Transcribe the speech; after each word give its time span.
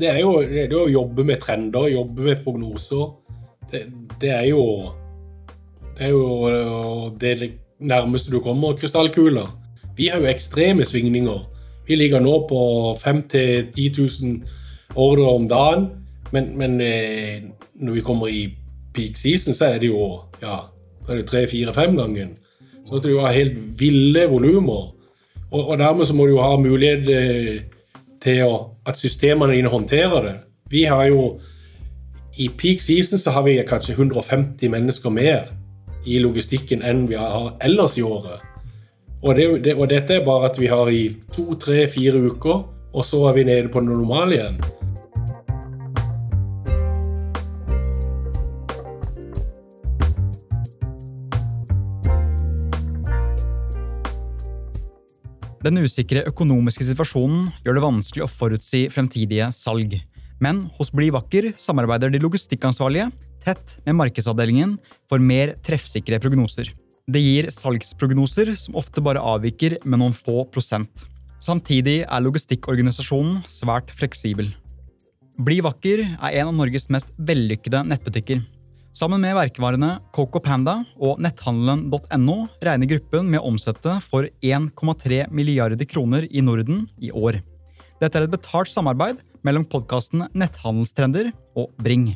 det 0.00 0.10
er 0.10 0.20
jo 0.20 0.32
det, 0.42 0.66
er 0.66 0.76
å 0.76 0.88
jobbe 0.92 1.24
med 1.24 1.40
trender, 1.40 1.88
jobbe 1.92 2.28
med 2.28 2.42
prognoser. 2.44 3.10
Det, 3.72 3.86
det 4.20 4.30
er 4.30 4.48
jo 4.52 4.62
Det 5.96 6.04
er 6.04 6.10
jo 6.12 7.10
det 7.16 7.52
nærmeste 7.80 8.30
du 8.30 8.40
kommer 8.40 8.76
krystallkuler. 8.76 9.48
Vi 9.96 10.10
har 10.12 10.20
jo 10.20 10.28
ekstreme 10.28 10.84
svingninger. 10.84 11.38
Vi 11.88 11.96
ligger 11.96 12.20
nå 12.20 12.46
på 12.50 12.60
5 13.00 13.22
000-10 13.32 14.00
000 14.22 14.42
ordre 14.94 15.24
om 15.24 15.48
dagen. 15.48 15.86
Men, 16.32 16.58
men 16.58 16.80
eh, 16.80 17.42
når 17.74 17.92
vi 17.92 18.00
kommer 18.00 18.28
i 18.28 18.50
peak 18.94 19.16
season, 19.16 19.54
så 19.54 19.64
er 19.70 19.78
det 19.78 19.88
jo 19.88 20.20
ja, 20.42 20.58
tre-fire-fem 21.06 21.96
ganger. 21.96 22.34
Så 22.86 22.98
at 22.98 23.06
du 23.06 23.18
har 23.18 23.32
helt 23.32 23.56
ville 23.80 24.26
volumer. 24.28 24.92
Og, 25.50 25.68
og, 25.68 25.78
dermed 25.78 26.04
så 26.04 26.14
må 26.14 26.26
du 26.26 26.34
jo 26.34 26.42
ha 26.42 26.56
mulighet 26.58 27.08
eh, 27.08 27.62
til 28.22 28.42
å, 28.46 28.54
at 28.86 28.98
systemene 28.98 29.56
dine 29.56 29.72
håndterer 29.72 30.24
det. 30.24 30.34
Vi 30.70 30.84
har 30.88 31.06
jo 31.12 31.36
I 32.36 32.50
peak 32.52 32.82
season 32.84 33.18
så 33.18 33.32
har 33.32 33.46
vi 33.46 33.56
kanskje 33.64 33.94
150 33.96 34.68
mennesker 34.68 35.10
mer 35.10 35.46
i 36.06 36.18
logistikken 36.20 36.82
enn 36.84 37.06
vi 37.08 37.16
har 37.16 37.54
ellers 37.64 37.96
i 37.96 38.04
året. 38.04 38.42
Og, 39.22 39.34
det, 39.38 39.46
det, 39.64 39.74
og 39.74 39.88
dette 39.88 40.18
er 40.18 40.26
bare 40.26 40.50
at 40.50 40.58
vi 40.60 40.68
har 40.68 40.90
i 40.92 41.16
to, 41.32 41.54
tre, 41.58 41.86
fire 41.88 42.20
uker, 42.20 42.66
og 42.92 43.04
så 43.04 43.22
er 43.30 43.38
vi 43.38 43.46
nede 43.48 43.72
på 43.72 43.80
det 43.80 43.88
normale 43.88 44.36
igjen. 44.36 44.60
Den 55.66 55.80
usikre 55.82 56.20
økonomiske 56.28 56.84
situasjonen 56.86 57.48
gjør 57.64 57.74
det 57.74 57.82
vanskelig 57.82 58.22
å 58.22 58.30
forutsi 58.30 58.84
fremtidige 58.92 59.48
salg. 59.56 59.96
Men 60.38 60.66
hos 60.76 60.92
Bli 60.94 61.08
Vakker 61.10 61.48
samarbeider 61.58 62.12
de 62.12 62.20
logistikkansvarlige 62.22 63.08
tett 63.42 63.74
med 63.86 63.96
markedsavdelingen 63.98 64.76
for 65.10 65.18
mer 65.18 65.56
treffsikre 65.66 66.20
prognoser. 66.22 66.70
Det 67.10 67.22
gir 67.22 67.50
salgsprognoser 67.50 68.52
som 68.60 68.78
ofte 68.78 69.02
bare 69.02 69.22
avviker 69.34 69.80
med 69.82 70.04
noen 70.04 70.14
få 70.14 70.44
prosent. 70.54 71.08
Samtidig 71.42 72.04
er 72.04 72.22
logistikkorganisasjonen 72.22 73.42
svært 73.50 73.90
fleksibel. 73.98 74.52
Bli 75.42 75.58
Vakker 75.66 76.04
er 76.06 76.38
en 76.44 76.52
av 76.52 76.58
Norges 76.62 76.86
mest 76.94 77.10
vellykkede 77.18 77.82
nettbutikker. 77.90 78.44
Sammen 78.96 79.20
med 79.20 79.34
verkevarene 79.36 79.98
Coco 80.16 80.40
Panda 80.40 80.78
og 81.04 81.18
netthandelen.no 81.20 82.34
regner 82.64 82.88
gruppen 82.88 83.26
med 83.28 83.42
å 83.42 83.50
omsette 83.50 83.98
for 84.00 84.24
1,3 84.40 85.18
milliarder 85.36 85.84
kroner 85.84 86.24
i 86.30 86.40
Norden 86.40 86.86
i 86.96 87.10
år. 87.12 87.42
Dette 88.00 88.16
er 88.16 88.24
et 88.24 88.32
betalt 88.32 88.70
samarbeid 88.72 89.18
mellom 89.44 89.66
podkasten 89.68 90.24
Netthandelstrender 90.32 91.28
og 91.60 91.74
Bring. 91.84 92.06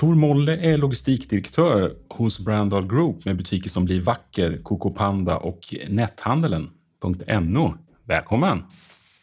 Tor 0.00 0.16
Molle 0.16 0.54
er 0.56 0.80
logistikkdirektør 0.80 1.90
hos 2.16 2.38
Brandal 2.40 2.88
Group 2.88 3.26
med 3.28 3.42
butikker 3.42 3.74
som 3.74 3.84
Blir 3.84 4.00
vakker, 4.08 4.56
Coco 4.64 4.94
Panda 4.96 5.36
og 5.44 5.68
netthandelen.no. 5.68 7.66
Velkommen! 8.08 8.64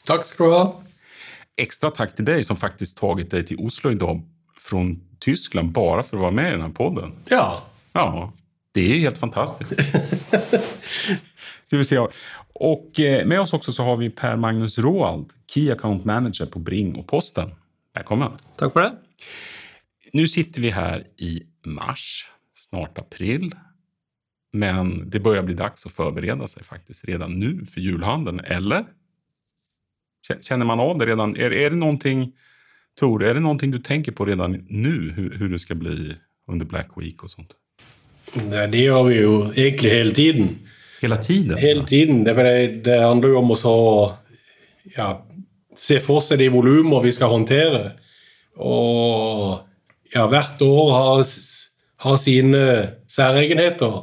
Takk 0.06 0.30
skal 0.30 0.46
du 0.46 0.56
ha 0.60 0.62
extra 1.62 1.92
tack 1.92 2.16
till 2.16 2.26
dig 2.26 2.44
som 2.44 2.58
faktiskt 2.58 2.98
tagit 2.98 3.32
dig 3.32 3.46
till 3.46 3.60
Oslo 3.60 3.92
idag 3.92 4.22
från 4.60 5.02
Tyskland 5.20 5.72
bara 5.72 6.04
för 6.04 6.18
att 6.18 6.22
vara 6.22 6.32
med 6.32 6.48
i 6.48 6.52
den 6.52 6.62
här 6.62 6.70
podden. 6.70 7.12
Ja. 7.30 7.64
Ja, 7.94 8.34
det 8.72 8.94
är 8.94 9.00
helt 9.00 9.18
fantastiskt. 9.18 9.80
Ska 11.66 11.78
vi 11.78 11.86
se. 11.86 12.08
Och 12.54 13.00
eh, 13.00 13.26
med 13.26 13.42
oss 13.42 13.54
också 13.54 13.72
så 13.72 13.84
har 13.84 13.98
vi 13.98 14.10
Per 14.10 14.36
Magnus 14.36 14.78
Roald, 14.78 15.30
Key 15.54 15.72
Account 15.72 16.06
Manager 16.06 16.46
på 16.46 16.60
Bring 16.60 16.96
och 16.96 17.08
Posten. 17.08 17.52
Välkommen! 17.94 18.32
Tack 18.56 18.74
för 18.74 18.82
det. 18.82 18.92
Nu 20.14 20.28
sitter 20.28 20.62
vi 20.62 20.70
här 20.70 21.08
i 21.18 21.44
mars, 21.66 22.28
snart 22.56 22.98
april. 22.98 23.56
Men 24.54 25.10
det 25.10 25.20
börjar 25.20 25.44
bli 25.44 25.54
dags 25.54 25.86
att 25.86 25.92
förbereda 25.92 26.48
sig 26.48 26.64
faktiskt 26.64 27.06
redan 27.06 27.40
nu 27.40 27.66
för 27.66 27.82
julhandeln, 27.82 28.40
eller? 28.40 28.86
Känner 30.42 30.66
man 30.66 30.80
av 30.80 30.98
det 30.98 31.06
redan? 31.06 31.36
Är, 31.36 31.54
är 31.54 31.70
det 31.70 31.76
någonting, 31.76 32.32
Tor, 33.00 33.24
är 33.24 33.34
det 33.34 33.40
någonting 33.40 33.72
du 33.72 33.80
tänker 33.80 34.12
på 34.12 34.26
redan 34.26 34.66
nu, 34.70 35.14
hur, 35.16 35.38
hur 35.40 35.50
det 35.50 35.60
ska 35.60 35.76
bli 35.76 36.16
under 36.48 36.66
Black 36.66 36.90
Week 36.96 37.24
och 37.24 37.30
sånt? 37.30 37.54
Nei, 38.34 38.68
det 38.68 38.84
gjør 38.84 39.04
vi 39.08 39.16
jo 39.22 39.36
egentlig 39.56 39.90
hele 39.90 40.14
tiden. 40.14 40.50
Hele 41.02 41.18
tiden? 41.24 41.58
Hele 41.58 41.86
tiden. 41.88 42.24
Det, 42.24 42.34
det 42.86 43.00
handler 43.02 43.34
jo 43.34 43.40
om 43.40 43.54
å 43.56 43.58
ja, 44.96 45.08
se 45.76 46.00
for 46.04 46.22
seg 46.22 46.42
de 46.42 46.50
volumer 46.54 47.02
vi 47.02 47.14
skal 47.16 47.32
håndtere. 47.34 47.96
Og 48.60 49.64
ja, 50.14 50.28
hvert 50.30 50.62
år 50.62 50.92
har, 50.94 51.24
har 52.06 52.20
sine 52.22 52.64
særegenheter. 53.10 53.98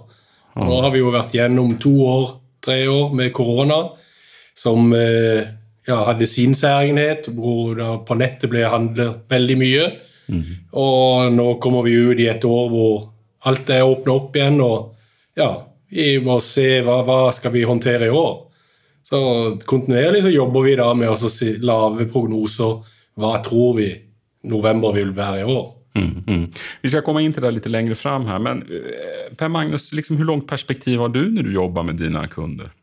Nå 0.56 0.81
har 0.81 0.91
vi 0.94 1.03
jo 1.03 1.12
vært 1.12 1.34
gjennom 1.36 1.76
to 1.82 1.92
år, 2.03 2.28
tre 2.65 2.81
år 2.88 3.12
med 3.15 3.34
korona 3.36 3.82
som 4.56 4.88
eh, 4.97 5.53
ja, 5.86 6.00
hadde 6.08 6.26
sin 6.28 6.54
særegenhet, 6.56 7.30
hvor 7.34 7.78
på 8.06 8.19
nettet 8.19 8.50
ble 8.52 8.66
handlet 8.69 9.24
veldig 9.30 9.56
mye. 9.60 9.86
Mm. 10.26 10.42
Og 10.82 11.32
nå 11.34 11.47
kommer 11.62 11.86
vi 11.86 11.94
ut 11.94 12.20
i 12.22 12.28
et 12.30 12.44
år 12.44 12.69
hvor 12.72 13.06
alt 13.47 13.70
er 13.70 13.86
åpna 13.86 14.16
opp 14.16 14.36
igjen, 14.36 14.58
og 14.64 15.38
ja, 15.38 15.50
vi 15.92 16.16
må 16.24 16.41
se 16.42 16.80
hva, 16.82 17.02
hva 17.06 17.20
skal 17.34 17.54
vi 17.54 17.66
håndtere 17.69 18.08
i 18.08 18.14
år. 18.14 18.34
Så 19.06 19.19
kontinuerlig 19.70 20.24
så 20.24 20.32
jobber 20.34 20.66
vi 20.66 20.74
da 20.80 20.88
med 20.98 21.12
å 21.12 21.30
lage 21.62 22.08
prognoser. 22.10 22.80
Hva 23.16 23.36
tror 23.44 23.76
vi 23.78 23.91
november 24.50 24.97
vil 24.97 25.12
være 25.14 25.44
i 25.44 25.47
år? 25.47 25.68
Mm, 25.97 26.24
mm. 26.26 26.42
Vi 26.82 26.91
skal 26.92 27.04
komme 27.06 27.22
inn 27.24 27.32
til 27.32 27.47
det 27.47 27.54
litt 27.54 27.68
lenger 27.70 27.97
fram 27.97 28.26
her, 28.28 28.41
men 28.42 28.64
eh, 28.66 29.30
Per 29.38 29.48
Magnus, 29.48 29.88
liksom, 29.97 30.18
hvor 30.18 30.28
langt 30.28 30.48
perspektiv 30.50 31.00
har 31.00 31.14
du 31.14 31.22
når 31.32 31.47
du 31.47 31.54
jobber 31.54 31.86
med 31.86 32.03
dine 32.03 32.26
kunder? 32.32 32.74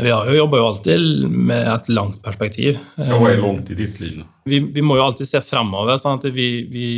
Vi 0.00 0.10
har 0.10 0.26
jo 0.26 0.34
jobba 0.34 0.58
jo 0.58 0.66
alltid 0.66 1.26
med 1.30 1.68
et 1.70 1.88
langt 1.92 2.18
perspektiv. 2.22 2.78
Hva 2.98 3.28
er 3.30 3.38
langt 3.38 3.70
i 3.70 3.76
ditt 3.78 4.00
liv? 4.02 4.24
Vi, 4.44 4.58
vi 4.74 4.82
må 4.82 4.96
jo 4.98 5.04
alltid 5.04 5.28
se 5.28 5.40
fremover. 5.44 6.00
sånn 6.02 6.18
at 6.18 6.26
vi, 6.34 6.48
vi, 6.66 6.88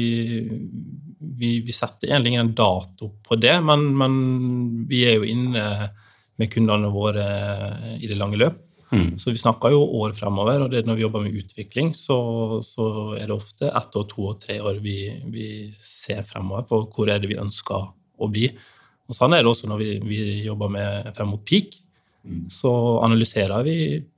vi, 1.36 1.50
vi 1.66 1.76
setter 1.76 2.08
egentlig 2.08 2.32
ingen 2.34 2.54
dato 2.56 3.10
på 3.26 3.36
det, 3.40 3.58
men, 3.64 3.90
men, 4.00 4.16
vi 4.88 5.04
er 5.10 5.18
jo 5.18 5.28
inne 5.28 5.66
med 6.36 6.52
kundene 6.52 6.88
våre 6.92 7.26
i 8.00 8.08
det 8.08 8.16
lange 8.16 8.40
løp. 8.40 8.62
Mm. 8.94 9.16
Så 9.20 9.32
vi 9.34 9.40
snakker 9.40 9.74
jo 9.74 9.82
år 10.00 10.14
fremover, 10.16 10.62
og 10.64 10.74
når 10.86 10.96
vi 10.96 11.04
jobber 11.04 11.24
med 11.24 11.36
utvikling, 11.36 11.92
så, 11.96 12.16
så 12.64 12.88
er 13.18 13.26
det 13.26 13.36
ofte 13.36 13.68
ett 13.68 13.98
år, 13.98 14.06
to 14.08 14.28
og 14.30 14.38
tre 14.40 14.60
år 14.62 14.80
vi, 14.80 14.98
vi 15.32 15.48
ser 15.84 16.24
fremover 16.28 16.68
på 16.68 16.84
hvor 16.94 17.10
er 17.12 17.20
det 17.20 17.28
vi 17.28 17.40
ønsker 17.42 17.90
å 17.92 18.28
bli. 18.32 18.48
Og 19.06 19.16
Sånn 19.18 19.36
er 19.36 19.44
det 19.44 19.50
også 19.52 19.68
når 19.68 19.82
vi, 19.82 19.90
vi 20.06 20.20
jobber 20.46 20.72
med 20.72 21.10
frem 21.18 21.34
mot 21.34 21.44
peak. 21.46 21.76
Så 22.52 22.70
analyserer 23.04 23.64
vi 23.66 23.76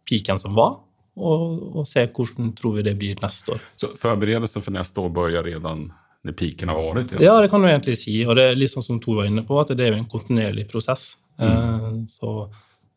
piken 0.09 0.41
som 0.41 0.55
var, 0.57 0.79
og, 1.19 1.63
og 1.81 1.89
ser 1.89 2.13
hvordan 2.15 2.53
tror 2.57 2.79
vi 2.79 2.85
det 2.87 2.95
blir 2.99 3.19
neste 3.23 3.57
år. 3.57 3.65
Så 3.81 3.93
Forberedelsen 3.99 4.65
for 4.65 4.75
neste 4.75 5.03
år 5.03 5.11
begynner 5.15 5.47
redan 5.49 5.89
når 6.27 6.37
piken 6.39 6.71
har 6.73 6.79
vært? 6.79 7.17
Ja, 7.23 7.37
det 7.43 7.51
kan 7.53 7.63
du 7.63 7.69
egentlig 7.71 7.99
si. 8.01 8.21
Og 8.27 8.37
det 8.39 8.49
er 8.49 8.59
litt 8.59 8.73
sånn 8.73 8.87
som 8.87 9.01
Tor 9.03 9.21
var 9.21 9.29
inne 9.31 9.45
på, 9.47 9.59
at 9.61 9.73
det 9.77 9.87
er 9.87 9.95
jo 9.95 10.01
en 10.01 10.11
kontinuerlig 10.11 10.67
prosess. 10.71 11.13
Mm. 11.39 11.49
Eh, 11.49 11.91
så, 12.11 12.33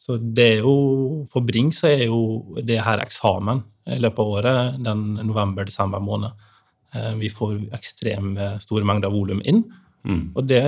så, 0.01 0.17
det 0.17 0.47
er 0.55 0.63
jo 0.65 1.25
For 1.31 1.45
Bring 1.45 1.69
så 1.75 1.91
er 1.91 2.07
jo 2.07 2.61
det 2.65 2.79
her 2.81 3.03
eksamen 3.03 3.61
i 3.91 3.99
løpet 4.01 4.23
av 4.23 4.31
året, 4.37 4.79
den 4.85 5.05
november-desember 5.21 6.01
måned. 6.03 6.47
Eh, 6.95 7.13
vi 7.21 7.29
får 7.33 7.59
ekstremt 7.77 8.41
store 8.63 8.87
mengder 8.87 9.13
volum 9.13 9.41
inn, 9.45 9.63
mm. 10.03 10.23
og 10.35 10.47
det 10.49 10.63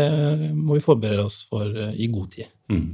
må 0.53 0.77
vi 0.77 0.85
forberede 0.85 1.25
oss 1.25 1.43
for 1.49 1.67
eh, 1.69 1.95
i 1.97 2.09
god 2.13 2.29
tid. 2.37 2.51
Mm. 2.71 2.87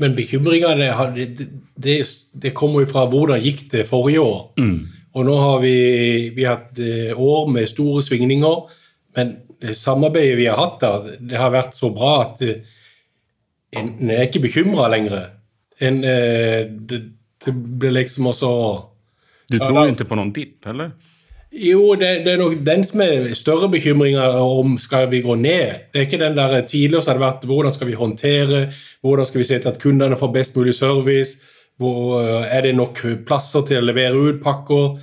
Men 0.00 0.16
bekymringene 0.16 0.88
det, 1.14 1.46
det, 1.76 1.98
det 2.42 2.54
kommer 2.56 2.84
jo 2.84 2.90
fra 2.90 3.04
hvordan 3.10 3.42
gikk 3.44 3.66
det 3.72 3.86
forrige 3.88 4.22
år. 4.24 4.40
Mm. 4.60 4.88
Og 5.18 5.26
nå 5.26 5.36
har 5.36 5.62
vi, 5.62 5.76
vi 6.36 6.46
har 6.46 6.60
hatt 6.60 6.78
eh, 6.80 7.12
år 7.18 7.48
med 7.50 7.68
store 7.68 8.02
svingninger, 8.04 8.60
men 9.18 9.32
det 9.60 9.74
samarbeidet 9.76 10.38
vi 10.38 10.46
har 10.48 10.60
hatt 10.60 10.78
der, 10.82 11.16
det 11.32 11.40
har 11.40 11.50
vært 11.52 11.74
så 11.76 11.90
bra 11.92 12.12
at 12.22 12.44
eh, 12.46 12.62
en, 13.76 13.94
en 13.98 14.12
er 14.14 14.28
ikke 14.28 14.44
bekymra 14.46 14.88
lenger. 14.92 15.32
En, 15.82 16.02
eh, 16.06 16.62
det, 16.70 17.00
det 17.44 17.54
blir 17.54 17.96
liksom 17.96 18.30
også 18.30 18.52
Du 19.50 19.58
tror 19.58 19.82
ja, 19.82 19.88
ikke 19.90 20.06
på 20.06 20.18
noen 20.18 20.32
dipp, 20.34 20.60
eller? 20.70 20.94
Jo, 21.50 21.96
det, 21.98 22.08
det, 22.24 22.32
er 22.32 22.38
nok 22.38 22.60
den 22.62 22.84
som 22.86 23.00
er 23.02 23.24
større 23.34 23.66
bekymringa 23.72 24.22
om 24.38 24.76
skal 24.78 25.08
vi 25.10 25.18
gå 25.24 25.34
ned. 25.34 25.88
Det 25.90 25.98
er 25.98 26.06
ikke 26.06 26.20
den 26.22 26.36
der 26.36 26.60
Tidligere 26.62 27.02
som 27.02 27.16
har 27.16 27.24
vært 27.24 27.46
hvordan 27.50 27.74
skal 27.74 27.90
vi 27.90 27.96
håndtere, 27.98 28.60
hvordan 29.02 29.26
skal 29.26 29.42
vi 29.42 29.46
se 29.48 29.58
til 29.58 29.72
at 29.72 29.80
kundene 29.82 30.18
får 30.18 30.30
best 30.36 30.56
mulig 30.56 30.76
service, 30.78 31.40
hvor, 31.80 32.20
eh, 32.22 32.46
er 32.56 32.62
det 32.62 32.76
nok 32.76 33.02
plasser 33.26 33.66
til 33.66 33.80
å 33.80 33.88
levere 33.88 34.14
ut 34.14 34.42
pakker? 34.44 35.00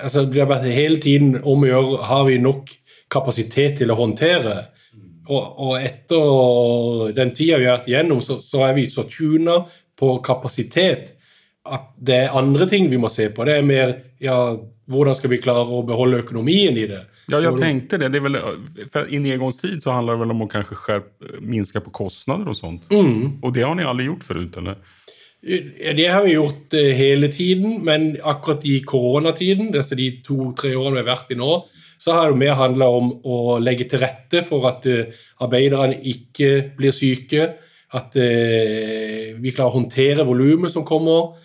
Altså, 0.00 0.24
det 0.24 0.40
har 0.40 0.48
vært 0.48 0.72
hele 0.72 0.96
tiden 1.00 1.36
om 1.44 1.66
å 1.66 1.68
gjøre 1.68 2.02
har 2.08 2.24
vi 2.30 2.38
nok 2.38 2.72
kapasitet 3.10 3.76
til 3.82 3.92
å 3.92 3.98
håndtere. 4.00 4.56
Og, 5.28 5.42
og 5.60 5.76
etter 5.82 7.12
den 7.12 7.34
tida 7.36 7.58
vi 7.60 7.68
har 7.68 7.76
vært 7.76 7.92
igjennom, 7.92 8.24
så, 8.24 8.40
så 8.40 8.64
er 8.64 8.78
vi 8.78 8.88
så 8.88 9.04
tuna 9.04 9.66
på 10.00 10.16
kapasitet 10.24 11.12
at 11.70 11.88
det 11.96 12.18
er 12.24 12.36
andre 12.38 12.66
ting 12.70 12.90
vi 12.90 12.98
må 13.00 13.10
se 13.12 13.28
på. 13.32 13.46
Det 13.48 13.56
er 13.58 13.66
mer 13.66 13.94
ja, 14.22 14.36
hvordan 14.90 15.16
skal 15.16 15.32
vi 15.32 15.40
klare 15.42 15.64
å 15.64 15.82
beholde 15.86 16.22
økonomien 16.24 16.76
i 16.76 16.86
det. 16.90 17.02
Ja, 17.30 17.38
jeg 17.44 17.54
tenkte 17.60 17.98
det. 18.00 18.10
det 18.10 18.18
er 18.18 18.24
vel, 18.26 18.38
I 19.06 19.20
nedgangstid 19.22 19.84
så 19.84 19.94
handler 19.94 20.16
det 20.16 20.24
vel 20.24 20.34
om 20.34 20.44
å 20.44 20.48
kanskje 20.50 20.78
skärp, 20.78 21.10
minska 21.46 21.82
på 21.84 21.92
kostnader 21.94 22.50
og 22.50 22.58
sånt. 22.58 22.88
Mm. 22.90 23.38
Og 23.44 23.54
det 23.54 23.62
har 23.66 23.76
ni 23.78 23.86
aldri 23.86 24.08
gjort 24.08 24.26
forut, 24.26 24.58
eller? 24.58 24.80
Det 25.40 26.08
har 26.10 26.26
vi 26.26 26.34
gjort 26.34 26.74
eh, 26.76 26.90
hele 26.98 27.30
tiden, 27.32 27.78
men 27.86 28.10
akkurat 28.28 28.66
i 28.68 28.80
koronatiden, 28.84 29.70
disse 29.72 29.96
de 29.96 30.10
to-tre 30.26 30.74
årene 30.76 30.98
vi 30.98 31.04
har 31.06 31.14
vært 31.14 31.32
i 31.32 31.38
nå, 31.38 31.54
så 32.00 32.16
har 32.16 32.32
det 32.32 32.40
mer 32.42 32.58
handla 32.58 32.88
om 32.92 33.12
å 33.24 33.56
legge 33.60 33.86
til 33.88 34.02
rette 34.02 34.42
for 34.44 34.66
at 34.68 34.84
eh, 34.90 35.14
arbeiderne 35.40 35.96
ikke 36.12 36.74
blir 36.76 36.92
syke, 36.96 37.46
at 37.96 38.18
eh, 38.20 39.32
vi 39.40 39.54
klarer 39.54 39.72
å 39.72 39.78
håndtere 39.78 40.28
volumet 40.28 40.74
som 40.74 40.84
kommer, 40.86 41.38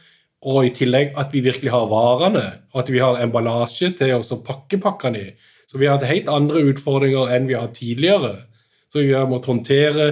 og 0.45 0.65
i 0.67 0.73
tillegg 0.75 1.15
at 1.17 1.33
vi 1.33 1.41
virkelig 1.45 1.73
har 1.73 1.87
varene, 1.89 2.45
og 2.73 2.83
at 2.83 2.89
vi 2.93 3.01
har 3.01 3.21
emballasje 3.23 3.91
til 3.97 4.13
å 4.21 4.41
pakke 4.45 4.77
pakkene 4.81 5.21
i. 5.21 5.29
Så 5.65 5.79
vi 5.81 5.87
har 5.89 5.97
hatt 5.97 6.09
helt 6.09 6.29
andre 6.29 6.61
utfordringer 6.69 7.33
enn 7.33 7.47
vi 7.49 7.55
har 7.57 7.65
hatt 7.65 7.79
tidligere. 7.79 8.35
Så 8.93 9.01
vi 9.01 9.15
har 9.15 9.25
måttet 9.27 9.49
håndtere 9.49 10.09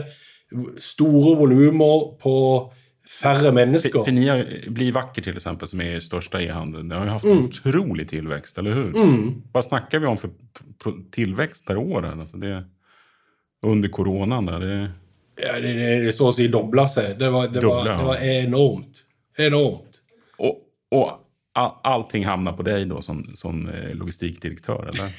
store 0.81 1.35
volumer 1.37 2.15
på 2.21 2.35
færre 3.21 3.51
mennesker. 3.53 4.03
För, 4.03 4.11
ni 4.11 4.27
har, 4.27 4.69
Bli 4.69 4.91
vacker 4.91 5.21
till 5.21 5.35
exempel, 5.35 5.67
som 5.67 5.81
är 5.81 5.99
största 5.99 6.41
e-handeln, 6.41 6.89
det 6.89 6.95
har 6.95 7.05
ju 7.05 7.11
haft 7.11 7.25
en 7.25 7.45
otrolig 7.45 8.09
tillväxt, 8.09 8.57
eller 8.57 8.73
hur? 8.73 8.95
Mm. 8.95 9.41
Vad 9.51 9.65
snackar 9.65 9.99
vi 9.99 10.07
om 10.07 10.17
för 10.17 10.29
tilvekst 10.83 11.13
tillväxt 11.13 11.65
per 11.65 11.77
år? 11.77 12.05
Alltså 12.05 12.37
det, 12.37 12.63
under 13.61 13.89
coronan? 13.89 14.45
Där, 14.45 14.59
det, 14.59 14.89
Ja, 15.35 15.59
det, 15.59 15.73
det, 15.73 16.05
det 16.05 16.13
så 16.13 16.29
å 16.29 16.33
si 16.35 16.47
dobla 16.51 16.85
seg. 16.87 17.15
Det 17.17 17.29
var, 17.33 17.47
det, 17.49 17.61
var, 17.61 17.81
Dobla, 17.81 17.91
ja. 17.91 17.97
det 17.97 18.05
var 18.05 18.19
enormt. 18.21 19.03
Enormt. 19.37 19.92
Och, 20.93 21.01
och 21.01 21.19
all, 21.53 21.71
allting 21.83 22.25
hamnar 22.25 22.53
på 22.53 22.63
dig 22.63 22.85
då 22.85 23.01
som, 23.01 23.31
som 23.33 23.69
logistikdirektör, 23.93 24.89
eller? 24.89 25.09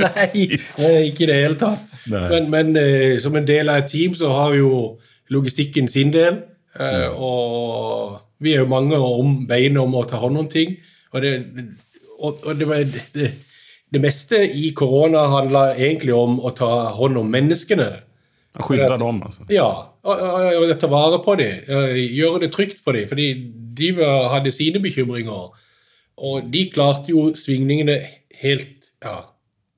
Nei, 0.00 0.60
eh, 0.78 1.02
ikke 1.08 1.24
i 1.24 1.26
det 1.26 1.36
hele 1.36 1.58
tatt. 1.60 1.92
Men, 2.08 2.50
men 2.50 2.76
eh, 2.76 3.18
som 3.20 3.36
en 3.36 3.46
del 3.46 3.68
av 3.68 3.82
et 3.82 3.92
team 3.92 4.14
så 4.14 4.32
har 4.32 4.56
jo 4.56 4.98
logistikken 5.32 5.88
sin 5.88 6.12
del. 6.12 6.40
Mm. 6.72 7.12
Og 7.20 8.18
vi 8.40 8.54
er 8.54 8.62
jo 8.62 8.70
mange 8.70 8.96
om 8.96 9.42
beinet 9.48 9.82
om 9.82 9.94
å 9.94 10.06
ta 10.08 10.20
hånd 10.22 10.40
om 10.40 10.48
ting. 10.48 10.78
Og 11.12 11.22
det, 11.22 11.32
og, 12.18 12.40
og 12.46 12.56
det, 12.56 12.68
var, 12.68 12.86
det, 13.14 13.28
det 13.92 14.00
meste 14.00 14.40
i 14.48 14.70
korona 14.76 15.26
handla 15.34 15.66
egentlig 15.74 16.14
om 16.16 16.40
å 16.40 16.54
ta 16.56 16.70
hånd 16.96 17.20
om 17.20 17.28
menneskene. 17.28 17.90
Skydda 18.60 18.96
dem 19.00 19.22
altså? 19.24 19.46
Ja, 19.48 19.64
og, 20.04 20.20
og, 20.20 20.56
og 20.68 20.72
ta 20.80 20.86
vare 20.92 21.18
på 21.24 21.36
dem. 21.40 21.62
Gjøre 22.12 22.40
det 22.44 22.50
trygt 22.52 22.82
for 22.84 22.92
dem. 22.92 23.06
Fordi 23.08 23.28
de 23.78 23.92
hadde 24.28 24.52
sine 24.52 24.80
bekymringer. 24.84 25.54
Og 26.22 26.50
de 26.52 26.66
klarte 26.70 27.08
jo 27.14 27.30
svingningene 27.34 27.98
helt 28.42 28.90
Ja. 29.02 29.22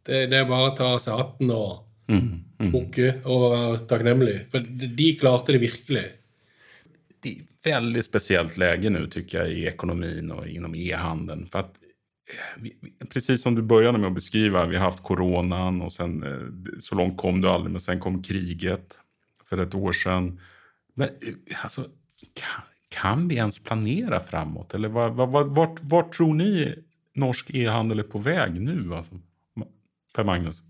Det, 0.04 0.26
det 0.28 0.36
er 0.42 0.44
bare 0.50 0.72
å 0.72 0.76
ta 0.76 0.96
seg 1.00 1.16
hatten 1.16 1.50
og 1.54 1.80
Mm, 2.04 2.42
mm. 2.60 2.66
bukke 2.74 3.06
og 3.24 3.44
være 3.54 3.76
takknemlig. 3.88 4.34
For 4.52 4.60
de 4.60 5.06
klarte 5.16 5.54
det 5.54 5.60
virkelig. 5.62 6.02
Det 7.24 7.32
er 7.64 7.78
veldig 7.80 8.02
spesielt 8.04 8.58
läge 8.60 8.90
nu 8.90 9.06
tycker 9.06 9.38
jag 9.38 9.52
i 9.52 9.66
ekonomin 9.70 10.30
og 10.30 10.48
inom 10.48 10.74
e-handeln. 10.74 11.46
För 11.46 11.58
att, 11.58 11.74
eh, 11.76 11.78
vi, 11.78 11.80
vi- 11.80 11.83
precis 13.08 13.42
som 13.42 13.54
du 13.54 13.62
började 13.62 13.98
med 13.98 14.06
att 14.06 14.14
beskriva, 14.14 14.66
vi 14.66 14.76
har 14.76 14.84
haft 14.84 15.02
coronan 15.02 15.82
och 15.82 15.92
sen, 15.92 16.22
eh, 16.22 16.78
så 16.80 16.94
långt 16.94 17.16
kom 17.16 17.40
du 17.40 17.48
aldrig, 17.48 17.72
men 17.72 17.80
sen 17.80 18.00
kom 18.00 18.22
kriget 18.22 18.98
för 19.48 19.58
ett 19.58 19.74
år 19.74 19.92
sedan. 19.92 20.40
Men 20.94 21.08
eh, 21.08 21.64
alltså, 21.64 21.80
kan, 22.34 22.62
kan 22.88 23.28
vi 23.28 23.36
ens 23.36 23.58
planera 23.58 24.20
framåt? 24.20 24.74
Eller 24.74 24.88
vad, 24.88 25.14
vart, 25.48 25.78
vart 25.82 26.14
tror 26.14 26.34
ni 26.34 26.74
norsk 27.14 27.50
e-handel 27.50 27.98
är 27.98 28.02
på 28.02 28.18
väg 28.18 28.60
nu? 28.60 28.94
Alltså, 28.94 29.14
Per 30.14 30.24
Magnus? 30.24 30.62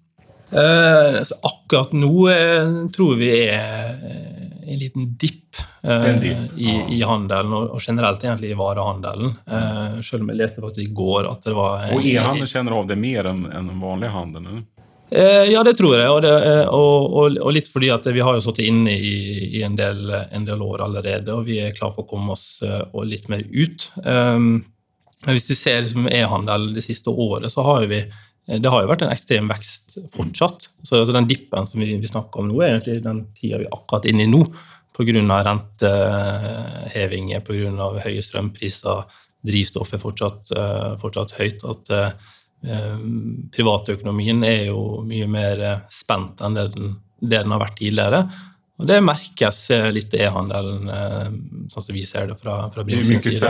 Eh, 0.50 1.22
akkurat 1.42 1.92
nå 1.92 2.28
eh, 2.28 2.88
tror 2.88 3.16
vi 3.16 3.46
er 3.46 4.33
en 4.66 4.78
liten 4.80 5.08
dipp 5.20 5.60
eh, 5.82 6.24
i, 6.56 6.70
i 6.96 7.00
handelen, 7.04 7.52
og, 7.54 7.80
generelt 7.82 8.24
egentlig 8.24 8.52
i 8.52 8.58
varehandelen. 8.58 9.34
Eh, 9.46 9.98
selv 10.02 10.24
om 10.24 10.32
jeg 10.32 10.40
leste 10.40 10.64
faktisk 10.64 10.84
i 10.86 10.94
går 11.02 11.30
at 11.30 11.48
det 11.48 11.56
var 11.56 11.90
Og 11.94 12.06
e-handel 12.06 12.48
kjenner 12.50 12.78
av 12.80 12.88
det 12.90 12.98
mer 13.00 13.30
enn 13.32 13.44
en 13.50 13.72
den 13.72 13.82
vanlige 13.82 14.14
handelen? 14.14 14.64
Eh, 15.10 15.44
ja, 15.52 15.62
det 15.64 15.76
tror 15.78 15.96
jeg. 15.98 16.10
Og, 16.10 16.20
det, 16.24 16.34
eh, 16.48 16.66
og, 16.66 17.12
og, 17.12 17.38
og 17.38 17.54
litt 17.54 17.68
fordi 17.70 17.90
at 17.94 18.06
vi 18.10 18.22
har 18.24 18.36
jo 18.36 18.44
sittet 18.44 18.66
inne 18.66 18.94
i, 18.96 19.16
i 19.60 19.64
en, 19.66 19.76
del, 19.78 20.08
en 20.10 20.46
del 20.48 20.62
år 20.64 20.86
allerede, 20.88 21.34
og 21.34 21.48
vi 21.48 21.60
er 21.62 21.76
klar 21.76 21.94
for 21.94 22.06
å 22.06 22.10
komme 22.10 22.34
oss 22.34 22.58
eh, 22.64 23.02
litt 23.06 23.28
mer 23.32 23.44
ut. 23.52 23.90
Um, 24.02 24.64
men 25.24 25.38
hvis 25.38 25.50
vi 25.52 25.56
ser 25.56 25.84
liksom 25.84 26.08
e-handel 26.10 26.72
det 26.74 26.84
siste 26.84 27.10
året, 27.10 27.52
så 27.52 27.64
har 27.64 27.86
vi 27.90 28.02
eh, 28.02 28.22
det 28.46 28.68
har 28.68 28.82
jo 28.84 28.90
vært 28.90 29.02
en 29.06 29.12
ekstrem 29.12 29.48
vekst 29.48 29.98
fortsatt. 30.12 30.68
Så 30.84 30.98
altså 30.98 31.14
den 31.16 31.28
dippen 31.30 31.66
som 31.68 31.80
vi, 31.80 31.94
vi 32.00 32.10
snakker 32.10 32.42
om 32.42 32.50
nå, 32.50 32.56
er 32.60 32.74
egentlig 32.74 33.02
den 33.04 33.22
tida 33.36 33.60
vi 33.62 33.68
er 33.68 33.76
akkurat 33.76 34.08
inne 34.10 34.26
i 34.26 34.30
nå. 34.30 34.42
Pga. 34.94 35.42
rentehevinger, 35.48 37.40
pga. 37.42 37.88
høye 38.04 38.22
strømpriser, 38.22 38.98
drivstoff 39.44 39.90
er 39.96 40.02
fortsatt, 40.02 40.52
eh, 40.54 40.92
fortsatt 41.00 41.34
høyt. 41.40 41.64
At 41.66 41.84
eh, 41.90 42.10
eh, 42.68 42.98
privatøkonomien 43.56 44.44
er 44.46 44.68
jo 44.68 45.02
mye 45.08 45.26
mer 45.30 45.64
eh, 45.64 45.80
spent 45.92 46.40
enn 46.44 46.54
det 46.58 46.68
den, 46.76 46.94
det 47.20 47.42
den 47.42 47.54
har 47.56 47.64
vært 47.64 47.80
tidligere. 47.80 48.20
Og 48.80 48.88
det 48.90 49.00
merkes 49.06 49.58
eh, 49.74 49.90
litt 49.94 50.14
i 50.16 50.22
e-handelen, 50.26 50.88
eh, 50.90 51.28
sånn 51.72 51.88
som 51.88 51.94
vi 51.94 52.02
ser 52.06 52.30
det 52.30 52.38
fra, 52.40 52.60
fra 52.74 52.82
Det 52.82 52.92
side. 52.92 53.02
Det 53.02 53.06
er 53.06 53.10
mye 53.10 53.18
mycket 53.22 53.40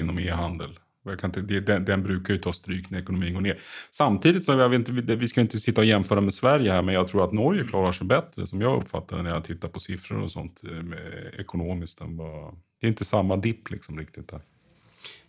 innom 0.00 0.18
e-handel. 0.22 0.72
Jag 1.04 1.18
kan 1.18 1.30
inte, 1.30 1.60
den, 1.60 1.84
den 1.84 2.02
brukar 2.02 2.34
ju 2.34 2.40
ta 2.40 2.52
stryk 2.52 2.90
när 2.90 2.98
ekonomin 2.98 3.34
går 3.34 3.40
ner. 3.40 3.58
Samtidigt 3.90 4.44
så, 4.44 4.52
vet 4.68 4.78
inte, 4.78 4.92
vi- 4.92 5.14
vi 5.16 5.28
ska 5.28 5.40
inte 5.40 5.58
sitta 5.58 5.80
och 5.80 5.86
jämföra 5.86 6.20
med 6.20 6.34
Sverige 6.34 6.72
här, 6.72 6.82
men 6.82 6.94
jag 6.94 7.08
tror 7.08 7.24
att 7.24 7.32
Norge 7.32 7.64
klarar 7.64 7.92
sig 7.92 8.06
bättre, 8.06 8.46
som 8.46 8.60
jag 8.60 8.82
uppfattar 8.82 9.16
det 9.16 9.22
när 9.22 9.30
jag 9.30 9.44
tittar 9.44 9.68
på 9.68 9.80
siffror 9.80 10.22
och 10.22 10.30
sånt 10.30 10.60
eh, 10.64 11.40
ekonomiskt. 11.40 11.98
Vad, 12.00 12.54
det 12.80 12.86
är 12.86 12.88
inte 12.88 13.04
samma 13.04 13.36
dipp 13.36 13.70
liksom 13.70 13.98
riktigt 13.98 14.28
där. 14.28 14.40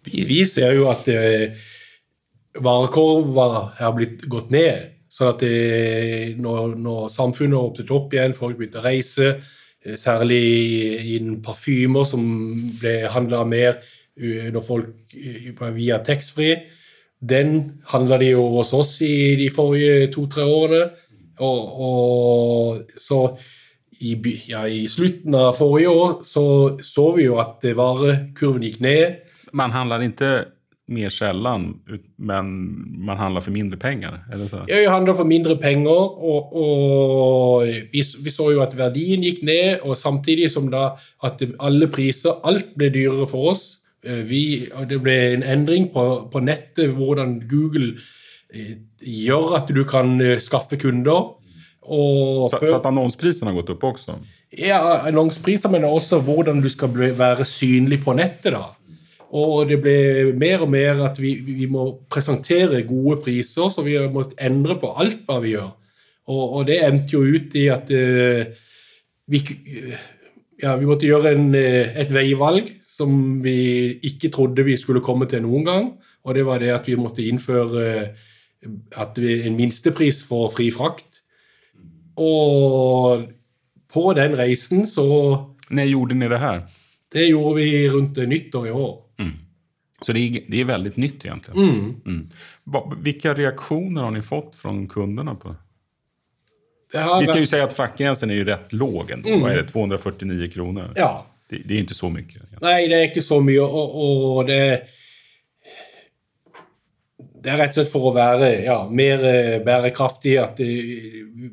Vi, 0.04 0.26
vi 0.26 0.46
ser 0.46 0.74
jo 0.74 0.90
at 0.90 1.08
eh, 1.08 1.52
varekorver 2.60 3.70
har 3.84 3.94
blitt 3.94 4.22
gått 4.28 4.50
ned. 4.52 4.90
Sånn 5.12 5.28
at 5.34 5.42
det, 5.44 6.36
når, 6.40 6.76
når 6.80 7.10
har 7.56 7.66
åpnet 7.72 7.90
opp 7.92 8.14
igjen, 8.16 8.36
folk 8.36 8.58
begynte 8.60 8.80
å 8.80 8.86
reise, 8.86 9.42
eh, 9.86 9.96
særlig 10.00 10.44
innen 11.18 11.42
parfymer, 11.44 12.04
som 12.08 12.24
ble 12.80 13.10
handla 13.12 13.44
mer 13.48 13.82
når 14.22 14.66
folk 14.66 15.16
via 15.76 16.00
taxfree, 16.06 16.60
den 17.22 17.82
handla 17.92 18.18
de 18.22 18.32
jo 18.32 18.46
hos 18.56 18.74
oss 18.74 18.96
i 19.06 19.36
de 19.38 19.50
forrige 19.54 20.10
to-tre 20.14 20.46
årene. 20.46 20.86
Og, 21.42 21.82
og 21.82 22.98
så 23.02 23.22
i, 24.02 24.16
ja, 24.50 24.64
I 24.66 24.88
slutten 24.90 25.36
av 25.38 25.56
forrige 25.58 25.90
år 25.94 26.16
så 26.26 26.46
så 26.86 27.12
vi 27.18 27.28
jo 27.28 27.38
at 27.42 27.66
varekurven 27.78 28.66
gikk 28.66 28.82
ned. 28.82 29.22
Man 29.58 29.74
handler 29.74 30.02
ikke 30.06 30.32
mer 30.92 31.12
sjelden, 31.14 31.68
men 32.18 32.50
man 33.06 33.20
handler 33.20 33.44
for 33.44 33.54
mindre 33.56 33.78
penger? 33.80 34.18
Eller 34.34 34.50
så? 34.52 34.64
Ja, 34.68 34.80
vi 34.82 34.90
handler 34.92 35.16
for 35.16 35.28
mindre 35.28 35.56
penger, 35.62 35.92
og, 36.32 36.56
og 36.58 37.68
vi, 37.94 38.04
vi 38.04 38.34
så 38.34 38.50
jo 38.52 38.64
at 38.64 38.76
verdien 38.78 39.24
gikk 39.24 39.44
ned, 39.48 39.86
og 39.86 39.96
samtidig 39.98 40.50
som 40.52 40.68
da 40.72 40.92
at 41.24 41.44
alle 41.60 41.88
priser, 41.92 42.42
alt 42.48 42.74
ble 42.76 42.92
dyrere 42.94 43.30
for 43.30 43.54
oss. 43.54 43.64
Eh, 44.04 44.24
Vi, 44.28 44.42
det 44.90 45.02
ble 45.04 45.18
en 45.36 45.44
endring 45.44 45.90
på, 45.94 46.06
på 46.34 46.40
nettet, 46.44 46.90
hvordan 46.98 47.40
Google 47.50 47.94
eh, 48.54 48.76
gjør 49.02 49.56
at 49.60 49.70
du 49.74 49.84
kan 49.86 50.16
eh, 50.22 50.40
skaffe 50.42 50.78
kunder. 50.82 51.36
Og 51.82 52.50
Så, 52.52 52.60
før- 52.62 52.70
så 52.70 52.80
at 52.80 52.86
annonseprisen 52.92 53.48
har 53.50 53.56
gått 53.58 53.70
opp 53.76 53.84
også? 53.94 54.20
ja, 54.58 54.82
annonsepriser, 55.08 55.70
men 55.72 55.86
også 55.88 56.20
hvordan 56.28 56.60
du 56.62 56.68
skal 56.70 56.90
bli, 56.92 57.08
være 57.18 57.46
synlig 57.48 58.02
på 58.04 58.14
nettet. 58.18 58.52
da. 58.54 58.66
Og 59.32 59.70
det 59.70 59.78
ble 59.82 60.34
mer 60.36 60.62
og 60.66 60.70
mer 60.74 61.06
at 61.06 61.18
vi, 61.22 61.36
vi 61.40 61.66
må 61.72 61.86
presentere 62.12 62.82
gode 62.84 63.22
priser, 63.24 63.70
så 63.72 63.82
vi 63.86 63.96
har 63.96 64.10
måttet 64.12 64.42
endre 64.44 64.76
på 64.82 64.90
alt 65.00 65.22
hva 65.26 65.38
vi 65.40 65.54
gjør. 65.54 65.70
Og, 66.28 66.44
og 66.58 66.66
det 66.68 66.82
endte 66.84 67.16
jo 67.16 67.22
ut 67.24 67.56
i 67.56 67.68
at 67.72 67.90
eh, 67.96 68.52
vi, 69.32 69.40
ja, 70.62 70.76
vi 70.76 70.86
måtte 70.90 71.08
gjøre 71.08 71.32
en, 71.32 71.48
et 71.56 72.12
veivalg 72.14 72.74
som 73.02 73.42
vi 73.44 73.58
ikke 74.08 74.32
trodde 74.34 74.66
vi 74.68 74.78
skulle 74.80 75.04
komme 75.04 75.28
til 75.30 75.44
noen 75.46 75.68
gang. 75.68 75.92
Og 76.26 76.38
det 76.38 76.46
var 76.48 76.62
det 76.62 76.72
at 76.76 76.88
vi 76.90 77.00
måtte 77.00 77.26
innføre 77.26 77.86
eh, 77.90 78.28
at 79.02 79.18
vi, 79.18 79.42
en 79.48 79.58
minstepris 79.58 80.22
for 80.28 80.54
fri 80.54 80.70
frakt. 80.74 81.24
Og 82.22 83.28
på 83.92 84.04
den 84.16 84.38
reisen 84.38 84.86
så 84.88 85.08
Når 85.72 85.88
gjorde 85.88 86.16
ni 86.20 86.28
det 86.28 86.40
her? 86.40 86.66
Det 87.12 87.30
gjorde 87.30 87.56
vi 87.56 87.90
rundt 87.90 88.18
nyttår 88.28 88.68
i 88.68 88.72
år. 88.76 88.98
Så 90.02 90.14
det 90.14 90.22
er, 90.22 90.46
det 90.50 90.62
er, 90.62 90.66
veldig 90.66 90.92
nytt 90.98 91.26
egentlig. 91.26 91.58
Mm. 91.58 91.90
Mm. 92.06 92.22
Hvilke 92.66 93.02
Vilka 93.06 93.34
reaktioner 93.38 94.08
har 94.08 94.12
ni 94.12 94.22
fått 94.22 94.56
fra 94.58 94.74
kundene? 94.90 95.36
på 95.36 95.50
det? 95.50 95.60
Vi 96.94 97.26
skal 97.26 97.40
jo 97.40 97.46
si 97.48 97.60
at 97.60 97.80
att 97.80 98.24
er 98.24 98.34
jo 98.34 98.44
rett 98.44 98.60
rätt 98.60 98.74
låg 98.74 99.12
ändå. 99.12 99.38
Vad 99.38 99.52
är 99.52 99.56
det? 99.56 99.68
249 99.68 100.52
kroner? 100.52 100.94
Ja. 100.96 101.26
Det, 101.52 101.62
det 101.66 101.74
är 101.74 101.80
inte 101.80 101.96
så 101.96 102.10
mycket. 102.10 102.42
Nei, 102.62 102.88
det 102.88 102.96
er 102.96 103.10
ikke 103.10 103.24
så 103.26 103.42
mye, 103.44 103.60
og, 103.60 103.96
och 104.38 104.46
det 104.48 104.88
Det 107.42 107.50
er 107.50 107.58
rett 107.58 107.74
og 107.74 107.80
slett 107.80 107.90
for 107.90 108.06
å 108.06 108.14
være 108.14 108.50
ja, 108.68 108.76
mer 108.86 109.24
eh, 109.26 109.56
bærekraftig 109.66 110.36
at 110.38 110.60
det, 110.62 110.68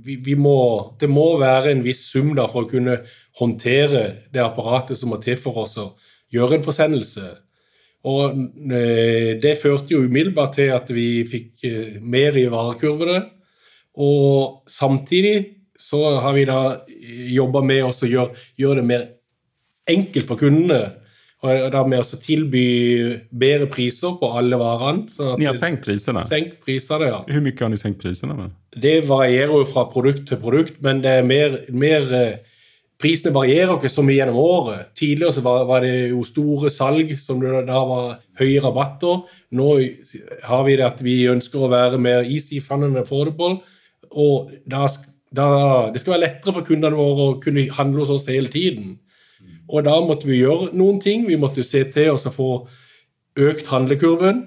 vi, 0.05 0.19
vi 0.21 0.35
må, 0.37 0.59
det 1.01 1.09
må 1.09 1.39
være 1.41 1.73
en 1.73 1.81
viss 1.81 2.03
sum 2.13 2.35
da 2.37 2.45
for 2.53 2.67
å 2.67 2.69
kunne 2.69 2.99
håndtere 3.41 4.03
det 4.29 4.43
apparatet 4.45 5.01
som 5.01 5.15
må 5.15 5.19
til 5.25 5.41
for 5.41 5.65
oss 5.65 5.79
å 5.81 5.87
gjøre 6.29 6.59
en 6.59 6.67
forsendelse. 6.67 7.25
Og 8.05 8.37
eh, 8.69 9.33
det 9.41 9.57
førte 9.63 9.97
jo 9.97 10.05
umiddelbart 10.05 10.59
til 10.61 10.75
at 10.77 10.93
vi 10.93 11.25
fikk 11.27 11.65
eh, 11.65 11.97
mer 12.05 12.37
i 12.37 12.51
varekurvene. 12.53 13.23
Og 13.97 14.69
samtidig 14.69 15.39
så 15.81 16.19
har 16.21 16.37
vi 16.37 16.45
da 16.53 16.61
jobba 17.33 17.65
med 17.65 17.89
å 17.89 18.13
gjøre, 18.13 18.37
gjøre 18.61 18.83
det 18.83 18.91
mer 18.93 19.09
enkelt 19.91 20.29
for 20.29 20.41
kundene. 20.41 20.83
Og 21.47 21.69
da 21.71 21.85
med 21.87 22.03
å 22.03 22.19
tilby 22.19 22.63
bedre 23.31 23.69
priser 23.71 24.17
på 24.19 24.31
alle 24.41 24.59
varene. 24.59 25.07
sånn 25.15 25.39
Ni 25.39 25.47
har 25.47 25.55
senkt 25.55 25.85
prisene? 25.85 26.25
senkt 26.27 26.59
prisene, 26.65 27.13
ja. 27.13 27.21
Hvor 27.29 27.45
mye 27.45 27.61
har 27.61 27.71
ni 27.71 27.79
senkt 27.79 28.01
prisene 28.03 28.35
med? 28.35 28.57
Det 28.75 29.07
varierer 29.07 29.55
jo 29.55 29.69
fra 29.71 29.87
produkt 29.93 30.27
til 30.27 30.41
produkt, 30.43 30.81
men 30.83 31.01
det 31.05 31.21
er 31.21 31.23
mer, 31.23 31.55
mer 31.71 32.15
eh, 32.15 32.39
Prisene 32.99 33.31
varierer 33.31 33.77
ikke 33.77 33.91
så 33.93 34.03
mye 34.03 34.17
gjennom 34.17 34.41
året. 34.43 34.89
Tidligere 34.99 35.37
så 35.37 35.43
var, 35.45 35.61
var 35.69 35.85
det 35.87 36.09
jo 36.11 36.25
store 36.27 36.67
salg 36.67 37.13
som 37.23 37.39
det 37.39 37.61
da 37.69 37.83
var 37.87 38.17
høye 38.41 38.63
rabatter. 38.65 39.21
Nå 39.55 39.69
har 40.49 40.65
vi 40.67 40.75
det 40.81 40.87
at 40.87 41.03
vi 41.07 41.21
ønsker 41.31 41.63
å 41.63 41.71
være 41.71 42.01
mer 42.03 42.27
easy 42.27 42.59
fun 42.59 42.89
and 42.89 42.99
affordable. 42.99 43.61
Og 44.11 44.51
da, 44.67 44.89
da, 45.31 45.47
det 45.95 46.03
skal 46.03 46.17
være 46.17 46.25
lettere 46.25 46.57
for 46.57 46.67
kundene 46.67 46.99
våre 46.99 47.29
å 47.29 47.39
kunne 47.39 47.69
handle 47.79 48.03
hos 48.03 48.11
oss 48.17 48.27
hele 48.33 48.51
tiden. 48.51 48.97
Og 49.69 49.85
da 49.85 49.99
måtte 50.01 50.29
vi 50.29 50.41
gjøre 50.41 50.71
noen 50.77 51.01
ting. 51.01 51.27
Vi 51.29 51.37
måtte 51.37 51.65
se 51.67 51.85
til 51.93 52.15
oss 52.15 52.27
å 52.29 52.33
få 52.35 52.53
økt 53.39 53.69
handlekurven. 53.73 54.47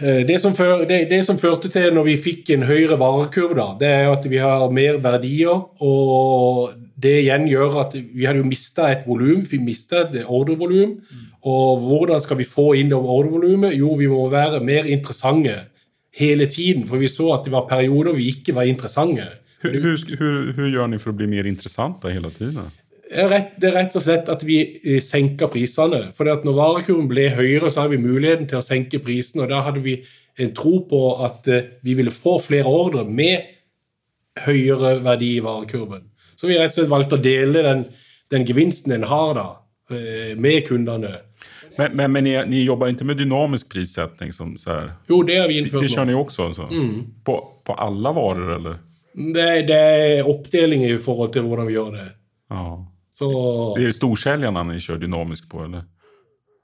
Eh, 0.00 0.26
Det 0.26 0.40
som, 0.40 0.54
før, 0.54 0.84
det, 0.88 1.06
det 1.10 1.22
som 1.24 1.38
førte 1.38 1.70
til 1.72 1.94
når 1.94 2.04
vi 2.10 2.16
fikk 2.20 2.50
en 2.52 2.66
høyere 2.68 2.98
varekurv, 3.00 3.54
da, 3.56 3.68
det 3.80 3.92
er 3.92 4.10
at 4.12 4.26
vi 4.28 4.42
har 4.42 4.66
mer 4.70 4.98
verdier. 5.04 5.62
Og 5.80 6.74
det 6.96 7.22
igjen 7.22 7.46
gjør 7.48 7.80
at 7.86 7.96
vi 7.96 8.26
hadde 8.26 8.42
jo 8.42 8.50
mista 8.50 8.90
et 8.92 9.06
volum. 9.06 9.46
Vi 9.48 9.62
mista 9.62 10.04
et 10.04 10.24
ordrevolum. 10.26 10.98
Og 11.46 11.86
hvordan 11.86 12.20
skal 12.20 12.40
vi 12.40 12.48
få 12.48 12.72
inn 12.74 12.90
det 12.90 12.98
ordrevolumet? 12.98 13.76
Jo, 13.78 13.94
vi 13.94 14.10
må 14.10 14.26
være 14.32 14.60
mer 14.64 14.88
interessante 14.90 15.54
hele 16.16 16.46
tiden. 16.50 16.86
For 16.88 16.98
vi 16.98 17.08
så 17.12 17.32
at 17.36 17.44
det 17.46 17.52
var 17.54 17.68
perioder 17.70 18.16
vi 18.16 18.32
ikke 18.34 18.54
var 18.56 18.66
interessante. 18.66 19.28
Hvordan 19.62 19.96
gjør 20.16 20.52
dere 20.52 20.52
for 20.52 20.82
å 20.82 20.86
ni 20.86 20.98
för 20.98 21.10
att 21.10 21.16
bli 21.16 21.26
mer 21.26 21.46
interessante 21.46 22.10
hele 22.10 22.30
tiden? 22.30 22.70
Det 23.06 23.22
er 23.22 23.28
rett, 23.30 23.50
det 23.62 23.68
er 23.70 23.76
rett 23.78 23.96
og 23.96 24.02
slett 24.02 24.28
at 24.32 24.42
vi 24.44 24.58
eh, 24.82 25.00
senker 25.04 25.50
prisene. 25.52 26.08
For 26.16 26.26
når 26.26 26.56
varekurven 26.56 27.06
ble 27.10 27.28
høyere, 27.36 27.70
så 27.70 27.84
har 27.84 27.92
vi 27.92 28.00
muligheten 28.02 28.48
til 28.50 28.58
å 28.58 28.64
senke 28.66 28.98
prisene. 29.04 29.44
Og 29.44 29.52
da 29.52 29.60
hadde 29.62 29.82
vi 29.84 30.00
en 30.42 30.50
tro 30.56 30.80
på 30.90 31.02
at 31.24 31.46
eh, 31.48 31.68
vi 31.86 31.94
ville 31.98 32.10
få 32.10 32.38
flere 32.42 32.66
ordre 32.66 33.04
med 33.06 33.46
høyere 34.46 34.98
verdi 35.04 35.36
i 35.36 35.44
varekurven. 35.44 36.02
Så 36.36 36.50
vi 36.50 36.56
har 36.56 36.66
rett 36.66 36.74
og 36.74 36.80
slett 36.82 36.90
valgt 36.92 37.14
å 37.16 37.20
dele 37.22 37.62
den, 37.64 37.86
den 38.34 38.44
gevinsten 38.48 38.92
en 38.92 39.06
har 39.08 39.32
da, 39.38 39.46
eh, 39.94 40.34
med 40.36 40.66
kundene. 40.66 41.14
Men, 41.78 41.96
men, 41.96 42.12
men 42.12 42.24
ni, 42.24 42.34
ni 42.48 42.64
jobbar 42.64 42.88
inte 42.88 43.04
med 43.04 43.16
dynamisk 43.16 43.68
prissättning? 43.72 44.32
Som 44.32 44.58
så 44.58 44.70
här. 44.70 44.92
Jo, 45.08 45.22
det 45.22 45.36
har 45.36 45.48
vi 45.48 45.54
Det, 45.54 45.60
innført 45.60 45.82
det 45.82 45.88
kör 45.88 46.04
nå. 46.04 46.10
ni 46.10 46.14
också? 46.14 46.46
Alltså. 46.46 46.68
På, 47.24 47.48
på 47.64 47.72
alla 47.72 48.12
varor 48.12 48.54
eller? 48.56 48.78
Det, 49.34 49.62
det 49.68 49.80
er 49.80 50.28
oppdeling 50.28 50.84
i 50.84 50.98
forhold 50.98 51.32
til 51.32 51.42
hvordan 51.48 51.66
vi 51.66 51.74
gjør 51.76 51.90
det. 51.96 52.06
Ja. 52.50 52.92
Så 53.18 53.76
Det 53.76 53.84
är 53.84 53.90
storsäljarna 53.90 54.62
ni 54.62 54.80
kör 54.80 54.96
dynamisk 54.96 55.48
på 55.48 55.64
eller? 55.64 55.84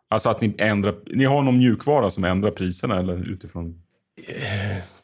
Alltså 0.08 0.28
att 0.28 0.40
ni 0.40 0.54
ändrar, 0.58 0.94
ni 1.06 1.24
har 1.24 1.42
någon 1.42 1.58
mjukvara 1.58 2.10
som 2.10 2.24
ändrar 2.24 2.50
priserna 2.50 2.98
eller 2.98 3.32
utifrån? 3.32 3.82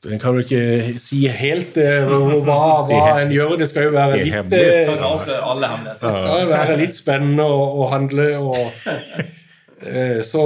En 0.09 0.19
kan 0.19 0.35
du 0.35 0.43
ikke 0.45 0.99
si 1.01 1.23
helt 1.33 1.77
eh, 1.81 2.05
hva, 2.45 2.85
hva 2.87 2.99
en 3.23 3.33
gjør. 3.33 3.55
Det 3.59 3.69
skal 3.71 3.89
jo 3.89 3.95
være 3.95 4.19
litt 4.21 4.35
eh. 4.37 4.51
Det 4.53 6.13
skal 6.13 6.43
jo 6.43 6.51
være 6.51 6.77
litt 6.77 6.99
spennende 6.99 7.47
å, 7.49 7.63
å 7.81 7.89
handle 7.89 8.27
og 8.37 8.59
eh, 9.89 10.21
Så 10.23 10.45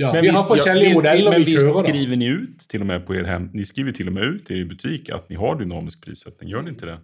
Ja, 0.00 0.10
vi 0.16 0.32
har 0.32 0.48
forskjellige 0.48 0.94
ja, 0.94 0.96
modeller 0.96 1.36
Men 1.36 1.44
vi 1.44 1.58
kjører. 1.58 1.76
Men 1.76 1.84
skriver 1.84 2.20
ni 2.20 2.32
ut 2.32 2.64
til 2.72 2.84
og 2.84 2.88
med 2.88 3.04
på 3.04 3.14
er 3.20 3.28
hem, 3.28 3.50
ni 3.52 3.68
skriver 3.68 3.92
til 3.96 4.08
og 4.08 4.16
med 4.16 4.32
ut 4.32 4.50
i 4.50 4.62
er 4.62 4.72
butik 4.72 5.12
at 5.12 5.28
ni 5.28 5.38
har 5.40 5.60
dynamisk 5.60 6.02
prissetting. 6.04 6.48
Gjør 6.48 6.64
ni 6.64 6.74
ikke 6.74 6.90
det? 6.94 6.98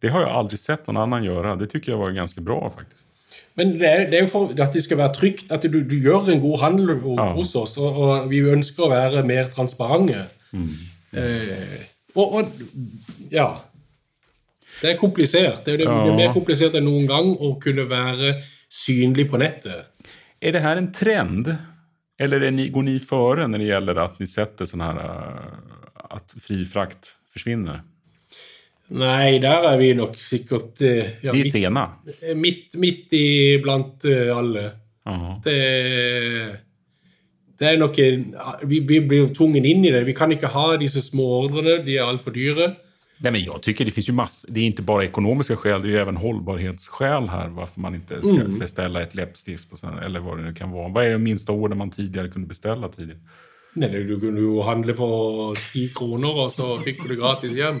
Det 0.00 0.08
har 0.08 0.20
jag 0.20 0.30
aldrig 0.30 0.58
sett 0.58 0.86
någon 0.86 0.96
annan 0.96 1.24
göra. 1.24 1.56
Det 1.56 1.66
tycker 1.66 1.92
jag 1.92 1.98
var 1.98 2.10
ganska 2.10 2.40
bra 2.40 2.70
faktiskt. 2.70 3.06
Men 3.54 3.78
det 3.78 3.86
er, 3.88 4.04
det 4.10 4.16
er 4.18 4.22
jo 4.24 4.30
for 4.32 4.52
at 4.62 4.72
det 4.72 4.82
skal 4.84 4.96
være 5.00 5.14
trygt, 5.14 5.50
at 5.52 5.62
du, 5.62 5.80
du 5.84 5.96
gjør 6.00 6.30
en 6.32 6.40
god 6.40 6.58
handel 6.62 6.92
Ja. 7.16 7.32
hos 7.36 7.54
oss. 7.58 7.76
Og, 7.78 7.98
og 7.98 8.28
vi 8.30 8.40
ønsker 8.40 8.86
å 8.86 8.90
være 8.92 9.24
mer 9.26 9.50
transparente. 9.54 10.22
Eh, 11.12 11.82
og, 12.14 12.34
og 12.40 12.48
ja. 13.32 13.48
Det 14.80 14.94
er 14.94 14.96
komplisert. 15.00 15.64
Det 15.66 15.74
er, 15.74 15.82
det 15.82 15.88
Ja. 15.90 16.14
mer 16.16 16.32
komplisert 16.32 16.74
enn 16.78 16.86
noen 16.88 17.06
gang 17.10 17.34
å 17.36 17.52
kunne 17.60 17.84
være 17.90 18.38
synlig 18.70 19.28
på 19.30 19.38
nettet. 19.42 19.90
Er 20.40 20.52
det 20.56 20.62
her 20.64 20.76
en 20.80 20.92
trend? 20.92 21.52
Eller 22.20 22.50
ni, 22.50 22.68
går 22.72 22.82
ni 22.86 22.98
foran 23.00 23.50
når 23.52 23.58
det 23.58 23.68
gjelder 23.70 23.98
at 24.04 24.18
ni 24.20 24.26
sätter 24.26 24.64
sånn 24.68 24.80
her 24.84 24.98
At 26.10 26.34
att 26.34 26.42
fri 26.42 26.64
frakt 26.64 27.12
försvinner? 27.32 27.82
Nei, 28.90 29.38
der 29.38 29.66
er 29.70 29.76
vi 29.78 29.92
nok 29.94 30.16
sikkert 30.18 30.80
eh, 30.82 31.10
ja, 31.22 31.32
Vi 31.32 31.40
er 31.44 31.50
sena. 31.50 31.84
midt, 32.34 32.74
midt 32.74 33.12
i 33.14 33.58
blant 33.62 34.04
eh, 34.04 34.36
alle. 34.36 34.70
Ja. 35.06 35.40
det, 35.44 35.58
det 37.60 37.68
er 37.68 37.78
nok 37.80 37.96
vi, 38.66 38.80
vi 38.88 39.00
blir 39.00 39.30
tvungen 39.34 39.64
inn 39.64 39.84
i 39.84 39.90
det. 39.94 40.04
Vi 40.06 40.12
kan 40.16 40.32
ikke 40.34 40.50
ha 40.52 40.76
disse 40.80 41.00
små 41.04 41.26
ordrene. 41.44 41.78
De 41.84 41.96
er 41.96 42.06
altfor 42.08 42.34
dyre. 42.34 42.72
Nej, 43.20 43.32
men 43.32 43.42
jag 43.44 43.62
tycker 43.62 43.84
det 43.84 43.90
finns 43.90 44.08
ju 44.08 44.12
mass, 44.12 44.46
Det 44.48 44.60
är 44.60 44.64
inte 44.64 44.82
bara 44.82 45.04
ekonomiska 45.04 45.56
skäl, 45.56 45.82
det 45.82 45.88
är 45.88 45.90
ju 45.90 45.98
även 45.98 46.16
hållbarhetsskäl 46.16 47.28
här. 47.28 47.48
Varför 47.48 47.80
man 47.80 47.94
inte 47.94 48.18
ska 48.20 48.30
Mm. 48.40 48.58
beställa 48.58 49.02
ett 49.02 49.14
läppstift 49.14 49.78
sen, 49.78 49.98
eller 49.98 50.20
vad 50.20 50.38
det 50.38 50.42
nu 50.44 50.52
kan 50.52 50.70
vara. 50.70 50.88
Vad 50.88 51.04
är 51.06 51.10
det 51.10 51.18
minsta 51.18 51.52
order 51.52 51.76
man 51.76 51.90
tidigare 51.90 52.28
kunde 52.28 52.48
beställa 52.48 52.88
tidigare? 52.88 53.20
Nei, 53.74 53.88
du 54.04 54.20
kunne 54.20 54.40
jo 54.40 54.62
handle 54.62 54.94
for 54.94 55.54
ti 55.72 55.88
kroner, 55.94 56.28
og 56.42 56.50
så 56.50 56.78
fikk 56.82 57.02
du 57.02 57.08
det 57.08 57.20
gratis 57.20 57.52
hjem. 57.56 57.76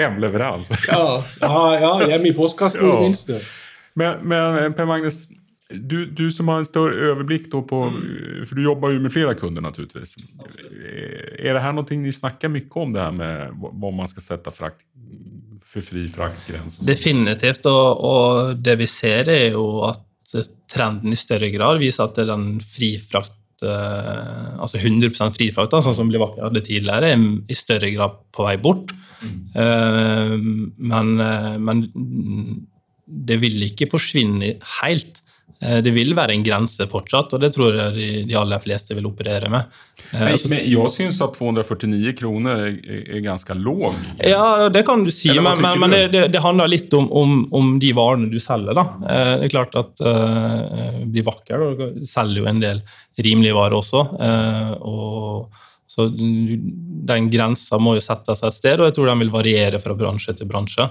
Hemleverans. 0.00 0.68
Ja, 0.88 1.24
ja, 1.40 1.80
ja 1.80 2.08
hjemme 2.08 2.28
i 2.28 2.32
postkassen, 2.32 2.86
Ja. 2.88 3.00
minst 3.00 3.26
det. 3.26 3.40
Men, 3.94 4.18
men 4.28 4.72
Per-Magnus, 4.74 5.26
du, 5.70 6.06
du 6.06 6.30
som 6.32 6.48
har 6.48 6.58
en 6.58 6.64
större 6.66 6.94
överblick 7.10 7.50
då 7.50 7.62
på, 7.62 7.92
för 8.48 8.54
du 8.56 8.62
jobbar 8.64 8.90
ju 8.90 9.00
med 9.00 9.12
flera 9.12 9.34
kunder 9.34 9.62
naturligtvis. 9.62 10.14
Eh, 10.18 11.46
Är 11.50 11.54
det 11.54 11.60
här 11.60 11.72
någonting 11.72 12.02
ni 12.02 12.12
snackar 12.12 12.48
mycket 12.48 12.76
om 12.76 12.92
det 12.92 13.00
här 13.00 13.10
med 13.12 13.48
vad 13.54 13.92
man 13.92 14.08
ska 14.08 14.20
sätta 14.20 14.50
frakt, 14.50 14.80
för 15.64 15.80
fri 15.80 16.08
fraktgräns? 16.08 16.78
Definitivt, 16.78 17.66
og, 17.66 18.04
og 18.04 18.56
det 18.56 18.76
vi 18.80 18.86
ser 18.86 19.28
er 19.28 19.50
jo 19.52 19.66
at 19.90 20.06
trenden 20.72 21.12
i 21.12 21.16
større 21.18 21.50
grad 21.50 21.78
viser 21.82 22.04
at 22.06 22.14
det 22.18 22.22
er 22.22 22.32
den 22.32 22.60
frifrakt, 22.62 23.34
eh, 23.34 23.39
altså 23.68 24.80
100 24.80 25.34
frifrakt, 25.36 25.72
da, 25.72 25.82
sånn 25.84 25.96
som 25.98 26.10
Blivakker 26.10 26.46
hadde 26.46 26.62
tidligere, 26.66 27.12
er 27.12 27.24
i 27.50 27.58
større 27.58 27.90
grad 27.94 28.20
på 28.34 28.46
vei 28.46 28.56
bort. 28.60 28.94
Mm. 29.20 30.72
men, 30.80 31.08
eh, 31.20 31.56
men 31.60 31.82
det 33.04 33.36
vil 33.42 33.66
ikke 33.66 33.90
forsvinne 33.92 34.54
helt. 34.80 35.20
Eh, 35.62 35.80
Det 35.84 35.92
vil 35.92 36.14
være 36.16 36.32
en 36.32 36.42
grense 36.44 36.86
fortsatt, 36.88 37.34
og 37.36 37.40
det 37.42 37.50
tror 37.54 37.74
jeg 37.76 37.94
de, 37.94 38.08
de 38.30 38.36
aller 38.38 38.58
fleste 38.62 38.94
vil 38.96 39.06
operere 39.10 39.48
med. 39.52 39.66
Eh, 40.12 40.18
Men, 40.18 40.32
altså- 40.32 40.48
men 40.48 40.58
jeg 40.64 40.90
syns 40.94 41.20
at 41.20 41.34
249 41.36 42.14
kroner 42.16 42.66
er 42.70 43.20
ganske 43.20 43.54
lav. 43.60 43.94
Ja, 44.24 44.68
det 44.72 44.84
kan 44.86 45.04
du 45.04 45.10
si, 45.10 45.28
Eller 45.30 45.42
men, 45.42 45.60
men, 45.62 45.80
men 45.80 45.90
det, 45.90 46.02
det, 46.12 46.32
det 46.32 46.40
handler 46.42 46.68
litt 46.68 46.92
om, 46.94 47.10
om, 47.12 47.48
om 47.52 47.78
de 47.78 47.92
varene 47.92 48.30
du 48.32 48.38
selger. 48.40 48.74
da. 48.74 48.86
Eh, 49.08 49.32
Det 49.40 49.48
er 49.50 49.54
klart 49.56 49.74
at 49.76 50.00
uh, 50.00 51.04
blir 51.06 51.24
vakker 51.28 51.60
og 51.70 51.82
selger 52.08 52.40
jo 52.42 52.46
en 52.46 52.60
del 52.60 52.82
rimelige 53.20 53.54
varer 53.54 53.76
også. 53.76 54.06
Uh, 54.20 54.72
og 54.80 55.50
så 55.90 56.04
Den 56.14 57.26
grensa 57.32 57.76
må 57.82 57.96
jo 57.96 58.00
settes 58.04 58.44
et 58.46 58.54
sted, 58.54 58.78
og 58.78 58.86
jeg 58.86 58.94
tror 58.94 59.08
den 59.10 59.18
vil 59.24 59.32
variere 59.34 59.80
fra 59.82 59.94
bransje 59.98 60.36
til 60.38 60.46
bransje. 60.46 60.84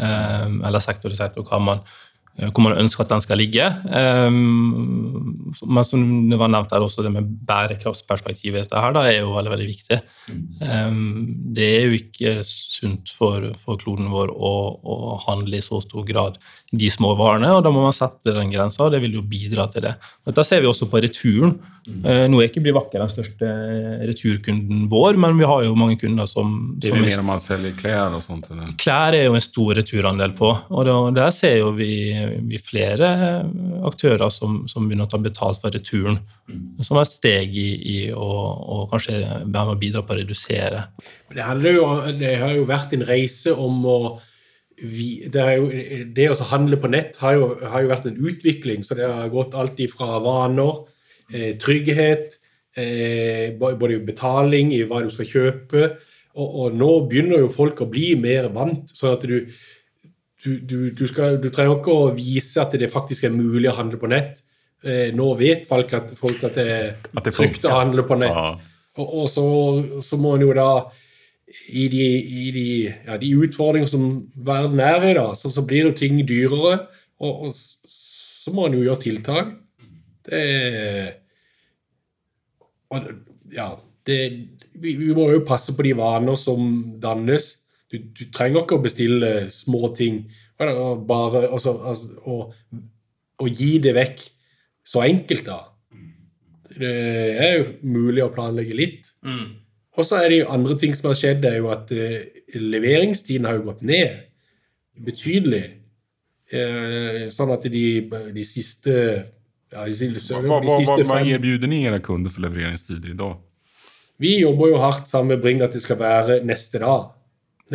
eh, 0.00 0.46
eller 0.64 0.80
sektor 0.80 1.10
til 1.12 1.18
sektor, 1.18 1.44
hva 1.44 1.58
man 1.60 1.78
eh, 1.82 2.05
hvor 2.36 2.66
man 2.66 2.76
ønsker 2.76 3.04
at 3.04 3.12
den 3.14 3.22
skal 3.24 3.38
ligge. 3.40 3.64
Um, 3.88 5.54
men 5.64 5.86
som 5.88 6.02
det 6.28 6.38
var 6.40 6.50
nevnt 6.52 6.74
her 6.74 6.84
også, 6.84 7.04
det 7.06 7.12
med 7.14 7.30
bærekraftsperspektivet 7.48 8.66
dette 8.66 8.82
her, 8.82 8.92
da, 8.92 9.06
er 9.08 9.22
jo 9.22 9.32
veldig 9.32 9.52
veldig 9.54 9.68
viktig. 9.70 10.00
Um, 10.60 10.98
det 11.56 11.68
er 11.78 11.86
jo 11.86 11.96
ikke 11.96 12.34
sunt 12.44 13.12
for, 13.16 13.48
for 13.60 13.80
kloden 13.80 14.10
vår 14.12 14.34
å, 14.36 14.52
å, 14.76 14.96
handle 15.24 15.56
i 15.56 15.64
så 15.64 15.80
stor 15.84 16.04
grad 16.08 16.36
de 16.78 16.90
små 16.92 17.14
varene, 17.18 17.50
og 17.56 17.62
da 17.64 17.72
må 17.74 17.82
man 17.84 17.94
sette 17.96 18.34
den 18.34 18.52
grensa, 18.52 18.84
og 18.86 18.92
det 18.94 19.00
vil 19.04 19.16
jo 19.18 19.24
bidra 19.26 19.66
til 19.72 19.86
det. 19.86 19.96
Og 20.24 20.30
dette 20.32 20.44
ser 20.46 20.62
vi 20.62 20.70
også 20.70 20.88
på 20.90 21.00
returen. 21.02 21.56
Uh, 21.86 22.24
nå 22.26 22.40
er 22.40 22.48
ikke 22.48 22.64
Bli 22.64 22.72
vakker 22.74 22.98
den 22.98 23.10
største 23.12 23.48
returkunden 24.08 24.86
vår, 24.90 25.18
men 25.22 25.36
vi 25.38 25.46
har 25.46 25.62
jo 25.62 25.76
mange 25.78 25.94
kunder 26.00 26.26
som 26.26 26.74
Det 26.82 26.90
er 26.90 26.96
som 26.96 27.04
mer 27.04 27.20
om 27.22 27.28
man 27.30 27.42
selger 27.42 27.76
klær 27.78 28.16
og 28.16 28.24
sånt? 28.24 28.48
Eller? 28.50 28.72
Klær 28.82 29.14
er 29.14 29.28
jo 29.28 29.36
en 29.38 29.44
stor 29.44 29.78
returandel 29.78 30.34
på, 30.34 30.50
og 30.50 30.88
da, 30.88 30.96
der 31.20 31.34
ser 31.36 31.60
jo 31.60 31.70
vi, 31.76 31.90
vi 32.50 32.58
flere 32.62 33.12
aktører 33.86 34.32
som, 34.34 34.64
som 34.70 34.88
begynner 34.88 35.06
å 35.06 35.12
ta 35.14 35.22
betalt 35.22 35.62
for 35.62 35.74
returen. 35.74 36.18
Som 36.82 36.98
er 36.98 37.06
et 37.06 37.14
steg 37.14 37.54
i, 37.58 37.68
i 37.90 37.98
å, 38.14 38.26
å 38.26 38.84
kanskje 38.90 39.20
være 39.22 39.66
med 39.66 39.74
å 39.76 39.80
bidra 39.80 40.02
på 40.06 40.14
å 40.14 40.20
redusere. 40.20 40.86
Det, 41.34 41.46
jo, 41.74 41.86
det 42.18 42.36
har 42.42 42.54
jo 42.54 42.66
vært 42.68 42.94
en 42.96 43.06
reise 43.06 43.54
om 43.54 43.86
å 43.86 43.98
vi, 44.76 45.28
det, 45.32 45.44
jo, 45.56 45.68
det 46.16 46.26
å 46.30 46.48
handle 46.50 46.78
på 46.80 46.90
nett 46.92 47.16
har 47.22 47.36
jo, 47.36 47.46
har 47.64 47.84
jo, 47.84 47.92
vært 47.92 48.08
en 48.10 48.18
utvikling. 48.30 48.84
Så 48.84 48.98
det 48.98 49.08
har 49.08 49.32
gått 49.32 49.56
alt 49.56 49.78
ifra 49.82 50.18
vaner, 50.24 50.82
eh, 51.32 51.54
trygghet, 51.60 52.36
eh, 52.76 53.54
både 53.56 54.00
betaling 54.04 54.74
i 54.76 54.84
hva 54.88 55.02
du 55.04 55.08
skal 55.12 55.30
kjøpe. 55.30 55.86
Og, 56.36 56.48
og, 56.48 56.76
nå 56.76 56.90
begynner 57.08 57.40
jo 57.40 57.52
folk 57.52 57.80
å 57.80 57.88
bli 57.88 58.12
mer 58.20 58.50
vant. 58.52 58.92
sånn 58.92 59.16
at 59.16 59.24
du, 59.24 59.38
du, 60.44 60.50
du, 60.60 60.78
du, 60.92 61.06
skal, 61.08 61.40
du 61.40 61.48
trenger 61.48 61.78
ikke 61.78 61.96
å 61.96 62.12
vise 62.16 62.60
at 62.60 62.76
det 62.76 62.92
faktisk 62.92 63.24
er 63.24 63.34
mulig 63.34 63.70
å 63.72 63.78
handle 63.78 64.00
på 64.00 64.12
nett. 64.12 64.42
Eh, 64.84 65.08
nå 65.16 65.32
vet 65.40 65.64
folk 65.66 65.94
at, 65.96 66.12
folk 66.18 66.44
at 66.46 66.60
det 66.60 66.68
er 66.92 67.32
trygt 67.32 67.64
å 67.64 67.78
handle 67.78 68.04
på 68.06 68.20
nett. 68.20 68.60
Og, 69.00 69.08
og 69.22 69.26
så, 69.32 69.46
så 70.04 70.20
må 70.20 70.36
en 70.36 70.44
jo 70.44 70.52
da 70.56 70.70
i 71.46 71.86
de, 71.88 72.06
i 72.26 72.50
de, 72.50 72.68
ja, 73.06 73.16
de 73.22 73.30
utfordringer 73.38 73.90
som 73.90 74.06
verden 74.46 74.80
er 74.82 75.04
i, 75.06 75.14
da, 75.18 75.28
så, 75.38 75.50
så 75.54 75.62
blir 75.66 75.88
jo 75.88 75.96
ting 75.96 76.18
dyrere. 76.26 76.80
Og, 77.22 77.46
og 77.46 77.52
så 77.90 78.54
må 78.54 78.66
en 78.66 78.78
jo 78.78 78.86
gjøre 78.86 79.02
tiltak. 79.06 79.54
Det 80.26 80.42
og, 82.90 83.12
Ja, 83.54 83.70
det 84.06 84.18
vi, 84.74 84.96
vi 84.98 85.12
må 85.14 85.28
jo 85.32 85.44
passe 85.46 85.74
på 85.74 85.86
de 85.86 85.94
vaner 85.98 86.38
som 86.38 86.98
dannes. 87.02 87.52
Du, 87.90 87.98
du 87.98 88.26
trenger 88.34 88.64
ikke 88.64 88.78
å 88.78 88.84
bestille 88.84 89.30
små 89.54 89.92
ting. 89.96 90.24
Og 90.62 91.04
Bare 91.06 91.46
altså, 91.46 91.76
altså, 91.86 92.52
og, 93.38 93.48
gi 93.52 93.76
det 93.82 93.94
vekk 93.96 94.24
så 94.86 95.04
enkelt, 95.06 95.46
da. 95.46 95.60
Det 96.76 96.92
er 97.42 97.52
jo 97.56 97.66
mulig 97.86 98.24
å 98.24 98.32
planlegge 98.34 98.76
litt. 98.76 99.10
Og 99.96 100.04
så 100.04 100.20
er 100.20 100.28
det 100.32 100.42
jo 100.42 100.50
andre 100.52 100.76
ting 100.78 100.94
som 100.96 101.08
har 101.10 101.16
skjedd, 101.18 101.42
det 101.44 101.54
er 101.54 101.60
jo 101.62 101.70
at 101.72 101.90
eh, 101.94 102.42
leveringstiden 102.60 103.48
har 103.48 103.58
jo 103.58 103.66
gått 103.70 103.82
ned 103.86 104.22
betydelig. 105.06 105.64
Eh, 106.52 107.26
sånn 107.34 107.52
at 107.54 107.64
de, 107.72 107.86
de 108.36 108.44
siste 108.46 108.92
ja, 109.72 109.82
de 109.82 109.94
siste, 109.98 110.36
Hva, 110.46 110.60
hva, 110.62 110.78
hva 111.02 111.18
erbjuder 111.26 111.70
ni 111.70 111.82
era 111.88 111.98
kunder 112.00 112.30
for 112.30 112.44
leveringstider 112.44 113.10
i 113.12 113.18
dag? 113.18 113.40
Vi 114.22 114.38
jobber 114.40 114.70
jo 114.70 114.80
hardt 114.80 115.10
sammen 115.10 115.34
med 115.34 115.42
Bring 115.42 115.60
at 115.64 115.74
det 115.74 115.82
skal 115.84 115.98
være 116.00 116.38
neste 116.46 116.80
dag. 116.80 117.10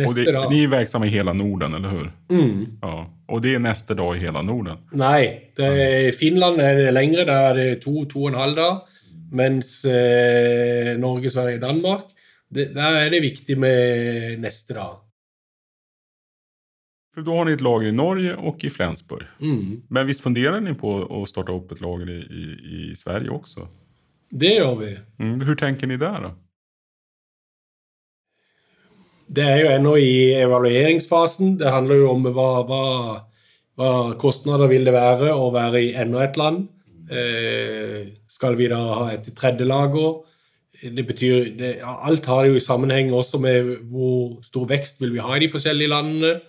Neste 0.00 0.24
det, 0.24 0.32
dag. 0.32 0.50
ni 0.50 0.62
är 0.64 0.68
verksamma 0.68 1.06
i 1.06 1.12
hele 1.12 1.32
Norden, 1.32 1.74
eller 1.74 1.88
hur? 1.88 2.10
Mm. 2.30 2.66
Ja. 2.82 2.94
Og 3.28 3.42
det 3.42 3.54
er 3.54 3.60
neste 3.60 3.94
dag 3.94 4.16
i 4.16 4.22
hele 4.24 4.42
Norden? 4.42 4.80
Nei, 4.96 5.52
det 5.56 5.68
er, 5.68 6.08
Finland 6.16 6.60
er 6.64 6.80
det 6.80 6.94
lengre. 6.96 7.26
Der 7.28 7.50
er 7.50 7.54
det 7.60 7.82
to, 7.84 8.04
to 8.08 8.24
og 8.24 8.32
en 8.32 8.40
halv 8.40 8.56
dag. 8.56 8.80
Mens 9.32 9.78
eh, 9.88 10.92
Norge, 11.00 11.30
Sverige, 11.32 11.60
Danmark 11.62 12.10
det, 12.52 12.74
Der 12.76 12.98
er 13.00 13.08
det 13.12 13.22
viktig 13.24 13.56
med 13.58 14.42
neste 14.42 14.76
dag. 14.76 15.00
For 17.12 17.24
da 17.24 17.34
har 17.36 17.44
ni 17.44 17.52
et 17.56 17.64
lager 17.64 17.90
i 17.90 17.96
Norge 17.96 18.36
og 18.40 18.62
i 18.64 18.70
Flensburg. 18.72 19.26
Mm. 19.40 19.82
Men 19.92 20.08
visst 20.08 20.24
funderer 20.24 20.62
ni 20.64 20.72
på 20.76 20.94
å 21.04 21.24
starte 21.28 21.52
opp 21.52 21.74
et 21.74 21.82
lager 21.84 22.08
i, 22.08 22.20
i, 22.24 22.44
i 22.76 22.84
Sverige 22.96 23.34
også? 23.34 23.66
Det 24.32 24.54
gjør 24.54 24.78
vi. 24.80 24.94
Mm. 25.20 25.34
Hvordan 25.42 25.60
tenker 25.60 25.90
ni 25.90 25.98
der, 26.00 26.28
da? 26.28 26.32
Det 29.32 29.44
er 29.44 29.60
jo 29.60 29.68
ennå 29.72 29.92
i 30.00 30.14
evalueringsfasen. 30.40 31.58
Det 31.60 31.72
handler 31.72 32.00
jo 32.00 32.08
om 32.12 32.24
hva, 32.32 32.48
hva, 32.68 32.84
hva 33.80 33.92
kostnader 34.20 34.68
vil 34.72 34.88
det 34.88 34.96
være 34.96 35.32
å 35.36 35.50
være 35.52 35.84
i 35.84 35.92
enda 36.00 36.24
et 36.24 36.40
land. 36.40 36.66
Eh, 37.12 38.06
skal 38.28 38.56
vi 38.56 38.68
da 38.72 38.80
ha 38.80 39.08
et 39.12 39.26
tredje 39.36 39.66
lager? 39.68 40.22
Det 40.82 41.04
betyr, 41.06 41.52
det, 41.58 41.76
Alt 41.84 42.26
har 42.26 42.46
jo 42.48 42.56
i 42.56 42.62
sammenheng 42.62 43.12
også 43.14 43.38
med 43.38 43.76
hvor 43.90 44.40
stor 44.42 44.64
vekst 44.66 45.00
vil 45.00 45.12
vi 45.14 45.22
ha 45.22 45.36
i 45.36 45.44
de 45.44 45.50
forskjellige 45.52 45.92
landene. 45.92 46.40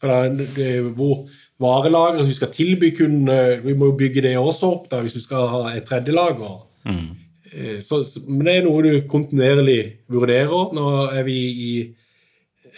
For 0.00 0.10
da, 0.10 0.44
det, 0.56 0.82
hvor 0.98 1.24
varelageret 1.62 2.20
som 2.20 2.30
vi 2.30 2.36
skal 2.36 2.52
tilby 2.54 2.92
kundene, 2.96 3.62
vi 3.64 3.74
må 3.74 3.90
jo 3.90 3.96
bygge 3.98 4.22
det 4.22 4.36
også 4.38 4.70
opp 4.76 4.86
da, 4.90 5.00
hvis 5.02 5.16
du 5.16 5.22
skal 5.22 5.48
ha 5.50 5.64
et 5.76 5.86
tredje 5.88 6.14
lager. 6.14 6.60
Mm. 6.84 7.08
Eh, 7.52 7.80
Så, 7.80 8.02
men 8.28 8.46
det 8.46 8.56
er 8.56 8.68
noe 8.68 8.82
du 8.84 9.08
kontinuerlig 9.10 9.80
vurderer. 10.10 10.72
Nå 10.74 10.86
er 11.12 11.26
vi 11.26 11.38
i, 11.50 11.74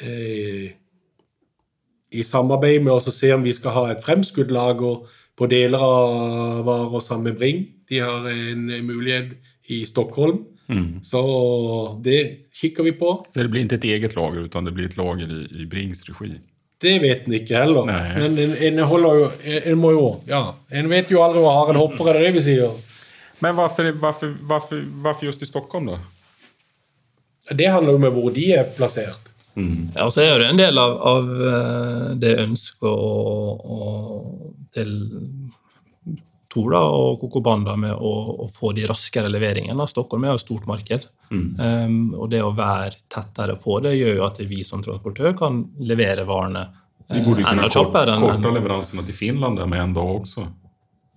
eh, 0.01 0.71
i 2.13 2.23
samarbeid 2.23 2.83
med 2.83 2.93
oss 2.93 3.09
å 3.09 3.15
se 3.15 3.33
om 3.35 3.45
vi 3.45 3.53
skal 3.53 3.77
ha 3.77 3.87
et 3.91 4.05
fremskudd 4.05 4.53
lager 4.55 5.05
på 5.39 5.49
deler 5.51 5.83
av 5.83 6.65
varer 6.67 7.01
sammen 7.03 7.33
med 7.33 7.39
Bring. 7.39 7.67
De 7.89 8.01
har 8.01 8.29
en 8.31 8.67
mulighet 8.87 9.35
i 9.67 9.85
Stockholm. 9.87 10.45
Mm. 10.69 11.05
Så 11.05 11.21
det 12.05 12.51
kikker 12.61 12.83
vi 12.83 12.93
på. 12.93 13.27
Så 13.35 13.43
det 13.43 13.51
blir 13.53 13.65
ikke 13.67 13.81
et 13.83 13.91
eget 13.97 14.17
lager 14.17 14.47
utan 14.49 14.65
det 14.65 14.73
blir 14.77 14.89
et 14.89 14.97
lager 14.97 15.29
i, 15.29 15.45
i 15.63 15.67
Brings 15.69 16.05
regi? 16.09 16.39
Det 16.81 16.95
vet 17.01 17.27
en 17.27 17.37
ikke 17.37 17.59
heller. 17.59 17.87
Nei. 17.89 18.15
Men 18.19 18.39
en, 18.41 18.57
en, 18.69 18.81
holder 18.89 19.21
jo, 19.21 19.29
en 19.57 19.79
må 19.81 19.93
jo 19.95 20.09
Ja, 20.29 20.47
en 20.75 20.91
vet 20.91 21.13
jo 21.13 21.23
aldri 21.25 21.45
hva 21.45 21.55
haren 21.61 21.81
hopper, 21.81 22.11
er 22.11 22.19
det 22.19 22.27
det 22.29 22.35
vi 22.39 22.47
sier? 22.49 22.73
Men 23.45 23.57
varför, 23.57 23.93
varför, 23.93 24.35
varför, 24.41 24.85
varför 25.05 25.27
just 25.27 25.43
i 25.43 25.47
Stockholm 25.47 25.87
da? 25.87 26.01
Det 27.51 27.67
handler 27.67 27.93
jo 27.93 28.01
om 28.01 28.13
hvor 28.15 28.31
de 28.33 28.45
er 28.57 28.69
plassert. 28.77 29.31
Ja, 29.55 30.07
og 30.07 30.13
så 30.15 30.25
er 30.25 30.41
det 30.41 30.49
en 30.51 30.59
del 30.59 30.79
av, 30.83 30.95
av 31.07 31.29
eh, 31.47 32.07
det 32.19 32.33
ønsket 32.43 32.89
å, 32.91 32.95
å, 33.55 33.81
til 34.75 34.97
Tora 36.55 36.81
og 36.87 37.19
Kokobanda 37.23 37.75
med 37.81 37.95
å, 37.97 38.13
å 38.45 38.49
få 38.55 38.73
de 38.77 38.87
raskere 38.87 39.31
leveringene. 39.33 39.87
Stockholm 39.91 40.27
er 40.27 40.35
jo 40.35 40.39
et 40.39 40.45
stort 40.45 40.69
marked. 40.71 41.09
Um, 41.59 42.15
og 42.15 42.29
det 42.31 42.45
å 42.45 42.53
være 42.55 43.01
tettere 43.11 43.57
på 43.59 43.81
det 43.83 43.97
gjør 43.97 44.21
jo 44.21 44.27
at 44.29 44.39
vi 44.47 44.61
som 44.67 44.83
transportør 44.85 45.35
kan 45.39 45.65
levere 45.83 46.27
varene 46.29 46.69
eh, 47.09 47.19
enda 47.19 47.71
kjappere. 47.73 47.73
kort, 47.73 47.73
burde 47.73 48.21
kunne 48.21 48.37
korta 48.37 48.53
leveransene 48.55 49.07
til 49.09 49.19
Finland 49.19 49.65
med 49.65 49.83
en 49.83 49.97
dag 49.97 50.13
også. 50.21 50.45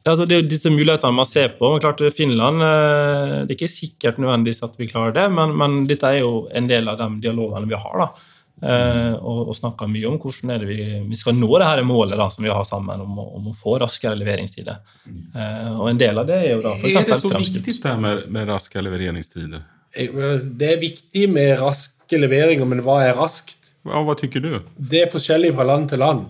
Ja, 0.07 0.13
altså, 0.13 0.25
det 0.25 0.37
er 0.39 0.47
disse 0.47 0.71
mulighetene 0.71 1.19
man 1.19 1.27
ser 1.27 1.51
på. 1.59 1.69
Men 1.69 1.83
klart 1.83 2.01
Finland 2.15 2.63
eh, 2.63 3.35
Det 3.43 3.51
er 3.51 3.57
ikke 3.59 3.69
sikkert 3.69 4.17
nødvendigvis 4.23 4.63
at 4.65 4.79
vi 4.79 4.89
klarer 4.89 5.13
det, 5.19 5.27
men, 5.35 5.53
men 5.59 5.83
dette 5.89 6.09
er 6.15 6.23
jo 6.23 6.47
en 6.55 6.69
del 6.71 6.89
av 6.89 6.97
de 7.03 7.11
dialogene 7.27 7.69
vi 7.69 7.77
har. 7.77 8.05
da. 8.05 8.33
Eh, 8.57 9.13
og, 9.13 9.51
og 9.51 9.53
snakka 9.53 9.85
mye 9.85 10.07
om 10.09 10.15
hvordan 10.17 10.55
er 10.55 10.63
det 10.63 10.67
vi, 10.71 10.85
vi 11.05 11.17
skal 11.19 11.35
nå 11.37 11.49
det 11.61 11.67
her 11.67 11.83
målet 11.85 12.17
da, 12.17 12.25
som 12.33 12.45
vi 12.45 12.49
har 12.49 12.63
sammen 12.65 13.03
om, 13.03 13.19
om 13.21 13.49
å 13.51 13.53
få 13.57 13.75
raskere 13.83 14.17
leveringstider. 14.17 14.79
Eh, 15.05 15.75
og 15.75 15.91
en 15.91 15.99
del 16.01 16.17
av 16.17 16.29
det 16.29 16.39
er 16.41 16.55
jo 16.55 16.63
da 16.63 16.73
for 16.79 16.89
Er 16.89 17.05
det 17.05 17.19
så 17.21 17.33
viktig 17.35 17.61
det 17.67 17.89
här 17.89 17.99
med, 18.01 18.23
med 18.33 18.49
raske 18.49 18.81
leveringstider? 18.81 19.61
Det 19.93 20.71
er 20.71 20.81
viktig 20.81 21.27
med 21.29 21.53
raske 21.61 22.17
leveringer, 22.17 22.65
men 22.65 22.81
hva 22.85 22.97
er 23.05 23.13
raskt? 23.17 23.59
Ja, 23.85 24.01
hva 24.03 24.17
tykker 24.17 24.41
du? 24.41 24.51
Det 24.77 25.05
er 25.05 25.13
forskjellig 25.13 25.53
fra 25.55 25.65
land 25.67 25.91
til 25.93 26.01
land. 26.01 26.25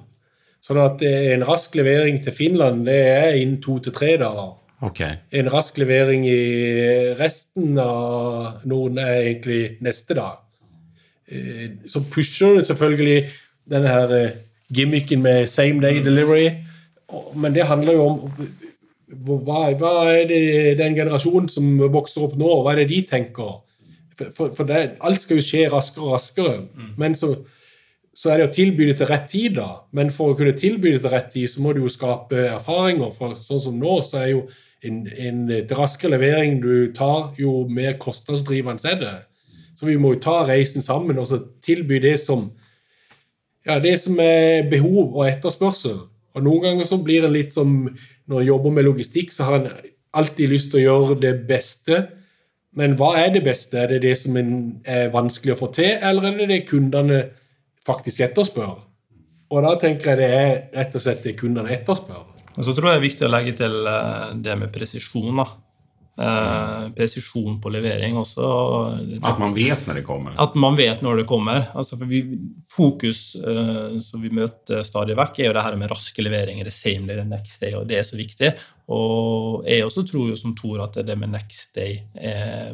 Sånn 0.68 0.82
at 0.84 1.04
eh, 1.08 1.32
en 1.32 1.46
rask 1.48 1.76
levering 1.80 2.20
til 2.26 2.36
Finland 2.36 2.84
det 2.90 2.98
er 3.08 3.38
innen 3.40 3.62
to 3.63 3.78
til 3.84 3.96
tre 3.96 4.18
dager. 4.20 4.58
Okay. 4.84 5.16
En 5.32 5.48
rask 5.50 5.80
levering 5.80 6.28
i 6.28 7.16
resten 7.18 7.80
av 7.82 8.68
Norden 8.68 9.00
er 9.02 9.24
egentlig 9.24 9.62
neste 9.82 10.20
dag. 10.20 10.44
Eh, 11.28 11.70
Så 11.90 12.04
pusher 12.12 12.58
det 12.58 12.66
selvfølgelig 12.68 13.24
denne 13.70 13.88
her 13.88 14.16
eh, 14.16 14.32
gimmicken 14.74 15.22
med 15.22 15.48
same 15.48 15.82
day 15.82 16.04
delivery, 16.04 16.50
men 17.36 17.56
det 17.56 17.68
handler 17.68 17.94
jo 17.94 18.08
om 18.08 18.32
hva, 19.08 19.72
hva 19.80 19.92
er 20.12 20.26
det 20.28 20.78
den 20.80 20.96
generasjonen 20.96 21.48
som 21.50 21.78
vokser 21.80 22.26
opp 22.26 22.36
nå, 22.36 22.50
hva 22.63 22.74
er 22.74 22.84
det 22.84 22.90
de 22.92 23.02
tenker? 23.08 23.62
For, 24.18 24.52
for, 24.52 24.63
det, 24.68 24.98
alt 25.06 25.22
skal 25.22 25.40
jo 25.40 25.46
skje 25.46 25.68
raskere 25.72 26.04
og 26.04 26.16
raskere. 26.18 26.56
Men 27.00 27.16
så, 27.16 27.30
så 28.18 28.34
er 28.34 28.42
det 28.42 28.48
å 28.50 28.54
tilby 28.56 28.90
det 28.90 28.98
til 29.00 29.08
rett 29.12 29.28
tid, 29.32 29.56
da. 29.60 29.84
Men 29.96 30.12
for 30.12 30.34
å 30.34 30.38
kunne 30.38 30.56
tilby 30.58 30.96
det 30.96 31.04
til 31.06 31.13
rett 31.13 31.30
tid, 31.32 31.48
så 31.54 31.63
må 31.63 31.76
du 31.76 31.84
jo 31.86 31.92
skape 31.94 32.48
erfaringer. 32.50 33.13
For 33.16 33.38
sånn 33.46 33.62
som 33.70 33.78
nå, 33.80 34.00
så 34.04 34.24
er 34.24 34.32
jo 34.34 34.42
en, 34.84 35.04
en 35.08 35.44
raskere 35.78 36.18
levering 36.18 36.60
du 36.63 36.92
tar, 36.98 37.32
jo 37.40 37.62
mer 37.70 37.96
kostnadsdrivende 38.02 38.92
er 38.92 39.00
det. 39.04 39.16
Så 39.78 39.86
vi 39.86 39.98
må 40.02 40.16
jo 40.16 40.24
ta 40.24 40.40
reisen 40.48 40.82
sammen 40.82 41.20
og 41.22 41.28
så 41.30 41.38
tilby 41.66 42.00
det 42.02 42.18
som 42.24 42.50
ja, 43.68 43.78
det 43.84 43.98
som 44.00 44.18
er 44.24 44.66
behov 44.72 45.12
og 45.12 45.28
etterspørsel. 45.28 46.00
Og 46.38 46.46
Noen 46.46 46.63
ganger 46.63 46.88
så 46.88 47.00
blir 47.04 47.26
en 47.28 47.36
litt 47.36 47.54
som 47.56 47.90
Når 48.28 48.42
en 48.42 48.48
jobber 48.48 48.74
med 48.76 48.84
logistikk, 48.84 49.32
så 49.32 49.46
har 49.48 49.54
en 49.56 49.70
alltid 50.12 50.50
lyst 50.52 50.74
til 50.74 50.82
å 50.82 50.84
gjøre 50.84 51.16
det 51.22 51.30
beste. 51.48 52.02
Men 52.76 52.98
hva 53.00 53.13
er 53.22 53.30
det 53.32 53.46
beste? 53.46 53.78
Er 53.80 53.94
det 53.94 54.02
det 54.04 54.18
som 54.20 54.36
er 54.36 55.13
vanskelig 55.13 55.54
å 55.54 55.60
få 55.62 55.70
til, 55.72 55.94
eller 55.96 56.28
er 56.28 56.42
det 56.42 56.48
det 56.52 56.58
kundene 56.68 57.22
faktisk 57.88 58.26
etterspør? 58.28 58.82
Og 59.48 59.63
da 59.63 59.72
tenker 59.80 60.12
jeg 60.12 60.20
det 60.20 60.28
er 60.28 60.52
rett 60.76 60.98
og 61.00 61.06
slett 61.06 61.24
det 61.24 61.38
kundene 61.40 61.72
etterspør. 61.72 62.26
Og 62.58 62.68
så 62.68 62.76
tror 62.76 62.90
jeg 62.90 62.98
det 62.98 63.00
er 63.00 63.08
viktig 63.08 63.28
å 63.30 63.32
legge 63.32 63.56
til 63.62 63.90
eh, 63.94 64.36
det 64.44 64.58
med 64.60 64.74
presisjon. 64.76 65.40
Eh, 66.18 66.86
presisjon 66.98 67.60
på 67.62 67.70
levering 67.70 68.16
også. 68.18 68.46
At 69.22 69.38
man 69.38 69.52
vet 69.54 69.84
når 69.86 70.00
det 70.00 70.04
kommer? 70.08 70.34
At 70.42 70.56
man 70.58 70.78
vet 70.80 71.04
når 71.06 71.20
det 71.20 71.26
kommer. 71.30 71.68
Altså 71.78 71.94
for 72.00 72.10
vi, 72.10 72.24
fokus 72.74 73.20
eh, 73.38 74.00
som 74.02 74.24
vi 74.24 74.32
møter 74.34 74.82
stadig 74.88 75.14
vekk, 75.20 75.38
er 75.38 75.52
jo 75.52 75.54
det 75.60 75.66
her 75.68 75.78
med 75.78 75.94
raske 75.94 76.26
leveringer. 76.26 76.66
Det 76.66 76.74
same 76.74 77.06
day, 77.06 77.20
the 77.20 77.28
next 77.28 77.62
day, 77.62 77.76
og 77.78 77.86
det 77.92 78.00
er 78.00 78.10
så 78.10 78.18
viktig. 78.18 78.50
Og 78.98 79.70
jeg 79.70 79.86
også 79.86 80.06
tror 80.10 80.32
jo 80.32 80.40
som 80.42 80.58
Tor 80.58 80.82
at 80.88 80.98
det 81.06 81.20
med 81.22 81.36
next 81.36 81.78
day 81.78 82.00
er, 82.18 82.74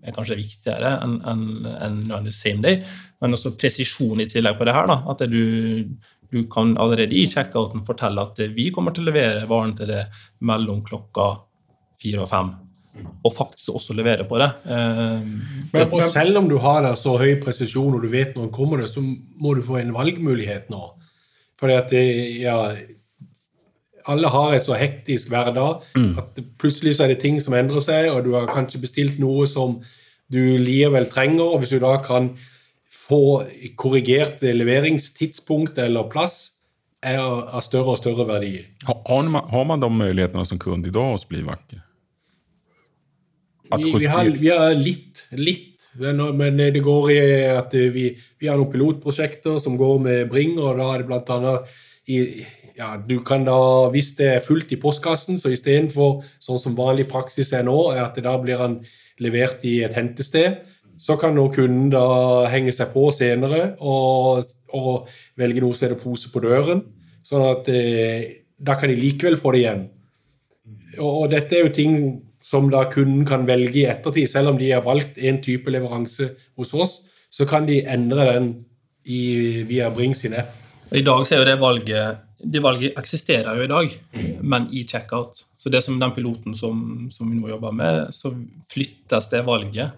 er 0.00 0.16
kanskje 0.16 0.40
viktigere 0.40 0.94
enn 1.04 1.20
en, 1.28 1.46
en, 1.76 2.02
en 2.22 2.32
same 2.32 2.64
day. 2.64 2.80
Men 3.20 3.36
også 3.36 3.52
presisjon 3.60 4.24
i 4.24 4.30
tillegg 4.32 4.56
på 4.56 4.70
det 4.70 4.78
her. 4.78 4.88
da, 4.88 5.02
At 5.12 5.28
du, 5.28 5.92
du 6.32 6.42
kan 6.48 6.72
allerede 6.80 7.20
i 7.20 7.28
checkouten 7.28 7.84
fortelle 7.84 8.24
at 8.30 8.44
vi 8.56 8.70
kommer 8.72 8.96
til 8.96 9.04
å 9.04 9.12
levere 9.12 9.44
varen 9.50 9.76
til 9.76 9.92
det 9.92 10.06
mellom 10.40 10.80
klokka 10.88 11.34
fire 12.02 12.24
og 12.24 12.30
fem. 12.32 12.54
Og 13.24 13.32
faktisk 13.32 13.72
også 13.72 13.94
levere 13.96 14.26
på 14.28 14.36
det. 14.40 14.50
Eh, 14.68 15.28
men, 15.72 15.86
og 15.86 16.02
selv 16.12 16.36
om 16.42 16.48
du 16.50 16.58
har 16.60 16.82
der 16.84 16.96
så 16.98 17.16
høy 17.20 17.38
presisjon 17.40 17.94
og 17.96 18.02
du 18.04 18.10
vet 18.12 18.34
når 18.36 18.48
den 18.48 18.52
kommer, 18.54 18.82
det, 18.82 18.90
så 18.92 19.00
må 19.02 19.54
du 19.56 19.62
få 19.64 19.78
en 19.80 19.94
valgmulighet 19.96 20.68
nå. 20.72 20.82
Fordi 21.60 21.78
at 21.78 21.94
det, 21.94 22.04
ja, 22.42 22.58
alle 24.10 24.30
har 24.34 24.54
et 24.56 24.66
så 24.66 24.76
hektisk 24.76 25.30
hverdag 25.32 25.84
mm. 25.96 26.12
at 26.20 26.40
plutselig 26.60 26.96
så 26.96 27.06
er 27.06 27.14
det 27.14 27.22
ting 27.22 27.38
som 27.40 27.56
endrer 27.56 27.82
seg, 27.84 28.10
og 28.12 28.24
du 28.26 28.34
har 28.36 28.50
kanskje 28.50 28.82
bestilt 28.82 29.20
noe 29.22 29.46
som 29.48 29.78
du 30.32 30.40
likevel 30.60 31.08
trenger. 31.12 31.44
og 31.44 31.62
Hvis 31.62 31.74
du 31.74 31.78
da 31.82 31.96
kan 32.04 32.32
få 32.92 33.44
korrigert 33.78 34.42
leveringstidspunkt 34.42 35.78
eller 35.78 36.10
plass, 36.12 36.50
er 37.02 37.18
av 37.18 37.62
større 37.66 37.96
og 37.96 37.98
større 37.98 38.26
verdi. 38.28 38.60
Har 38.86 39.24
man, 39.26 39.48
har 39.50 39.64
man 39.66 39.82
de 39.82 39.90
mulighetene 39.90 40.44
som 40.46 40.60
kunde 40.62 40.88
i 40.88 40.94
dag 40.94 41.14
hos 41.14 41.26
Bli 41.26 41.42
vi, 43.78 43.92
vi, 43.98 44.08
har, 44.10 44.32
vi, 44.38 44.50
har, 44.50 44.74
litt, 44.76 45.26
litt. 45.38 45.68
Men 46.00 46.60
det 46.60 46.80
går 46.84 47.10
i 47.12 47.20
at 47.52 47.74
vi, 47.74 48.08
vi 48.40 48.48
har 48.48 48.56
noen 48.56 48.72
pilotprosjekter 48.72 49.58
som 49.60 49.76
går 49.80 49.98
med 50.06 50.28
Bring, 50.32 50.56
og 50.60 50.80
da 50.80 50.88
er 50.94 51.02
det 51.02 51.08
blant 51.10 51.32
annet 51.34 51.72
i, 52.08 52.22
ja, 52.76 52.96
du 52.96 53.20
kan 53.24 53.44
da, 53.46 53.88
Hvis 53.92 54.12
det 54.18 54.28
er 54.36 54.44
fullt 54.44 54.72
i 54.72 54.80
postkassen, 54.80 55.38
så 55.38 55.52
istedenfor 55.52 56.22
sånn 56.42 56.60
som 56.60 56.76
vanlig 56.78 57.08
praksis 57.10 57.52
er 57.52 57.66
nå, 57.68 57.76
er 57.92 58.06
at 58.06 58.18
da 58.24 58.36
blir 58.40 58.60
han 58.62 58.80
levert 59.22 59.64
i 59.68 59.82
et 59.86 59.94
hentested, 59.96 60.62
så 60.98 61.16
kan 61.20 61.34
nå 61.36 61.48
kunden 61.54 61.90
da 61.92 62.46
henge 62.52 62.72
seg 62.74 62.92
på 62.94 63.08
senere 63.14 63.74
og, 63.80 64.44
og 64.74 65.08
velge 65.40 65.62
noe 65.62 65.74
som 65.74 65.88
heter 65.88 66.00
pose 66.00 66.30
på 66.32 66.42
døren. 66.44 66.84
Sånn 67.26 67.44
at 67.48 67.68
eh, 67.70 68.44
da 68.58 68.76
kan 68.78 68.90
de 68.90 68.98
likevel 68.98 69.38
få 69.40 69.54
det 69.54 69.62
igjen. 69.62 69.82
Og, 70.98 71.10
og 71.10 71.26
dette 71.32 71.58
er 71.58 71.66
jo 71.66 71.74
ting 71.74 71.96
som 72.42 72.68
da 72.70 72.84
kunden 72.90 73.24
kan 73.28 73.46
velge 73.48 73.84
i 73.84 73.86
ettertid. 73.90 74.28
Selv 74.30 74.52
om 74.52 74.58
de 74.58 74.72
har 74.72 74.84
valgt 74.86 75.18
en 75.18 75.40
type 75.42 75.70
leveranse 75.70 76.32
hos 76.58 76.74
oss, 76.74 76.98
så 77.32 77.46
kan 77.48 77.66
de 77.68 77.80
endre 77.88 78.26
den 78.32 78.50
i, 79.04 79.62
via 79.68 79.90
Bring 79.90 80.14
sin 80.18 80.36
app. 80.36 80.52
I 80.92 81.04
dag 81.06 81.24
så 81.24 81.36
er 81.36 81.42
jo 81.42 81.48
det 81.48 81.60
valget 81.62 82.28
det 82.42 82.62
valget 82.62 82.98
eksisterer 82.98 83.56
jo 83.56 83.64
i 83.64 83.70
dag, 83.70 83.92
men 84.42 84.66
i 84.74 84.84
checkout. 84.88 85.44
Så 85.56 85.70
det 85.70 85.82
som 85.84 85.98
den 86.00 86.14
piloten 86.14 86.56
som, 86.58 87.08
som 87.14 87.30
vi 87.30 87.38
nå 87.38 87.52
jobber 87.52 87.74
med, 87.76 88.08
så 88.14 88.32
flyttes 88.72 89.28
det 89.30 89.44
valget 89.46 89.92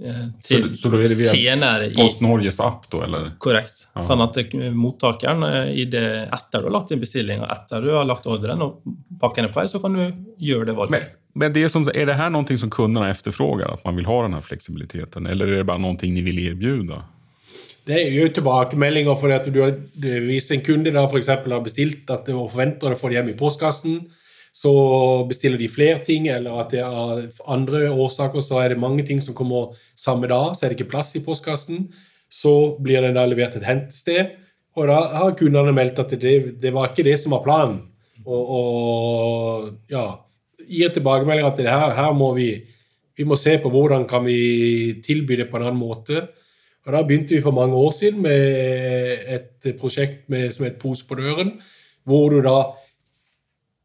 til 0.00 0.66
så, 0.70 0.82
så 0.82 0.90
da 0.92 1.00
er 1.02 1.12
det 1.12 1.18
via 1.18 1.36
senere 1.36 1.88
i 1.90 1.94
Post 1.98 2.22
Norges 2.24 2.60
app, 2.64 2.88
da? 2.92 3.04
eller? 3.04 3.30
Korrekt. 3.42 3.84
Ja. 3.92 4.04
Sånn 4.06 4.24
at 4.24 4.38
mottakeren, 4.72 5.44
eh, 5.46 5.72
i 5.82 5.86
det, 5.92 6.04
etter 6.32 6.62
du 6.62 6.70
har 6.70 6.78
lagt 6.80 6.94
inn 6.94 7.02
bestillinga, 7.02 7.48
etter 7.52 7.84
du 7.84 7.92
har 7.94 8.08
lagt 8.08 8.28
ordren 8.30 8.64
og 8.64 8.80
pakken 9.20 9.48
er 9.48 9.52
på 9.52 9.60
vei, 9.60 9.68
så 9.70 9.82
kan 9.82 9.96
du 9.96 10.04
gjøre 10.40 10.70
det 10.70 10.78
valget. 10.78 10.96
Men 10.96 11.08
men 11.32 11.52
det 11.54 11.68
som, 11.70 11.84
er 11.94 12.08
det 12.08 12.18
her 12.18 12.30
noe 12.34 12.56
som 12.58 12.70
kundene 12.72 13.10
efterfrågar? 13.12 13.78
at 13.78 13.84
man 13.86 13.96
vil 13.96 14.08
ha 14.08 14.22
denne 14.24 14.40
fleksibiliteten, 14.42 15.22
flexibiliteten? 15.22 15.26
Eller 15.30 15.46
er 15.46 15.62
det 15.62 15.68
bare 15.68 15.82
noe 15.82 15.98
dere 15.98 16.24
vil 16.26 16.40
erbjuda? 16.48 17.02
Det 17.86 17.96
er 17.96 18.10
jo 18.12 18.28
tilbakemeldinger 18.34 19.16
for 19.18 19.32
at 19.34 19.46
du 19.50 19.60
har, 19.62 19.76
hvis 20.26 20.50
en 20.54 20.62
kunde 20.62 20.92
da 20.94 21.06
f.eks. 21.06 21.30
har 21.30 21.62
bestilt 21.64 22.10
at 22.10 22.28
og 22.34 22.50
forventer 22.52 22.92
å 22.92 22.98
få 22.98 23.10
det 23.10 23.20
hjem 23.20 23.30
i 23.32 23.38
postkassen, 23.38 24.02
så 24.60 24.72
bestiller 25.28 25.60
de 25.60 25.70
flere 25.72 26.02
ting, 26.04 26.26
eller 26.28 26.58
at 26.60 26.72
det 26.74 26.82
er 26.84 27.20
andre 27.48 27.86
årsaker 27.94 28.42
så 28.44 28.60
er 28.60 28.74
det 28.74 28.82
mange 28.82 29.06
ting 29.08 29.20
som 29.24 29.36
kommer 29.36 29.76
samme 29.96 30.28
dag, 30.28 30.52
så 30.52 30.66
er 30.66 30.72
det 30.72 30.80
ikke 30.80 30.90
plass 30.92 31.14
i 31.16 31.22
postkassen. 31.24 31.86
Så 32.30 32.76
blir 32.82 33.00
den 33.02 33.16
da 33.16 33.24
levert 33.26 33.56
et 33.56 33.64
hentested, 33.66 34.34
og 34.76 34.90
da 34.90 34.98
har 35.16 35.38
kundene 35.38 35.72
meldt 35.74 36.02
at 36.02 36.12
det, 36.20 36.34
det 36.60 36.74
var 36.74 36.90
ikke 36.90 37.06
det 37.08 37.16
som 37.22 37.32
var 37.34 37.44
planen. 37.46 37.80
Og, 38.26 38.52
og 38.58 39.70
ja, 39.90 40.04
gir 40.68 40.92
tilbakemelding 40.92 41.48
at 41.48 41.58
det 41.58 41.70
her, 41.70 41.96
her 41.96 42.12
må 42.16 42.34
vi, 42.36 42.50
vi 43.16 43.26
må 43.26 43.38
se 43.40 43.56
på 43.62 43.72
hvordan 43.72 44.04
kan 44.10 44.26
vi 44.28 45.00
tilby 45.04 45.40
det 45.40 45.48
på 45.50 45.58
en 45.58 45.70
annen 45.70 45.80
måte. 45.80 46.26
Og 46.86 46.92
Da 46.94 47.02
begynte 47.06 47.36
vi 47.36 47.42
for 47.44 47.56
mange 47.56 47.76
år 47.76 47.96
siden 47.96 48.20
med 48.24 49.24
et 49.24 49.72
prosjekt 49.80 50.28
med, 50.32 50.50
som 50.52 50.68
het 50.68 50.78
Pose 50.80 51.06
på 51.06 51.16
døren, 51.18 51.56
hvor 52.04 52.28
du 52.32 52.40
da 52.44 52.58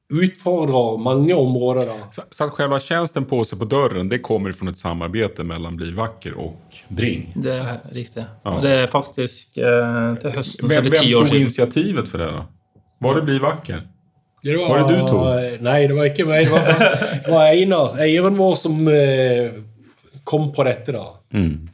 utfordrer 0.09 0.97
mange 1.01 1.33
områder. 1.33 1.85
da. 1.85 1.97
Så, 2.15 2.23
så 2.31 2.47
at 2.47 2.57
selve 2.57 2.79
tjenesten 2.79 3.25
Pose 3.25 3.57
på 3.57 3.65
døren 3.65 4.09
det 4.09 4.21
kommer 4.25 4.53
fra 4.53 4.69
et 4.69 4.79
samarbeid 4.79 5.41
mellom 5.47 5.77
Bli 5.79 5.91
vakker 5.97 6.37
og 6.37 6.81
Bring? 6.89 7.31
Det 7.35 7.57
er 7.57 7.81
riktig. 7.95 8.25
Ja. 8.25 8.53
Og 8.53 8.61
det 8.65 8.75
er 8.83 8.87
faktisk 8.91 9.57
eh, 9.57 10.15
til 10.21 10.37
høsten 10.37 10.69
Hvem, 10.69 10.89
hvem 10.91 11.11
tok 11.11 11.33
initiativet 11.33 12.09
for 12.11 12.21
det? 12.21 12.31
da? 12.37 12.45
Var 13.05 13.19
det 13.19 13.27
Bli 13.29 13.37
vakker? 13.43 13.85
Det 14.45 14.57
var, 14.59 14.69
var, 14.69 14.83
det 14.85 14.97
du 14.99 15.07
tog? 15.09 15.61
Nei, 15.65 15.79
det 15.89 15.95
var 15.97 16.11
ikke 16.11 16.25
meg. 16.29 16.45
Det 16.45 16.53
var, 16.53 16.67
det 17.25 17.31
var 17.33 17.47
Einar, 17.49 17.95
eieren 18.05 18.35
vår, 18.37 18.59
som 18.61 18.83
eh, 18.93 19.55
kom 20.23 20.51
på 20.53 20.67
dette. 20.67 20.93
da. 20.93 21.07
Mm. 21.33 21.65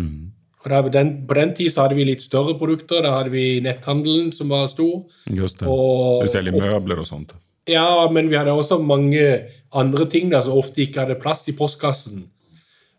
Mm. 0.00 0.22
Der, 0.66 0.88
den, 0.90 1.10
på 1.28 1.36
den 1.36 1.52
tid 1.54 1.74
så 1.74 1.84
hadde 1.84 1.98
vi 1.98 2.06
litt 2.08 2.24
større 2.24 2.56
produkter. 2.56 3.04
Da 3.04 3.18
hadde 3.18 3.34
vi 3.34 3.60
netthandelen, 3.60 4.32
som 4.32 4.48
var 4.48 4.64
stor. 4.72 5.04
Just 5.28 5.60
det. 5.60 5.68
Og, 5.68 6.24
du 6.24 6.32
selger 6.32 6.56
møbler 6.56 7.04
og 7.04 7.08
sånt? 7.08 7.36
Ja, 7.66 8.06
men 8.12 8.30
vi 8.30 8.38
hadde 8.38 8.54
også 8.54 8.78
mange 8.78 9.26
andre 9.74 10.06
ting 10.10 10.30
der 10.30 10.44
som 10.46 10.58
ofte 10.58 10.84
ikke 10.84 11.02
hadde 11.02 11.18
plass 11.20 11.44
i 11.50 11.56
postkassen. 11.56 12.26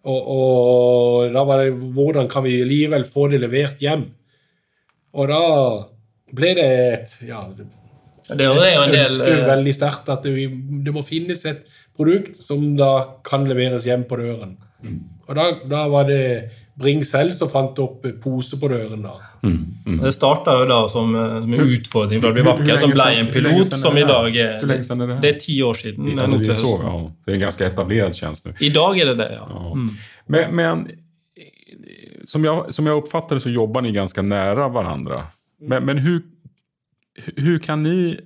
Og, 0.08 0.20
og 0.34 1.34
da 1.36 1.44
var 1.48 1.64
det 1.64 1.74
hvordan 1.96 2.30
kan 2.32 2.46
vi 2.46 2.60
likevel 2.68 3.08
få 3.08 3.28
det 3.32 3.42
levert 3.44 3.82
hjem? 3.84 4.06
Og 5.18 5.32
da 5.32 5.42
ble 6.36 6.54
det 6.58 6.68
et 6.68 7.18
ja, 7.28 7.42
det 8.28 8.44
er 8.44 8.74
jo 8.76 8.84
en 8.84 8.92
del 8.92 9.22
eh, 9.24 9.46
veldig 9.48 9.74
sterkt 9.76 10.10
at 10.12 10.26
det, 10.28 10.50
det, 10.84 10.92
må 10.92 11.04
finnes 11.08 11.46
et 11.48 11.64
produkt 11.96 12.36
som 12.44 12.74
da 12.80 13.20
kan 13.28 13.48
leveres 13.48 13.88
hjem 13.88 14.04
på 14.10 14.20
døren. 14.20 14.58
Mm. 14.84 14.98
Og 15.28 15.38
da, 15.38 15.46
da, 15.68 15.86
var 15.92 16.10
det 16.10 16.24
Bring 16.78 17.02
selv 17.06 17.34
som 17.34 17.50
fant 17.50 17.80
opp 17.82 18.06
pose 18.22 18.58
på 18.62 18.70
døren. 18.70 19.02
da. 19.02 19.16
Mm. 19.42 19.56
Mm. 19.86 19.98
Det 20.04 20.12
starta 20.14 20.54
jo 20.60 20.68
da 20.70 20.78
som 20.92 21.10
med 21.12 21.64
utfordring 21.64 22.22
for 22.22 22.30
å 22.30 22.36
bli 22.38 22.46
vakker, 22.46 22.78
som 22.78 22.94
ble 22.94 23.08
en 23.18 23.32
pilot 23.34 23.74
som 23.74 23.98
i 23.98 24.06
dag 24.06 24.30
er 24.38 24.60
Hvor 24.62 24.72
lenge 24.74 24.86
siden 24.86 25.02
er 25.02 25.12
det? 25.14 25.18
Det 25.24 25.32
er 25.34 25.42
ti 25.42 25.58
år 25.66 25.82
siden. 25.82 26.12
Det, 26.14 26.30
det, 26.46 26.56
så, 26.60 26.76
ja. 26.84 26.94
det 27.26 27.34
er 27.34 27.40
en 27.40 27.44
ganske 27.48 27.68
etablert 27.72 28.22
tjeneste 28.22 28.54
nå. 28.54 28.56
I 28.62 28.72
dag 28.78 29.02
er 29.02 29.12
det 29.12 29.18
det, 29.24 29.30
ja. 29.40 29.50
ja. 29.50 29.74
Mm. 29.74 29.90
Men, 30.28 30.56
men 30.62 30.86
som, 32.30 32.46
jeg, 32.46 32.78
som 32.78 32.90
jeg 32.90 33.02
oppfatter 33.02 33.40
det, 33.40 33.48
så 33.48 33.54
jobber 33.54 33.86
dere 33.86 33.98
ganske 33.98 34.26
nære 34.26 34.70
hverandre. 34.76 35.26
Men, 35.58 35.86
men 35.90 36.04
hvordan 36.04 36.34
hur 37.36 37.60
kan 37.60 37.84
ni 37.84 38.20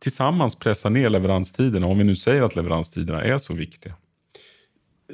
tillsammans 0.00 0.58
pressa 0.58 0.88
ned 0.88 1.12
leveranstiderna 1.12 1.86
om 1.86 1.98
vi 1.98 2.04
nu 2.04 2.16
sier 2.16 2.44
at 2.44 2.56
leveranstiderna 2.56 3.22
er 3.22 3.38
så 3.38 3.54
viktiga? 3.54 3.94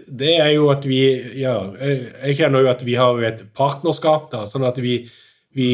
Det 0.06 0.34
er 0.38 0.52
jo 0.54 0.68
at 0.72 0.86
vi 0.88 1.02
ja, 1.40 1.56
Jeg 1.80 2.38
kjenner 2.38 2.64
jo 2.64 2.70
at 2.72 2.84
vi 2.86 2.96
har 2.98 3.20
et 3.26 3.44
partnerskap, 3.56 4.30
da, 4.32 4.44
sånn 4.48 4.66
at 4.68 4.78
vi, 4.82 5.00
vi 5.56 5.70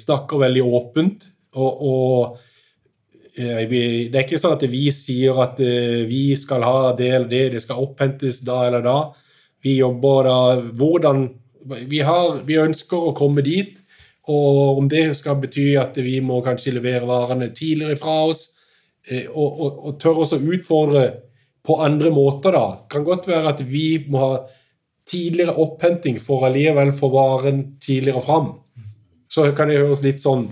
snakker 0.00 0.42
veldig 0.44 0.64
åpent. 0.64 1.28
Og, 1.54 1.84
og 1.86 2.38
vi, 3.70 4.08
det 4.10 4.18
er 4.18 4.24
ikke 4.24 4.40
sånn 4.42 4.56
at 4.56 4.66
vi 4.70 4.88
sier 4.94 5.38
at 5.42 5.58
uh, 5.62 6.02
vi 6.06 6.26
skal 6.38 6.62
ha 6.66 6.92
det 6.98 7.10
eller 7.10 7.30
det, 7.30 7.44
det 7.56 7.62
skal 7.64 7.82
opphentes 7.82 8.42
da 8.46 8.64
eller 8.68 8.84
da. 8.84 8.98
Vi 9.64 9.78
jobber 9.78 10.28
da 10.28 10.38
Hvordan 10.76 11.26
Vi, 11.88 12.02
har, 12.04 12.42
vi 12.44 12.58
ønsker 12.60 13.08
å 13.08 13.14
komme 13.16 13.40
dit 13.42 13.78
og 14.28 14.78
om 14.78 14.88
det 14.88 15.14
skal 15.18 15.36
bety 15.40 15.74
at 15.76 15.96
vi 16.00 16.18
må 16.24 16.40
kanskje 16.44 16.74
levere 16.78 17.08
varene 17.08 17.50
tidligere 17.52 17.98
fra 18.00 18.16
oss, 18.30 18.46
eh, 19.08 19.26
og, 19.28 19.60
og, 19.60 19.80
og 19.84 19.98
tør 20.00 20.22
også 20.24 20.38
utfordre 20.40 21.04
på 21.64 21.78
andre 21.80 22.10
måter, 22.12 22.52
da. 22.52 22.66
Kan 22.90 23.06
godt 23.06 23.28
være 23.30 23.54
at 23.54 23.62
vi 23.66 24.04
må 24.08 24.20
ha 24.20 24.34
tidligere 25.08 25.56
opphenting 25.60 26.18
for 26.20 26.46
allikevel 26.46 26.92
få 26.96 27.10
varen 27.12 27.64
tidligere 27.82 28.22
fram. 28.24 28.52
Så 29.32 29.50
kan 29.56 29.68
det 29.68 29.80
høres 29.80 30.04
litt 30.04 30.20
sånn 30.22 30.46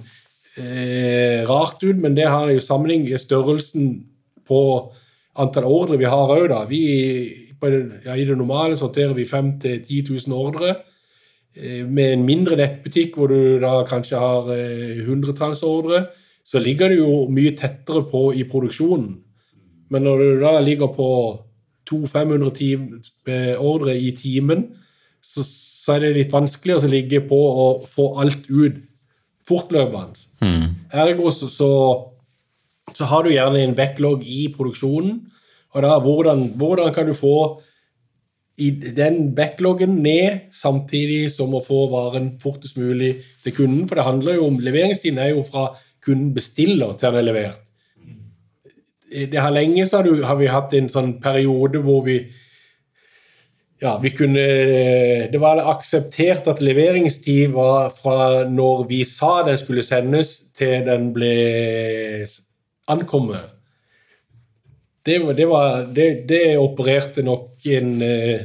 eh, 0.58 1.44
rart 1.48 1.82
ut, 1.84 1.98
men 2.00 2.16
det 2.16 2.28
har 2.28 2.50
jo 2.50 2.64
sammenheng 2.64 3.06
med 3.06 3.20
størrelsen 3.20 3.92
på 4.48 4.60
antall 5.40 5.68
ordre 5.68 5.98
vi 6.00 6.08
har 6.08 6.32
òg, 6.32 6.48
da. 6.52 6.64
Vi, 6.68 6.82
det, 7.62 7.82
ja, 8.06 8.16
I 8.16 8.26
det 8.28 8.36
normale 8.36 8.76
sorterer 8.78 9.14
vi 9.16 9.28
5 9.28 9.54
000-10 9.62 10.10
000 10.28 10.36
ordre. 10.36 10.74
Eh, 11.56 11.84
med 11.84 12.16
en 12.16 12.26
mindre 12.26 12.56
nettbutikk 12.60 13.16
hvor 13.16 13.32
du 13.32 13.60
da 13.62 13.82
kanskje 13.88 14.20
har 14.20 14.48
eh, 14.56 15.02
hundretalls 15.06 15.62
ordre, 15.68 16.06
så 16.44 16.58
ligger 16.58 16.90
du 16.90 17.02
jo 17.02 17.18
mye 17.30 17.52
tettere 17.56 18.02
på 18.10 18.30
i 18.34 18.46
produksjonen. 18.48 19.20
Men 19.92 20.06
når 20.06 20.22
du 20.22 20.28
da 20.40 20.54
ligger 20.64 20.92
på 20.96 21.08
200-500 21.90 23.58
ordre 23.60 23.96
i 23.98 24.12
timen, 24.16 24.68
så, 25.22 25.44
så, 25.44 25.96
er 25.96 26.06
det 26.06 26.14
litt 26.16 26.32
vanskeligere 26.34 26.88
å 26.88 26.92
ligge 26.92 27.20
på 27.28 27.38
å 27.38 27.66
få 27.90 28.12
alt 28.22 28.46
ut 28.48 28.80
fortløpende. 29.48 30.22
Mm. 30.42 30.64
Ergo 31.04 31.32
så, 31.34 31.48
så, 31.50 31.72
så, 32.92 33.08
har 33.10 33.26
du 33.26 33.32
gjerne 33.34 33.62
en 33.62 33.76
backlog 33.78 34.24
i 34.26 34.46
produksjonen. 34.54 35.18
Og 35.72 35.84
da, 35.84 35.96
hvordan, 36.04 36.48
hvordan 36.60 36.92
kan 36.94 37.08
du 37.08 37.14
få 37.16 37.36
i 38.60 38.68
den 38.70 39.32
backloggen 39.34 39.96
ned, 40.04 40.48
samtidig 40.54 41.30
som 41.32 41.54
å 41.56 41.62
få 41.64 41.86
varen 41.90 42.34
fortest 42.42 42.78
mulig 42.78 43.16
til 43.44 43.56
kunden? 43.56 43.86
For 43.88 43.98
det 43.98 44.06
handler 44.06 44.38
jo 44.38 44.48
om 44.50 44.60
leveringstiden 44.62 45.20
er 45.22 45.32
jo 45.32 45.44
fra 45.46 45.70
kunden 46.04 46.32
bestiller 46.36 46.96
til 46.98 47.08
den 47.08 47.22
er 47.22 47.28
levert. 47.30 47.62
Det 49.12 49.40
har 49.40 49.52
Lenge 49.52 49.84
så 49.86 50.00
har, 50.00 50.08
du, 50.08 50.22
har 50.24 50.38
vi 50.40 50.48
hatt 50.48 50.72
en 50.76 50.88
sånn 50.92 51.16
periode 51.22 51.82
hvor 51.84 52.04
vi 52.06 52.22
ja, 53.82 53.96
vi 53.98 54.12
kunne 54.14 54.44
Det 55.32 55.40
var 55.42 55.58
akseptert 55.72 56.46
at 56.46 56.62
leveringstid 56.62 57.50
var 57.50 57.90
fra 57.90 58.44
når 58.48 58.86
vi 58.88 59.02
sa 59.04 59.42
den 59.46 59.58
skulle 59.58 59.82
sendes, 59.82 60.36
til 60.54 60.86
den 60.86 61.10
ble 61.16 61.32
ankommet. 62.92 63.50
Det, 65.02 65.18
det, 65.34 65.48
var, 65.50 65.88
det, 65.90 66.28
det 66.30 66.58
opererte 66.62 67.24
nok 67.26 67.66
en 67.74 67.96
eh, 68.06 68.44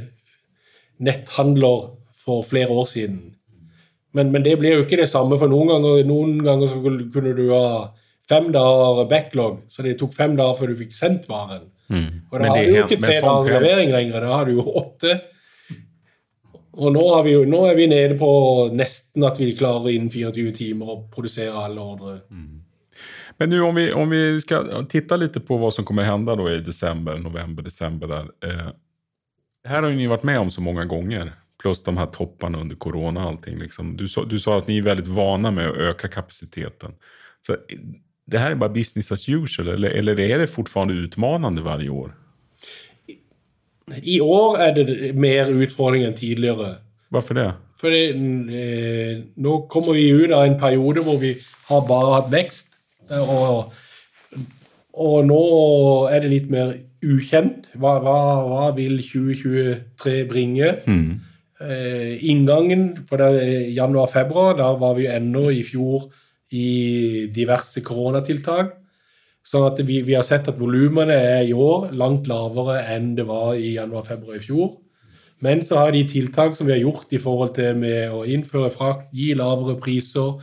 netthandler 0.97 1.91
for 2.17 2.41
flere 2.41 2.73
år 2.73 2.85
siden. 2.89 3.19
Men, 4.17 4.31
men, 4.31 4.41
det 4.45 4.57
blir 4.57 4.73
jo 4.73 4.85
ikke 4.87 4.97
det 5.03 5.09
samme, 5.11 5.37
for 5.37 5.51
noen 5.51 5.69
ganger, 5.69 6.01
noen 6.07 6.39
ganger 6.41 6.73
kunne 7.13 7.35
du 7.37 7.45
ha 7.51 7.67
fem 8.29 8.51
dager 8.51 9.07
backlog, 9.09 9.63
så 9.71 9.85
det 9.85 9.97
tok 9.99 10.13
fem 10.15 10.35
dager 10.37 10.59
før 10.59 10.73
du 10.73 10.77
fikk 10.83 10.93
sendt 10.95 11.27
varen. 11.31 11.67
Mm. 11.87 12.27
Og 12.31 12.39
da 12.39 12.51
har 12.51 12.61
du 12.61 12.73
jo 12.73 12.85
ikke 12.85 13.01
tre 13.01 13.17
dager 13.23 13.57
levering 13.57 13.91
lenger, 13.95 14.23
da 14.23 14.35
har 14.35 14.49
du 14.49 14.57
jo 14.59 14.67
åtte. 14.81 15.17
Og 16.77 16.93
nå, 16.93 17.03
vi 17.25 17.33
jo, 17.33 17.41
nå, 17.49 17.63
er 17.65 17.77
vi 17.77 17.87
nede 17.89 18.17
på 18.19 18.29
nesten 18.75 19.25
at 19.25 19.39
vi 19.41 19.49
klarer 19.57 19.95
innen 19.95 20.11
24 20.13 20.51
timer 20.59 20.91
å 20.93 20.97
produsere 21.13 21.55
alle 21.57 21.81
ordre. 21.81 22.19
Mm. 22.29 22.63
Men 23.37 23.49
nu 23.49 23.61
om 23.61 23.75
vi, 23.75 23.87
om 23.93 24.09
vi 24.09 24.21
skal 24.41 24.69
titta 24.89 25.17
litt 25.17 25.37
på 25.45 25.57
hva 25.57 25.71
som 25.73 25.85
kommer 25.85 26.05
hende 26.05 26.35
då 26.35 26.49
i 26.51 26.59
desember, 26.61 27.17
november, 27.17 27.63
desember. 27.63 28.07
Där. 28.07 28.29
Eh, 28.43 28.69
här 29.65 29.83
har 29.83 29.91
ni 29.91 30.07
vært 30.07 30.23
med 30.23 30.39
om 30.39 30.51
så 30.51 30.61
mange 30.61 30.85
ganger. 30.85 31.33
Plus 31.61 31.83
de 31.83 31.97
her 31.97 32.05
toppene 32.13 32.57
under 32.57 32.75
korona 32.75 33.25
og 33.25 33.31
allting. 33.31 33.59
Liksom. 33.59 33.95
Du, 33.97 34.07
sa, 34.07 34.25
du 34.25 34.39
sa 34.39 34.57
at 34.57 34.67
ni 34.69 34.77
er 34.77 34.89
veldig 34.89 35.07
vana 35.09 35.51
med 35.51 35.69
å 35.69 35.89
øke 35.91 36.09
kapasiteten. 36.13 36.93
Så 37.45 37.57
det 38.31 38.39
her 38.39 38.51
er 38.51 38.59
bare 38.59 38.73
business 38.75 39.11
as 39.11 39.27
usual, 39.29 39.69
eller, 39.75 39.89
eller 39.89 40.19
er 40.19 40.37
det 40.37 40.49
fortfarande 40.49 40.93
utmanande 40.93 41.63
varje 41.63 41.89
år? 41.89 42.11
I 44.03 44.19
år 44.19 44.57
er 44.57 44.73
det 44.75 45.15
mer 45.15 45.47
utfordring 45.47 46.03
enn 46.03 46.15
tidligere. 46.17 46.75
Hvorfor 47.09 47.37
det? 47.37 47.51
Fordi 47.79 48.01
eh, 48.11 49.19
nå 49.39 49.53
kommer 49.71 49.95
vi 49.95 50.09
ut 50.11 50.33
av 50.35 50.43
en 50.43 50.59
periode 50.59 51.03
hvor 51.05 51.21
vi 51.21 51.37
har 51.69 51.85
bare 51.87 52.17
hatt 52.17 52.33
vekst. 52.33 52.73
Og, 53.15 53.71
og 54.97 55.17
nå 55.29 55.41
er 56.11 56.25
det 56.25 56.33
litt 56.33 56.51
mer 56.51 56.75
ukjent. 57.05 57.69
Hva, 57.77 57.95
hva, 58.03 58.19
hva 58.49 58.67
vil 58.75 58.99
2023 58.99 60.17
bringe? 60.27 60.73
Mm. 60.89 61.19
Eh, 61.63 62.27
inngangen 62.27 62.89
for 63.07 63.23
januar-februar, 63.23 64.57
da 64.59 64.73
var 64.77 64.97
vi 64.99 65.07
ennå 65.07 65.47
i 65.53 65.63
fjor 65.65 66.09
i 66.53 67.27
diverse 67.33 67.83
koronatiltak. 67.85 68.75
Sånn 69.47 69.63
at 69.69 69.79
vi, 69.87 70.01
vi 70.03 70.15
har 70.17 70.25
sett 70.27 70.49
at 70.51 70.59
volumene 70.59 71.15
er 71.15 71.45
i 71.47 71.55
år 71.55 71.93
langt 71.95 72.27
lavere 72.27 72.81
enn 72.91 73.13
det 73.15 73.27
var 73.29 73.55
i 73.55 73.77
januar-februar 73.77 74.39
i 74.39 74.43
fjor. 74.43 74.75
Men 75.43 75.61
så 75.63 75.77
har 75.79 75.93
de 75.93 76.01
tiltak 76.09 76.57
som 76.57 76.67
vi 76.67 76.73
har 76.73 76.81
gjort 76.81 77.13
i 77.13 77.21
forhold 77.21 77.53
til 77.55 77.77
med 77.79 78.11
å 78.11 78.23
innføre 78.27 78.71
frakt, 78.73 79.07
gi 79.15 79.31
lavere 79.37 79.77
priser, 79.79 80.41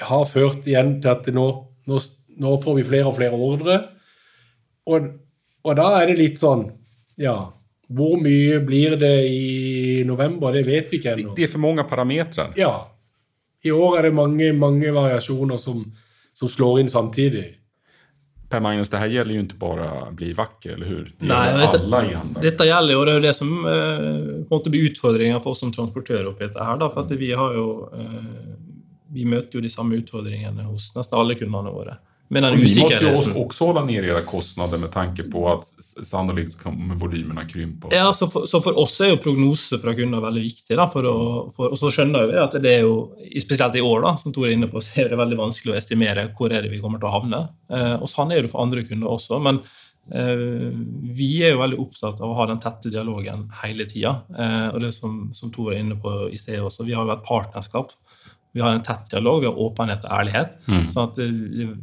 har 0.00 0.24
ført 0.26 0.66
igjen 0.66 0.96
til 1.04 1.12
at 1.12 1.28
nå, 1.36 1.46
nå, 1.86 1.98
nå 2.40 2.54
får 2.62 2.78
vi 2.78 2.86
flere 2.88 3.10
og 3.10 3.18
flere 3.18 3.36
ordre. 3.36 3.80
Og, 4.88 5.10
og, 5.62 5.74
da 5.78 5.90
er 6.00 6.10
det 6.10 6.18
litt 6.18 6.40
sånn 6.42 6.64
Ja, 7.20 7.52
hvor 7.92 8.16
mye 8.18 8.56
blir 8.64 8.96
det 8.98 9.14
i 9.28 10.02
november? 10.08 10.56
Det 10.56 10.64
vet 10.66 10.90
vi 10.90 10.98
ikke 10.98 11.12
ennå. 11.12 11.34
Det 11.36 11.46
er 11.46 11.52
for 11.52 11.62
mange 11.62 11.84
parametere? 11.86 12.48
Ja. 12.58 12.72
I 13.64 13.70
år 13.70 13.98
er 13.98 14.08
det 14.08 14.14
mange, 14.16 14.52
mange 14.58 14.90
variasjoner 14.94 15.58
som, 15.60 15.84
som 16.34 16.50
slår 16.50 16.80
inn 16.82 16.90
samtidig. 16.90 17.44
Per 18.52 18.60
Magnus, 18.60 18.90
det 18.92 18.98
her 19.00 19.08
gjelder 19.14 19.36
jo 19.38 19.42
ikke 19.46 19.58
bare 19.62 19.84
å 19.88 20.00
bli 20.16 20.32
vakker, 20.36 20.74
eller 20.74 20.88
hur? 20.90 21.04
Det 21.14 21.28
Nei, 21.30 21.38
gjelder 21.48 21.62
dette, 21.64 21.78
alle 21.86 22.00
igjen. 22.10 22.32
dette 22.44 22.66
gjelder 22.68 22.92
jo, 22.98 23.04
det 23.08 23.12
er 23.12 23.16
jo 23.20 23.24
det 23.24 23.34
som 23.38 23.52
eh, 23.70 24.00
på 24.42 24.50
en 24.50 24.56
måte 24.58 24.72
blir 24.74 24.88
utfordringa 24.90 25.38
for 25.40 25.54
oss 25.54 25.62
som 25.64 25.72
transportører 25.72 26.28
oppi 26.32 26.44
dette 26.48 26.66
her. 26.66 26.80
Da, 26.82 26.90
for 26.92 27.06
at 27.06 27.14
vi 27.22 27.30
har 27.38 27.54
jo 27.56 27.66
eh, 27.96 28.26
Vi 29.12 29.24
møter 29.28 29.58
jo 29.58 29.60
de 29.64 29.68
samme 29.72 29.96
utfordringene 30.00 30.64
hos 30.64 30.90
nesten 30.96 31.18
alle 31.20 31.34
kundene 31.36 31.72
våre. 31.72 31.98
Men 32.32 32.42
den 32.42 32.52
ni 32.52 32.62
måste 32.62 32.80
ju 32.80 32.86
usikkerheten 32.86 33.36
också 33.36 33.64
hålla 33.64 33.84
ner 33.84 34.02
era 34.02 34.20
kostnader 34.22 34.78
med 34.78 34.92
tanke 34.92 35.22
på 35.22 35.48
att 35.48 35.64
sannolikt 36.06 36.62
kommer 36.62 36.94
volymerna 36.94 37.44
krympa. 37.44 37.88
Ja, 37.90 38.14
så 38.14 38.28
for, 38.28 38.46
så 38.46 38.60
for 38.62 38.78
oss 38.78 39.00
er 39.00 39.10
jo 39.10 39.18
prognoser 39.20 39.82
fra 39.82 39.92
kunder 39.94 40.22
veldig 40.24 40.44
viktig. 40.46 40.78
Da, 40.78 40.86
for 40.88 41.04
å, 41.10 41.16
for, 41.52 41.74
og 41.74 41.76
så 41.76 41.90
skjønner 41.92 42.30
vi 42.30 42.38
at 42.40 42.56
det 42.64 42.72
er 42.78 42.86
jo, 42.86 42.94
spesielt 43.44 43.76
i 43.76 43.84
år, 43.84 44.00
da, 44.06 44.14
som 44.16 44.32
Tor 44.32 44.46
er 44.48 44.54
inne 44.56 44.70
på, 44.72 44.80
så 44.80 45.02
er 45.02 45.12
det 45.12 45.18
veldig 45.20 45.38
vanskelig 45.42 45.74
å 45.74 45.76
estimere 45.76 46.24
hvor 46.38 46.56
er 46.56 46.64
det 46.64 46.72
vi 46.72 46.80
kommer 46.80 47.02
til 47.02 47.10
å 47.10 47.12
havne. 47.18 47.42
Eh, 47.68 47.96
og 47.98 48.08
sånn 48.08 48.32
er 48.32 48.46
det 48.46 48.52
for 48.54 48.64
andre 48.64 48.86
kunder 48.88 49.12
også. 49.12 49.36
Men 49.44 49.60
eh, 50.08 50.72
vi 51.20 51.28
er 51.44 51.52
jo 51.52 51.60
veldig 51.66 51.82
opptatt 51.84 52.24
av 52.24 52.32
å 52.32 52.38
ha 52.40 52.48
den 52.48 52.64
tette 52.64 52.94
dialogen 52.94 53.44
hele 53.60 53.84
tida. 53.92 54.22
Eh, 54.32 54.70
og 54.70 54.80
det 54.86 54.94
som, 54.96 55.26
som 55.36 55.52
Tor 55.52 55.74
er 55.74 55.84
inne 55.84 56.00
på 56.00 56.16
i 56.32 56.40
sted 56.40 56.64
også, 56.64 56.88
vi 56.88 56.96
har 56.96 57.04
jo 57.04 57.12
et 57.18 57.28
partnerskap. 57.28 57.92
Vi 58.52 58.60
har 58.60 58.74
en 58.74 58.84
tett 58.84 59.08
dialog, 59.10 59.40
vi 59.40 59.48
har 59.48 59.60
åpenhet 59.64 60.04
og 60.04 60.12
ærlighet. 60.18 60.54
Mm. 60.68 60.86
sånn 60.92 61.08
at 61.08 61.18
det, 61.18 61.28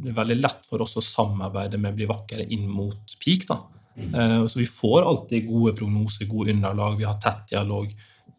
det 0.04 0.12
er 0.12 0.18
veldig 0.20 0.38
lett 0.38 0.64
for 0.70 0.84
oss 0.84 0.96
å 1.00 1.04
samarbeide 1.04 1.80
med 1.82 1.96
Bli 1.98 2.06
vakre 2.10 2.46
inn 2.46 2.68
mot 2.70 3.16
peak. 3.22 3.48
da. 3.50 3.58
Eh, 4.00 4.46
så 4.46 4.58
vi 4.58 4.66
får 4.66 5.02
alltid 5.02 5.48
gode 5.48 5.74
prognoser, 5.76 6.28
gode 6.30 6.54
underlag. 6.54 6.96
Vi 6.98 7.08
har 7.08 7.18
tett 7.22 7.48
dialog 7.50 7.90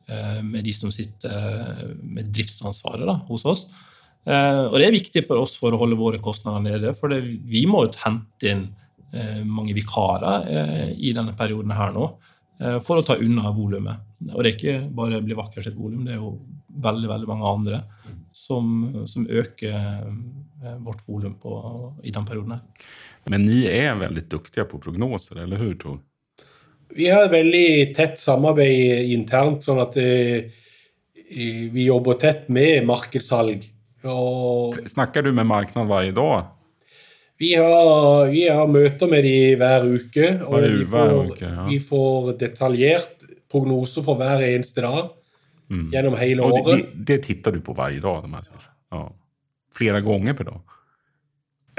eh, 0.07 0.41
med 0.43 0.63
de 0.63 0.73
som 0.73 0.91
sitter 0.91 1.31
eh, 1.31 1.87
med 2.01 2.31
driftsansvaret 2.33 3.07
da, 3.07 3.19
hos 3.27 3.45
oss. 3.45 3.65
Eh, 4.25 4.63
og 4.67 4.77
det 4.79 4.87
er 4.87 4.95
viktig 4.95 5.25
for 5.27 5.41
oss 5.41 5.57
for 5.59 5.73
å 5.73 5.81
holde 5.81 5.99
våre 5.99 6.21
kostnader 6.23 6.63
nede, 6.65 6.95
for 6.97 7.13
det, 7.13 7.23
vi 7.25 7.65
må 7.69 7.85
jo 7.87 7.93
hente 8.03 8.51
inn 8.51 8.67
eh, 9.13 9.41
mange 9.45 9.75
vikarer 9.77 10.49
eh, 10.51 10.89
i 10.97 11.13
denne 11.17 11.35
perioden 11.37 11.73
her 11.75 11.93
nå 11.95 12.07
eh, 12.61 12.77
for 12.85 13.01
å 13.01 13.05
ta 13.05 13.17
unna 13.21 13.53
volumet. 13.55 14.07
Og 14.31 14.37
det 14.39 14.51
er 14.51 14.55
ikke 14.55 14.79
bare 14.93 15.23
Bli 15.25 15.37
vakker 15.37 15.65
sitt 15.65 15.77
volum, 15.77 16.05
det 16.05 16.15
er 16.15 16.21
jo 16.21 16.35
veldig 16.81 17.09
veldig 17.09 17.27
mange 17.27 17.49
andre 17.49 17.81
som, 18.41 18.71
som 19.07 19.27
øker 19.29 19.75
eh, 19.75 20.77
vårt 20.85 21.03
volum 21.07 21.35
på- 21.41 21.93
i 22.03 22.11
den 22.15 22.25
perioden. 22.25 22.59
Men 23.29 23.45
ni 23.45 23.63
er 23.69 23.99
veldig 24.01 24.23
dyktige 24.31 24.65
på 24.69 24.79
prognoser, 24.81 25.43
eller 25.43 25.61
hur 25.61 25.75
Tor? 25.81 25.99
Vi 26.91 27.05
har 27.07 27.27
et 27.27 27.31
veldig 27.35 27.67
tett 27.95 28.17
samarbeid 28.19 29.11
internt, 29.13 29.61
sånn 29.63 29.79
at 29.83 29.95
eh, 30.01 30.49
vi 31.71 31.85
jobber 31.85 32.17
tett 32.19 32.49
med 32.51 32.83
markedssalg. 32.89 33.63
Og 34.03 34.75
Snakker 34.89 35.23
du 35.23 35.31
med 35.37 35.45
marknaden 35.47 35.87
hver 35.91 36.09
dag? 36.17 36.49
vi 37.41 37.55
har, 37.57 38.27
vi 38.29 38.43
har 38.53 38.67
møter 38.69 39.09
med 39.09 39.23
de 39.25 39.55
hver 39.57 39.85
uke, 39.89 40.27
og 40.45 40.59
Hver 40.59 40.75
vi 40.75 40.83
får, 40.91 41.13
uke, 41.31 41.47
ja. 41.49 41.63
vi 41.71 41.77
får 41.81 42.27
detaljert 42.37 43.23
prognoser 43.49 44.03
for 44.05 44.19
hver 44.19 44.43
eneste 44.45 44.83
dag 44.85 45.07
Mm. 45.71 45.89
gjennom 45.93 46.15
hele 46.19 46.41
Och 46.41 46.51
året. 46.51 46.65
det, 46.65 46.87
det, 46.93 47.15
det 47.15 47.23
tittar 47.23 47.51
du 47.51 47.61
på 47.61 47.73
varje 47.73 47.99
dag? 47.99 48.23
De 48.23 48.33
här 48.33 48.43
ja. 48.91 49.13
Flera 49.75 50.01
gånger 50.01 50.33
per 50.33 50.43
dag? 50.43 50.61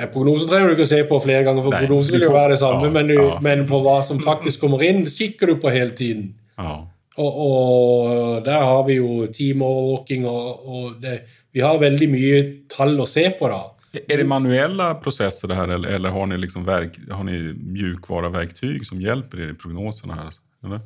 Eh, 0.01 0.07
Prognosen 0.07 0.49
trenger 0.49 0.69
du 0.69 0.73
ikke 0.79 0.87
å 0.87 0.93
se 0.95 1.03
på 1.05 1.19
flere 1.21 1.45
ganger, 1.45 1.63
for 1.67 1.75
Nei, 1.75 1.83
prognosen 1.85 2.15
vil 2.17 2.25
jo 2.25 2.33
være 2.33 2.55
det 2.55 2.59
samme, 2.63 2.87
ja, 2.89 2.93
men, 2.95 3.11
du, 3.13 3.15
ja. 3.19 3.37
men 3.45 3.67
på 3.69 3.83
hva 3.85 3.99
som 4.03 4.23
faktisk 4.25 4.61
kommer 4.65 4.83
inn, 4.87 5.05
kikker 5.07 5.53
du 5.53 5.59
på 5.61 5.71
hele 5.75 5.93
tiden. 5.99 6.31
Ja. 6.57 6.79
Og, 7.21 7.37
og 7.45 8.45
der 8.47 8.65
har 8.65 8.87
vi 8.89 8.97
jo 8.97 9.27
teamovervåking, 9.29 10.25
og, 10.27 10.65
og 10.69 10.97
det, 11.03 11.19
vi 11.53 11.61
har 11.61 11.77
veldig 11.83 12.09
mye 12.09 12.41
tall 12.73 12.97
å 13.01 13.07
se 13.07 13.29
på, 13.39 13.53
da. 13.53 13.63
Är 14.09 14.17
det 14.17 14.25
manuella 14.25 14.95
processer 14.95 15.49
det 15.49 15.55
här 15.55 15.69
eller, 15.69 15.89
eller 15.89 16.11
har 16.11 16.27
ni, 16.27 16.37
liksom 16.37 16.65
verk, 16.65 16.97
har 17.11 17.25
ni 17.25 17.53
mjukvara-verktyg 17.53 18.87
som 18.87 19.01
hjelper 19.01 19.41
er 19.41 19.51
i 19.51 19.55
prognoserna? 19.55 20.15
Här, 20.15 20.33
eller? 20.65 20.81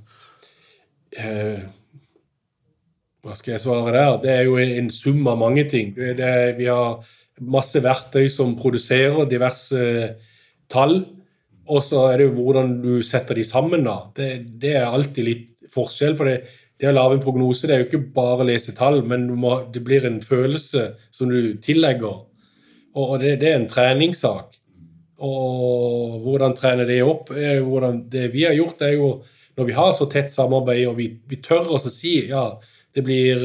eh, 1.19 1.59
Hva 3.27 3.35
skal 3.35 3.57
jeg 3.57 3.65
svare 3.65 3.93
der? 3.95 4.19
Det 4.23 4.33
er 4.33 4.45
jo 4.47 4.59
en 4.63 4.91
sum 4.95 5.27
av 5.27 5.41
mange 5.41 5.67
ting. 5.71 5.93
Det, 5.97 6.15
det, 6.21 6.33
vi 6.61 6.69
har 6.71 7.01
masse 7.43 7.81
verktøy 7.83 8.29
som 8.33 8.55
produserer 8.59 9.27
diverse 9.29 9.81
tall. 10.73 11.01
Og 11.67 11.83
så 11.83 12.05
er 12.13 12.21
det 12.21 12.29
jo 12.29 12.37
hvordan 12.37 12.77
du 12.85 12.93
setter 13.07 13.39
de 13.39 13.45
sammen. 13.47 13.85
da. 13.89 13.99
Det, 14.15 14.31
det 14.63 14.77
er 14.79 14.87
alltid 14.87 15.27
litt 15.27 15.49
forskjell. 15.75 16.15
for 16.17 16.31
det, 16.31 16.39
det 16.79 16.91
å 16.91 16.95
lage 16.95 17.17
en 17.17 17.25
prognose 17.25 17.67
det 17.67 17.75
er 17.75 17.83
jo 17.83 17.89
ikke 17.89 18.15
bare 18.15 18.45
å 18.45 18.49
lese 18.51 18.75
tall, 18.77 19.01
men 19.09 19.27
må, 19.41 19.59
det 19.73 19.83
blir 19.85 20.07
en 20.07 20.21
følelse 20.23 20.91
som 21.15 21.33
du 21.33 21.57
tillegger. 21.65 22.23
Og, 22.95 23.03
og 23.03 23.19
det, 23.25 23.39
det, 23.43 23.51
er 23.51 23.61
en 23.61 23.71
treningssak. 23.71 24.59
Og 25.25 26.21
hvordan 26.23 26.55
trene 26.55 26.87
det 26.89 27.01
opp? 27.03 27.33
Hvordan, 27.33 28.05
det 28.13 28.29
vi 28.35 28.45
har 28.47 28.55
gjort, 28.55 28.85
er 28.85 28.99
jo 28.99 29.11
når 29.57 29.71
vi 29.71 29.77
har 29.77 29.93
så 29.97 30.05
tett 30.13 30.29
samarbeid 30.29 30.85
og 30.91 30.99
vi, 30.99 31.09
vi 31.25 31.41
tør 31.41 31.71
å 31.73 31.81
si 31.81 32.19
ja, 32.29 32.51
det 32.97 33.03
blir 33.05 33.43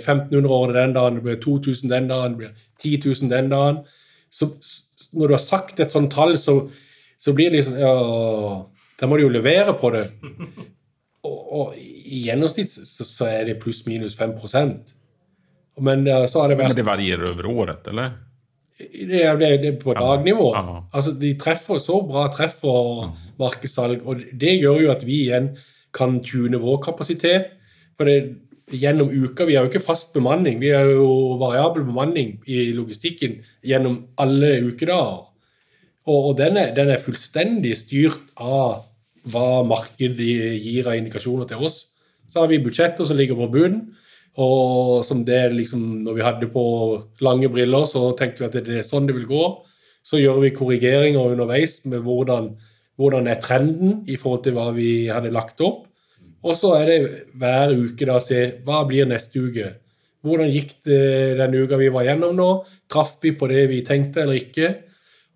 1500 0.00 0.38
eh, 0.38 0.52
år 0.56 0.72
den 0.72 0.94
dagen, 0.96 1.18
det 1.18 1.24
blir 1.26 1.40
2000 1.42 1.90
den 1.92 2.08
dagen, 2.08 2.32
det 2.32 2.38
blir 2.38 2.52
10 2.80 3.02
000 3.04 3.30
den 3.30 3.50
dagen. 3.52 3.82
Så 4.30 4.48
når 5.12 5.26
du 5.26 5.34
har 5.34 5.42
sagt 5.44 5.80
et 5.80 5.92
sånt 5.92 6.12
tall, 6.12 6.38
så, 6.40 6.62
så 7.20 7.34
blir 7.36 7.50
det 7.50 7.60
liksom 7.60 7.76
ja, 7.80 7.92
Da 8.98 9.06
må 9.06 9.16
du 9.16 9.26
jo 9.26 9.32
levere 9.32 9.76
på 9.78 9.92
det. 9.94 10.08
Og, 11.28 11.38
og 11.52 11.72
i 11.76 12.22
gjennomsnitt 12.28 12.70
så, 12.70 13.04
så, 13.04 13.26
er 13.26 13.42
det 13.44 13.56
pluss-minus 13.60 14.14
5% 14.16 14.92
Men 15.82 16.06
så 16.30 16.40
har 16.40 16.52
det 16.52 16.56
vært 16.60 16.70
Men 16.70 16.78
det 16.78 16.84
varierer 16.86 17.32
over 17.32 17.48
året, 17.50 17.88
eller? 17.90 18.12
Det 18.78 19.24
er, 19.26 19.34
det 19.36 19.66
er 19.66 19.80
på 19.82 19.96
dagnivå. 19.98 20.46
Altså, 20.94 21.12
de 21.18 21.32
treffer 21.42 21.82
så 21.82 21.98
bra 22.06 22.28
treff 22.30 22.62
og 22.62 23.16
markedssalg, 23.42 24.06
og 24.06 24.22
det 24.40 24.54
gjør 24.60 24.84
jo 24.84 24.92
at 24.94 25.02
vi 25.04 25.24
igjen 25.24 25.50
kan 25.94 26.20
tune 26.24 26.62
vår 26.62 26.78
kapasitet. 26.86 27.50
For 27.98 28.06
det, 28.06 28.36
gjennom 28.74 29.10
uka. 29.10 29.46
Vi 29.48 29.56
har 29.56 29.66
jo 29.66 29.72
ikke 29.72 29.84
fast 29.84 30.12
bemanning, 30.14 30.60
vi 30.60 30.72
har 30.74 30.88
jo 30.90 31.38
variabel 31.40 31.86
bemanning 31.86 32.36
i 32.46 32.68
logistikken 32.76 33.40
gjennom 33.66 34.02
alle 34.20 34.58
ukedager. 34.68 35.24
Og, 36.08 36.30
og 36.30 36.34
den, 36.38 36.56
er, 36.56 36.72
den, 36.76 36.90
er, 36.92 37.02
fullstendig 37.02 37.74
styrt 37.76 38.32
av 38.40 38.86
hva 39.28 39.62
markedet 39.68 40.28
gir 40.62 40.88
av 40.88 40.96
indikasjoner 40.96 41.48
til 41.50 41.66
oss. 41.68 41.82
Så 42.28 42.42
har 42.42 42.48
vi 42.48 42.60
budsjetter 42.64 43.08
som 43.08 43.18
ligger 43.18 43.36
på 43.36 43.50
bunnen. 43.52 43.88
Og 44.38 45.02
som 45.02 45.24
det 45.26 45.48
liksom, 45.50 46.04
når 46.04 46.14
vi 46.14 46.22
hadde 46.22 46.48
på 46.52 46.64
lange 47.26 47.48
briller, 47.50 47.88
så 47.90 48.12
tenkte 48.16 48.44
vi 48.44 48.46
at 48.46 48.58
det 48.68 48.76
er 48.78 48.86
sånn 48.86 49.08
det 49.08 49.16
vil 49.16 49.26
gå. 49.28 49.44
Så 50.06 50.20
gjør 50.20 50.38
vi 50.44 50.54
korrigeringer 50.54 51.34
underveis 51.34 51.80
med 51.90 52.04
hvordan, 52.06 52.52
hvordan 52.96 53.26
er 53.28 53.40
trenden 53.42 54.04
i 54.06 54.16
forhold 54.16 54.44
til 54.46 54.54
hva 54.54 54.70
vi 54.76 55.08
hadde 55.10 55.34
lagt 55.34 55.60
opp. 55.64 55.87
Og 56.48 56.56
så 56.56 56.72
er 56.78 56.88
det 56.88 56.98
hver 57.36 57.74
uke 57.76 58.08
da 58.08 58.16
å 58.16 58.24
se 58.24 58.40
hva 58.64 58.82
blir 58.88 59.08
neste 59.08 59.42
uke. 59.42 59.72
Hvordan 60.24 60.50
gikk 60.50 60.74
det 60.88 61.02
den 61.38 61.56
uka 61.60 61.78
vi 61.78 61.90
var 61.94 62.06
gjennom 62.08 62.36
nå? 62.36 62.50
Traff 62.90 63.16
vi 63.22 63.34
på 63.38 63.48
det 63.50 63.66
vi 63.70 63.82
tenkte 63.86 64.24
eller 64.24 64.40
ikke? 64.40 64.70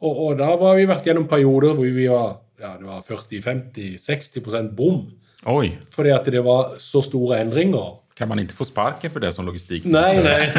Og, 0.03 0.13
og 0.13 0.39
da 0.41 0.49
har 0.57 0.79
vi 0.79 0.89
vært 0.91 1.07
gjennom 1.07 1.29
perioder 1.31 1.77
hvor 1.79 1.91
vi 1.99 2.07
var, 2.11 2.39
ja, 2.63 2.75
var 2.83 3.05
40-50-60 3.07 4.73
bom. 4.75 5.05
Oi. 5.53 5.75
Fordi 5.95 6.11
at 6.15 6.27
det 6.31 6.43
var 6.45 6.77
så 6.83 7.03
store 7.05 7.41
endringer. 7.43 7.99
Kan 8.19 8.29
man 8.29 8.43
ikke 8.43 8.59
få 8.59 8.67
sparken 8.69 9.11
for 9.13 9.21
det 9.25 9.33
som 9.35 9.47
logistikk? 9.47 9.87
Nei, 9.89 10.19
nei. 10.23 10.43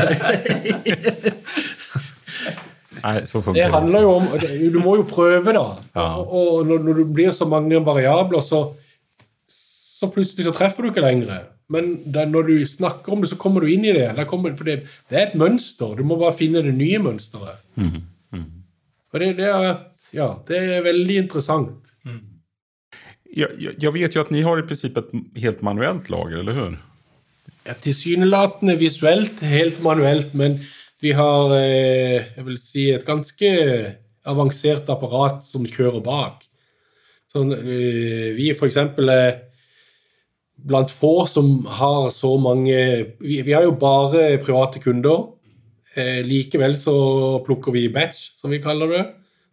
nei 3.03 3.17
det 3.53 3.67
handler 3.71 4.05
jo 4.05 4.11
om 4.15 4.27
Du 4.73 4.79
må 4.79 4.95
jo 5.01 5.05
prøve, 5.07 5.53
da. 5.53 5.65
Ja. 5.95 6.07
Og, 6.21 6.33
og 6.33 6.65
når, 6.67 6.79
når, 6.87 6.93
det 7.03 7.07
blir 7.13 7.31
så 7.35 7.45
mange 7.49 7.85
variabler, 7.85 8.41
så 8.43 8.63
så 10.03 10.11
plutselig 10.11 10.45
så 10.45 10.53
treffer 10.55 10.83
du 10.83 10.91
ikke 10.91 11.05
lenger. 11.05 11.47
Men 11.71 11.95
da, 12.11 12.25
når 12.29 12.49
du 12.49 12.55
snakker 12.67 13.15
om 13.15 13.23
det, 13.23 13.31
så 13.31 13.39
kommer 13.39 13.63
du 13.63 13.71
inn 13.71 13.85
i 13.87 13.95
det. 13.95 14.11
Kommer, 14.29 14.53
for 14.59 14.67
det, 14.67 14.83
det, 15.09 15.15
er 15.15 15.29
et 15.29 15.39
mønster. 15.39 15.95
Du 15.97 16.03
må 16.07 16.19
bare 16.19 16.35
finne 16.35 16.63
det 16.65 16.75
nye 16.75 16.99
mønsteret. 17.01 17.63
Mm. 17.79 18.03
Mm. 18.35 18.45
Og 19.13 19.23
det, 19.23 19.31
det, 19.39 19.49
er, 19.49 19.73
ja, 20.15 20.29
det 20.49 20.59
er 20.59 20.85
veldig 20.85 21.17
interessant. 21.23 21.91
Mm. 22.03 22.21
Jeg, 23.33 23.49
jeg, 23.57 23.77
jeg, 23.81 23.93
vet 23.95 24.15
jo 24.15 24.21
at 24.21 24.33
dere 24.33 24.45
har 24.45 24.61
i 24.61 24.65
prinsippet 24.69 25.13
et 25.15 25.43
helt 25.45 25.63
manuelt 25.65 26.11
lager, 26.13 26.43
eller 26.43 26.59
hur? 26.59 26.75
Ja, 27.63 27.77
Tilsynelatende 27.79 28.75
visuelt 28.77 29.39
helt 29.47 29.79
manuelt, 29.85 30.35
men 30.37 30.59
vi 31.03 31.15
har 31.15 31.55
eh, 31.57 32.33
jeg 32.35 32.45
vil 32.45 32.59
si, 32.59 32.89
et 32.91 33.07
ganske 33.07 33.49
avansert 34.29 34.89
apparat 34.91 35.41
som 35.47 35.65
kjører 35.67 36.03
bak. 36.03 36.43
Sånn, 37.33 37.55
eh, 37.55 38.29
vi 38.37 38.51
for 38.53 38.69
eksempel 38.69 39.09
er 39.09 39.31
blant 40.67 40.91
få 40.91 41.25
som 41.27 41.65
har 41.65 42.09
så 42.11 42.37
mange 42.39 42.77
Vi, 43.19 43.41
vi 43.41 43.51
har 43.51 43.63
jo 43.63 43.75
bare 43.79 44.37
private 44.43 44.79
kunder. 44.79 45.27
Eh, 45.95 46.23
likevel 46.25 46.75
så 46.77 46.95
plukker 47.45 47.71
vi 47.75 47.89
batch, 47.93 48.31
som 48.39 48.51
vi 48.51 48.61
kaller 48.61 48.89
det. 48.89 49.03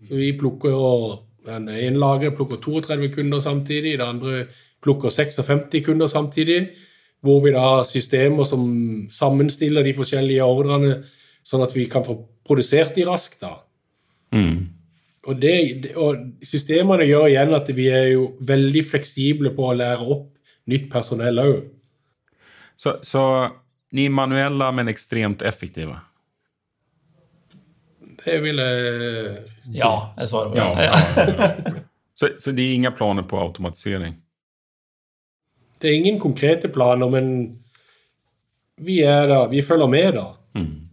Så 0.08 0.16
vi 0.16 0.32
plukker 0.38 1.20
den 1.46 1.68
ene 1.68 2.00
lageret 2.00 2.36
plukker 2.36 2.60
32 2.60 3.10
kunder 3.14 3.40
samtidig, 3.40 3.98
det 3.98 4.06
andre 4.06 4.46
plukker 4.82 5.08
56 5.08 5.84
kunder 5.84 6.06
samtidig. 6.06 6.68
Hvor 7.20 7.42
vi 7.44 7.52
da 7.52 7.60
har 7.60 7.84
systemer 7.84 8.44
som 8.48 9.08
sammenstiller 9.12 9.84
de 9.84 9.92
forskjellige 9.92 10.44
ordrene, 10.44 11.02
sånn 11.44 11.64
at 11.64 11.74
vi 11.76 11.84
kan 11.84 12.04
få 12.04 12.16
produsert 12.46 12.94
de 12.96 13.04
raskt. 13.04 13.42
da. 13.42 13.60
Mm. 14.32 14.70
Og, 15.28 15.36
det, 15.42 15.92
og 16.00 16.16
systemene 16.42 17.04
gjør 17.04 17.28
igjen 17.28 17.52
at 17.52 17.68
vi 17.76 17.90
er 17.92 18.06
jo 18.14 18.30
veldig 18.40 18.86
fleksible 18.88 19.52
på 19.52 19.68
å 19.68 19.76
lære 19.76 20.06
opp 20.14 20.30
nytt 20.70 20.88
personell 20.92 21.42
òg. 21.42 21.59
Så, 22.80 22.96
så 23.04 23.22
ni 23.92 24.06
er 24.09 24.14
manuelle, 24.14 24.70
men 24.72 24.88
ekstremt 24.88 25.42
effektive? 25.42 25.98
Det 28.24 28.38
vil 28.44 28.61
jeg. 28.61 29.44
Ja, 29.76 29.92
jeg 30.16 30.30
svarer 30.30 30.52
på 30.52 30.56
det. 30.56 30.64
Ja, 30.64 30.90
ja, 30.90 31.72
så, 32.14 32.35
så 32.38 32.52
det 32.52 32.64
er 32.64 32.74
ingen 32.74 32.96
planer 32.96 33.24
på 33.28 33.40
automatisering? 33.40 34.16
Det 35.80 35.88
er 35.88 35.96
ingen 35.96 36.20
konkrete 36.20 36.68
planer, 36.68 37.09
men 37.09 37.30
vi 38.80 39.00
er 39.04 39.28
da, 39.28 39.44
vi 39.48 39.62
følger 39.64 39.88
med, 39.88 40.12
da. 40.18 40.26
Mm. 40.56 40.89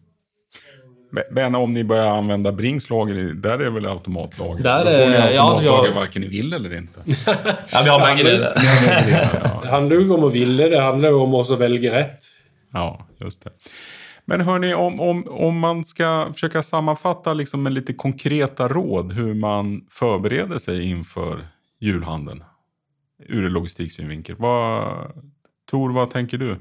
Men 1.31 1.55
om 1.55 1.73
ni 1.73 1.83
börjar 1.83 2.17
använda 2.17 2.51
Brings 2.51 2.89
lager, 2.89 3.15
där 3.33 3.59
är 3.59 3.69
väl 3.69 3.85
automatlager? 3.85 4.63
Där 4.63 4.85
är, 4.85 4.99
Då 4.99 5.03
får 5.03 5.11
ni 5.11 5.37
automatlager 5.37 5.89
ja, 5.89 5.99
varken 5.99 6.21
ni 6.21 6.27
vill 6.27 6.53
eller 6.53 6.73
inte. 6.73 6.99
ja, 7.71 7.81
vi 7.83 7.89
har 7.89 7.99
bägge 7.99 8.23
deler. 8.23 8.53
det 9.61 9.67
handler 9.69 9.95
jo 9.95 10.13
om 10.13 10.23
å 10.23 10.29
vilja, 10.29 10.69
det 10.69 10.81
handler 10.81 11.09
jo 11.09 11.21
om 11.21 11.33
å 11.33 11.55
välja 11.55 11.95
rett. 11.95 12.19
Ja, 12.73 13.07
just 13.19 13.43
det. 13.43 13.49
Men 14.25 14.41
hörni, 14.41 14.73
om, 14.73 14.99
om, 14.99 15.27
om 15.27 15.59
man 15.59 15.85
ska 15.85 16.27
försöka 16.33 16.63
sammanfatta 16.63 17.33
liksom 17.33 17.63
med 17.63 17.73
lite 17.73 17.93
konkreta 17.93 18.67
råd 18.67 19.13
hur 19.13 19.33
man 19.33 19.81
förbereder 19.89 20.57
sig 20.57 20.89
inför 20.89 21.47
julhandeln 21.79 22.43
ur 23.27 23.49
logistiksynvinkel. 23.49 24.35
Vad, 24.39 24.93
Tor, 25.71 25.89
vad 25.89 26.11
tänker 26.11 26.37
du? 26.37 26.57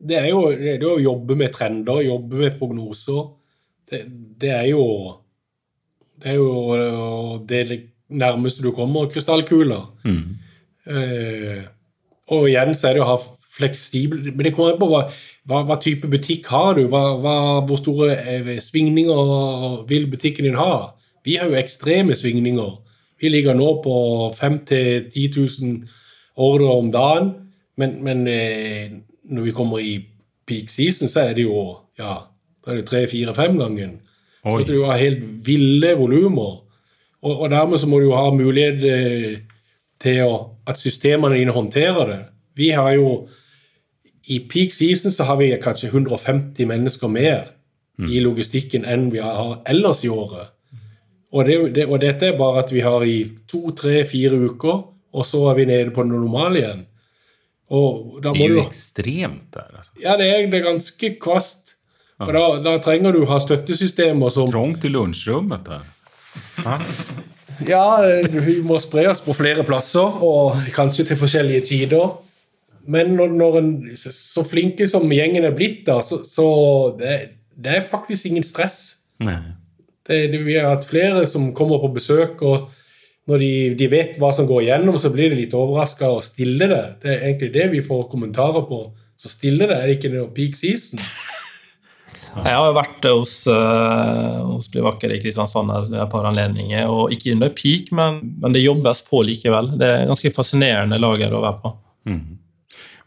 Det 0.00 0.18
er 0.20 0.28
jo 0.30 0.42
det 0.52 0.86
å 0.86 0.98
jobbe 1.00 1.36
med 1.38 1.54
trender, 1.54 2.02
jobbe 2.04 2.42
med 2.42 2.58
prognoser. 2.58 3.22
Det, 3.90 4.02
det 4.40 4.50
er 4.50 4.66
jo 4.72 4.82
Det 6.16 6.30
er 6.32 6.36
jo 6.40 7.38
det 7.44 7.90
nærmeste 8.08 8.62
du 8.64 8.70
kommer 8.72 9.08
krystallkuler. 9.10 9.82
Mm. 10.04 10.36
Eh, 10.86 11.64
og 12.32 12.48
igjen 12.48 12.74
så 12.74 12.88
er 12.88 12.96
det 12.96 13.02
å 13.02 13.10
ha 13.10 13.16
fleksibel 13.56 14.30
Men 14.30 14.46
det 14.46 14.52
kommer 14.54 14.74
an 14.74 14.80
på 14.80 14.88
hva, 14.90 15.02
hva, 15.48 15.62
hva, 15.66 15.76
type 15.82 16.08
butikk 16.10 16.48
har 16.52 16.76
du? 16.78 16.86
Hva, 16.92 17.04
hvor 17.66 17.80
store 17.80 18.14
eh, 18.16 18.52
svingninger 18.62 19.84
vil 19.88 20.08
butikken 20.12 20.48
din 20.48 20.58
ha? 20.60 20.96
Vi 21.26 21.38
har 21.40 21.50
jo 21.50 21.58
ekstreme 21.58 22.14
svingninger. 22.14 22.76
Vi 23.20 23.32
ligger 23.32 23.56
nå 23.56 23.70
på 23.84 23.96
5 24.36 24.60
000-10 24.70 25.38
000 25.62 25.78
ordre 26.36 26.70
om 26.70 26.90
dagen. 26.94 27.32
Men, 27.76 27.98
men 28.04 28.26
eh, 28.28 28.92
når 29.30 29.48
vi 29.48 29.54
kommer 29.56 29.82
i 29.82 29.96
peak 30.46 30.70
season, 30.70 31.08
så 31.08 31.20
er 31.20 31.34
det 31.36 31.46
jo 31.46 31.76
ja, 31.98 32.14
da 32.64 32.72
er 32.72 32.80
det 32.80 32.88
tre-fire-fem 32.90 33.58
gangen. 33.58 33.98
Så 34.44 34.62
du 34.68 34.84
har 34.84 35.00
helt 35.00 35.24
ville 35.46 35.94
volumer. 35.98 36.62
Og, 37.22 37.40
og, 37.40 37.50
dermed 37.50 37.78
så 37.78 37.88
må 37.90 37.98
du 37.98 38.06
jo 38.06 38.14
ha 38.14 38.30
mulighet 38.30 38.84
eh, 38.86 39.38
til 40.02 40.22
å, 40.22 40.34
at 40.68 40.78
systemene 40.78 41.38
dine 41.38 41.54
håndterer 41.54 42.10
det. 42.10 42.20
Vi 42.56 42.70
har 42.70 42.92
jo 42.94 43.26
I 44.26 44.40
peak 44.50 44.74
season 44.74 45.12
så 45.14 45.24
har 45.24 45.36
vi 45.38 45.52
kanskje 45.62 45.88
150 45.88 46.66
mennesker 46.66 47.08
mer 47.08 47.52
mm. 47.98 48.08
i 48.10 48.20
logistikken 48.20 48.86
enn 48.86 49.08
vi 49.12 49.22
har 49.22 49.60
ellers 49.70 50.04
i 50.04 50.10
året. 50.10 50.50
Og, 51.32 51.44
det, 51.46 51.58
det, 51.74 51.86
og 51.86 52.00
dette 52.02 52.30
er 52.30 52.38
bare 52.38 52.64
at 52.64 52.72
vi 52.74 52.82
har 52.82 53.04
i 53.06 53.30
to, 53.50 53.70
tre, 53.78 54.04
fire 54.06 54.34
uker, 54.34 54.82
og 55.14 55.26
så 55.26 55.44
er 55.50 55.58
vi 55.60 55.68
nede 55.70 55.94
på 55.94 56.02
det 56.02 56.10
normale 56.10 56.62
igjen 56.62 56.84
det 58.22 58.30
er 58.30 58.42
jo 58.44 58.60
du, 58.60 58.62
ekstremt 58.62 59.48
der. 59.54 59.70
Altså. 59.74 59.90
Ja, 60.02 60.14
det 60.20 60.28
er, 60.30 60.44
det 60.50 60.60
er 60.60 60.68
ganske 60.68 61.10
kvast. 61.22 61.74
Og 62.22 62.30
da, 62.32 62.44
da, 62.64 62.76
trenger 62.80 63.12
du 63.12 63.26
ha 63.28 63.36
støttesystemer 63.42 64.32
som 64.32 64.48
Trangt 64.48 64.86
i 64.88 64.92
lunsjrommet 64.92 65.66
der. 65.66 65.82
Ja, 67.66 67.84
vi 68.32 68.60
må 68.64 68.78
spre 68.80 69.06
oss 69.10 69.20
på 69.24 69.34
flere 69.36 69.64
plasser, 69.68 70.22
og 70.24 70.56
kanskje 70.76 71.08
til 71.10 71.20
forskjellige 71.20 71.66
tider. 71.68 72.14
Men 72.86 73.16
når, 73.18 73.34
når 73.34 73.58
en 73.60 73.70
så 73.98 74.44
flinke 74.46 74.86
som 74.88 75.10
gjengen 75.10 75.44
er 75.44 75.54
blitt, 75.56 75.82
da, 75.88 75.98
så, 76.04 76.22
så 76.28 76.46
det, 77.00 77.16
det 77.56 77.72
er 77.80 77.88
faktisk 77.90 78.28
ingen 78.30 78.46
stress. 78.46 78.96
Nej. 79.24 79.40
Det, 80.06 80.20
det, 80.32 80.42
vi 80.46 80.54
har 80.56 80.70
hatt 80.70 80.86
flere 80.86 81.24
som 81.26 81.50
kommer 81.56 81.82
på 81.82 81.90
besøk, 81.96 82.44
og 82.46 82.70
når 83.26 83.42
de, 83.42 83.52
de 83.78 83.88
vet 83.90 84.18
hva 84.22 84.30
som 84.34 84.46
går 84.46 84.66
igjennom, 84.66 84.98
så 85.02 85.10
blir 85.10 85.32
de 85.32 85.40
litt 85.40 85.54
overraska 85.56 86.10
og 86.14 86.22
stiller 86.24 86.70
det. 86.70 86.84
Det 87.02 87.10
er 87.12 87.24
egentlig 87.30 87.52
det 87.56 87.70
vi 87.72 87.82
får 87.86 88.06
kommentarer 88.12 88.66
på. 88.68 88.84
Så 89.18 89.32
stille 89.32 89.66
det, 89.66 89.74
er 89.74 89.88
det 89.88 89.96
ikke 89.98 90.12
noe 90.12 90.30
peak 90.36 90.58
season? 90.58 91.02
Jeg 92.36 92.52
har 92.52 92.66
jo 92.68 92.76
vært 92.76 93.06
hos, 93.08 93.32
uh, 93.48 94.42
hos 94.50 94.68
Blivakker 94.68 95.14
i 95.14 95.18
Kristiansand 95.22 95.72
et 95.72 96.10
par 96.12 96.26
anledninger, 96.28 96.84
og 96.84 97.14
ikke 97.14 97.32
under 97.32 97.52
peak, 97.56 97.88
men, 97.96 98.18
men, 98.42 98.52
det 98.52 98.60
jobbes 98.60 99.00
på 99.08 99.22
likevel. 99.24 99.72
Det 99.80 99.88
er 99.88 100.10
ganske 100.10 100.32
fascinerende 100.36 101.00
lager 101.00 101.32
å 101.32 101.40
være 101.46 101.62
på. 101.62 101.72
Mm. 102.12 102.24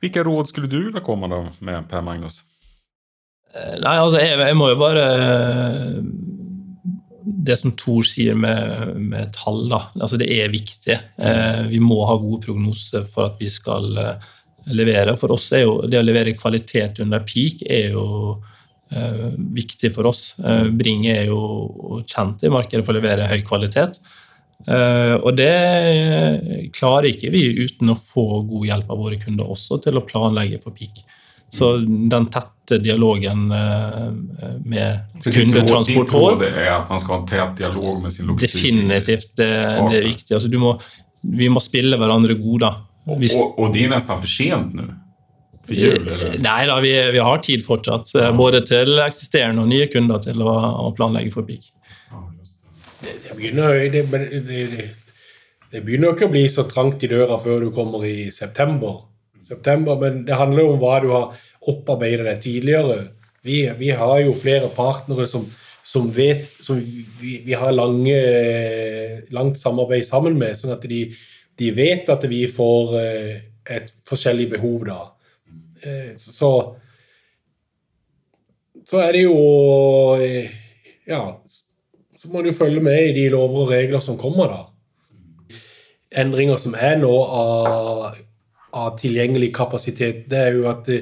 Hvilke 0.01 0.24
råd 0.26 0.49
skulle 0.49 0.72
du 0.72 0.80
ville 0.88 1.03
komme 1.05 1.30
da 1.30 1.43
med, 1.45 1.86
Per 1.91 2.01
Magnus? 2.05 2.41
Uh, 3.53 3.78
nei, 3.78 3.95
altså, 4.01 4.17
jeg, 4.17 4.34
jeg, 4.41 4.57
må 4.57 4.72
jo 4.72 4.82
bare 4.82 5.05
uh, 5.22 6.01
Det 7.30 7.55
som 7.59 7.75
Thor 7.77 8.05
sier 8.07 8.38
med, 8.38 8.95
med 8.97 9.34
tall, 9.36 9.67
da. 9.71 9.84
Altså, 9.99 10.17
det 10.17 10.30
er 10.34 10.51
viktig. 10.53 10.97
vi 11.69 11.80
må 11.84 11.99
ha 12.09 12.15
gode 12.17 12.41
prognoser 12.47 13.05
for 13.05 13.30
at 13.30 13.41
vi 13.41 13.49
skal 13.53 13.97
levere. 14.67 15.15
For 15.19 15.34
oss 15.34 15.49
er 15.55 15.65
jo 15.65 15.75
det 15.89 15.99
å 15.99 16.05
levere 16.05 16.38
kvalitet 16.38 17.01
under 17.03 17.23
peak 17.27 17.63
er 17.69 17.95
jo 17.95 18.05
eh, 18.91 19.30
viktig 19.59 19.93
for 19.95 20.09
oss. 20.09 20.34
Eh, 20.39 20.67
Bring 20.75 21.07
er 21.09 21.30
jo 21.30 22.01
kjent 22.05 22.43
i 22.43 22.53
markedet 22.53 22.86
for 22.86 22.93
å 22.93 22.99
levere 22.99 23.30
høy 23.30 23.39
kvalitet. 23.47 23.99
Eh, 24.67 25.15
og 25.15 25.32
det 25.39 26.71
klarer 26.75 27.11
ikke 27.13 27.32
vi 27.34 27.45
uten 27.63 27.93
å 27.93 27.99
få 27.99 28.43
god 28.49 28.67
hjelp 28.71 28.91
av 28.91 29.05
våre 29.05 29.21
kunder 29.21 29.49
også 29.55 29.80
til 29.86 29.99
å 29.99 30.05
planlegge 30.07 30.61
for 30.63 30.75
peak. 30.75 31.03
Så 31.52 31.72
den 32.12 32.28
tette 32.30 32.78
dialogen 32.84 33.47
eh, 33.52 34.10
med 34.70 35.24
kundetransport 35.26 36.12
Det 36.43 36.52
er 36.54 36.76
at 36.76 36.91
man 36.91 37.02
skal 37.02 37.16
ha 37.16 37.22
en 37.24 37.30
tett 37.32 37.56
dialog 37.64 38.04
med 38.04 38.14
sin 38.14 38.30
logistikk? 38.30 38.60
Definitivt. 38.60 39.32
Det, 39.39 39.50
det 39.89 39.97
er 40.02 40.06
viktig. 40.06 40.36
Altså, 40.38 40.52
må, 40.62 40.76
vi 41.41 41.50
må 41.50 41.64
spille 41.64 41.97
hverandre 41.97 42.38
gode. 42.39 42.70
Hvis... 43.18 43.34
Og, 43.34 43.58
og, 43.58 43.74
det 43.74 43.88
er 43.88 43.93
nesten 43.95 44.22
for 44.22 44.30
sent 44.30 44.78
nå? 44.78 44.88
For 45.66 45.78
jul? 45.78 46.06
Eller? 46.06 46.38
Nei 46.41 46.62
da, 46.70 46.78
vi, 46.84 46.93
vi, 47.16 47.22
har 47.26 47.41
tid 47.45 47.66
fortsatt. 47.66 48.14
Ja. 48.16 48.32
Både 48.36 48.62
til 48.68 49.02
eksisterende 49.04 49.66
og 49.66 49.74
nye 49.74 49.89
kunder 49.91 50.22
til 50.24 50.41
å, 50.45 50.56
å 50.86 50.93
planlegge 50.97 51.34
for 51.34 51.50
peak. 51.50 51.72
det, 53.02 53.18
det, 53.26 53.36
begynner, 53.38 53.82
det, 53.93 54.06
det, 55.72 55.84
begynner 55.84 56.14
ikke 56.14 56.30
å 56.30 56.34
bli 56.34 56.45
så 56.52 56.66
trangt 56.70 57.06
i 57.06 57.12
døra 57.12 57.41
før 57.41 57.66
du 57.66 57.72
kommer 57.76 58.06
i 58.06 58.30
september. 58.34 59.09
September 59.50 59.97
men 60.02 60.22
det 60.28 60.38
handler 60.38 60.66
jo 60.66 60.76
om 60.76 60.84
hva 60.84 61.00
du 61.04 61.10
har 61.14 61.41
opparbeidet 61.70 62.28
deg 62.28 62.43
tidligere. 62.43 63.00
Vi, 63.45 63.64
vi 63.80 63.89
har 63.95 64.20
jo 64.24 64.38
flere 64.38 64.70
partnere 64.76 65.26
som, 65.28 65.45
som 65.84 66.08
vet 66.14 66.47
som 66.64 66.80
vi, 66.80 67.39
vi 67.45 67.58
har 67.58 67.76
lange, 67.76 68.16
langt 69.36 69.60
samarbeid 69.60 70.08
sammen 70.08 70.38
med, 70.39 70.58
sånn 70.60 70.76
at 70.76 70.88
de 70.89 71.08
de 71.60 71.72
vet 71.76 72.10
at 72.12 72.24
vi 72.32 72.45
får 72.52 72.93
eh, 73.00 73.39
et 73.76 73.91
forskjellig 74.08 74.47
behov 74.54 74.86
da. 74.88 75.00
Eh, 75.84 76.14
så 76.18 76.52
så 78.89 79.04
er 79.04 79.14
det 79.14 79.26
jo 79.28 79.36
eh, 80.18 80.50
Ja, 81.10 81.22
så 82.18 82.30
må 82.32 82.41
du 82.45 82.52
følge 82.54 82.82
med 82.84 83.10
i 83.10 83.14
de 83.16 83.30
lover 83.34 83.64
og 83.64 83.72
regler 83.74 84.02
som 84.04 84.18
kommer, 84.20 84.52
da. 84.52 85.58
Endringer 86.22 86.58
som 86.62 86.76
er 86.78 87.00
nå 87.02 87.12
av, 87.12 88.20
av 88.78 88.97
tilgjengelig 88.99 89.51
kapasitet, 89.55 90.26
det 90.30 90.43
er 90.49 90.57
jo 90.57 90.67
at 90.70 90.86
det, 90.89 91.01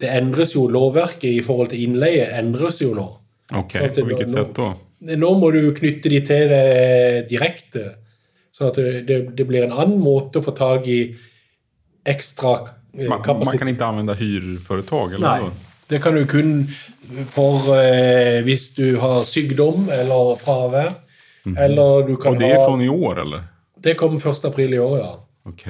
det, 0.00 0.10
endres 0.10 0.54
jo 0.54 0.68
Lovverket 0.70 1.30
i 1.30 1.42
forhold 1.44 1.72
til 1.72 1.86
innleie 1.86 2.28
endres 2.38 2.80
jo 2.82 2.92
nå. 2.96 3.08
Ok, 3.52 3.76
På 3.78 4.06
hvilket 4.06 4.30
sett 4.30 4.54
da? 4.56 4.72
Nå 5.18 5.32
må 5.38 5.50
du 5.50 5.60
knytte 5.74 6.12
de 6.12 6.20
til 6.24 6.52
det 6.52 7.26
direkte. 7.30 7.88
Sånn 8.54 8.70
at 8.70 8.78
det, 9.08 9.18
det, 9.34 9.46
blir 9.48 9.66
en 9.66 9.74
annen 9.74 9.98
måte 10.00 10.38
å 10.38 10.46
få 10.46 10.54
tak 10.54 10.86
i 10.86 11.00
ekstra 12.06 12.54
kapasitet. 12.62 13.08
Man, 13.10 13.42
man 13.48 13.58
kan 13.58 13.72
ikke 13.72 13.88
anvende 13.88 14.16
hyreforetak? 14.18 15.16
Nei, 15.22 15.50
det 15.90 16.02
kan 16.04 16.16
du 16.16 16.22
kun 16.30 16.52
for 17.34 17.72
eh, 17.76 18.40
hvis 18.46 18.70
du 18.76 18.98
har 19.02 19.24
sykdom 19.28 19.88
eller 19.90 20.36
fravær. 20.40 20.94
Mm 21.44 21.56
-hmm. 21.56 21.60
Eller 21.64 22.06
du 22.06 22.16
kan 22.16 22.32
Og 22.32 22.40
det 22.40 22.50
er 22.50 22.64
fra 22.64 22.82
i 22.82 22.88
år, 22.88 23.20
eller? 23.20 23.42
Det 23.84 23.96
kom 23.96 24.16
1. 24.16 24.44
april 24.44 24.74
i 24.74 24.78
år, 24.78 24.98
ja. 24.98 25.12
Ok. 25.44 25.66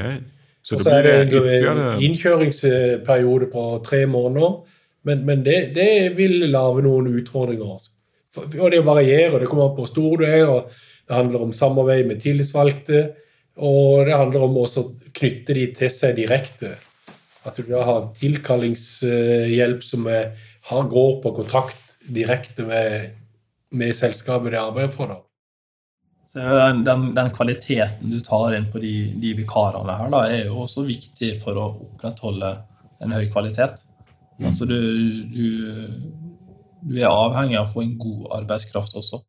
Så, 0.62 0.78
så 0.78 0.94
er 0.94 1.02
det 1.02 1.14
en 1.14 1.26
ytterligere... 1.28 1.96
innkjøringsperiode 2.06 3.48
på 3.50 3.64
tre 3.86 4.04
måneder. 4.06 4.60
Men, 5.02 5.24
men 5.26 5.42
det, 5.42 5.72
det, 5.74 6.12
vil 6.16 6.46
lage 6.50 6.84
noen 6.86 7.10
utfordringer. 7.18 7.88
Og 8.38 8.68
det 8.70 8.84
varierer. 8.86 9.40
Det 9.42 9.48
kommer 9.50 9.68
an 9.68 9.74
på 9.74 9.82
hvor 9.82 9.90
stor 9.90 10.22
du 10.22 10.26
er. 10.28 10.46
og 10.46 10.70
det 11.08 11.18
handler 11.18 11.42
om 11.44 11.52
samarbeid 11.52 12.06
med 12.06 12.20
tillitsvalgte, 12.22 13.00
og 13.60 14.06
det 14.06 14.14
handler 14.16 14.46
om 14.46 14.54
å 14.62 14.66
knytte 15.12 15.56
de 15.58 15.66
til 15.76 15.90
seg 15.92 16.14
direkte. 16.16 16.76
At 17.42 17.58
du 17.58 17.66
da 17.66 17.82
har 17.84 18.06
tilkallingshjelp 18.20 19.82
som 19.84 20.06
er, 20.06 20.30
har, 20.70 20.86
går 20.88 21.18
på 21.24 21.34
kontrakt 21.40 21.98
direkte 22.06 22.64
med, 22.68 23.10
med 23.74 23.92
selskapet 23.98 24.54
de 24.54 24.62
arbeider 24.62 24.94
for. 24.94 25.10
da. 25.10 25.18
Den, 26.34 26.84
den, 26.84 27.14
den, 27.14 27.30
kvaliteten 27.30 28.10
du 28.10 28.20
tar 28.24 28.54
inn 28.56 28.70
på 28.72 28.80
de, 28.80 28.92
de 29.20 29.34
vikarene 29.36 29.96
her, 29.98 30.12
da, 30.12 30.22
er 30.32 30.46
jo 30.46 30.62
også 30.64 30.86
viktig 30.86 31.34
for 31.42 31.58
å 31.60 31.66
opprettholde 31.74 32.54
en 33.04 33.12
høy 33.12 33.26
kvalitet. 33.32 33.82
Mm. 34.38 34.46
Altså 34.48 34.64
du, 34.64 34.78
du, 35.28 35.46
du 36.80 36.96
er 37.02 37.10
avhengig 37.10 37.58
av 37.60 37.68
å 37.68 37.74
få 37.74 37.84
en 37.84 37.98
god 38.00 38.30
arbeidskraft 38.38 38.96
også. 38.96 39.20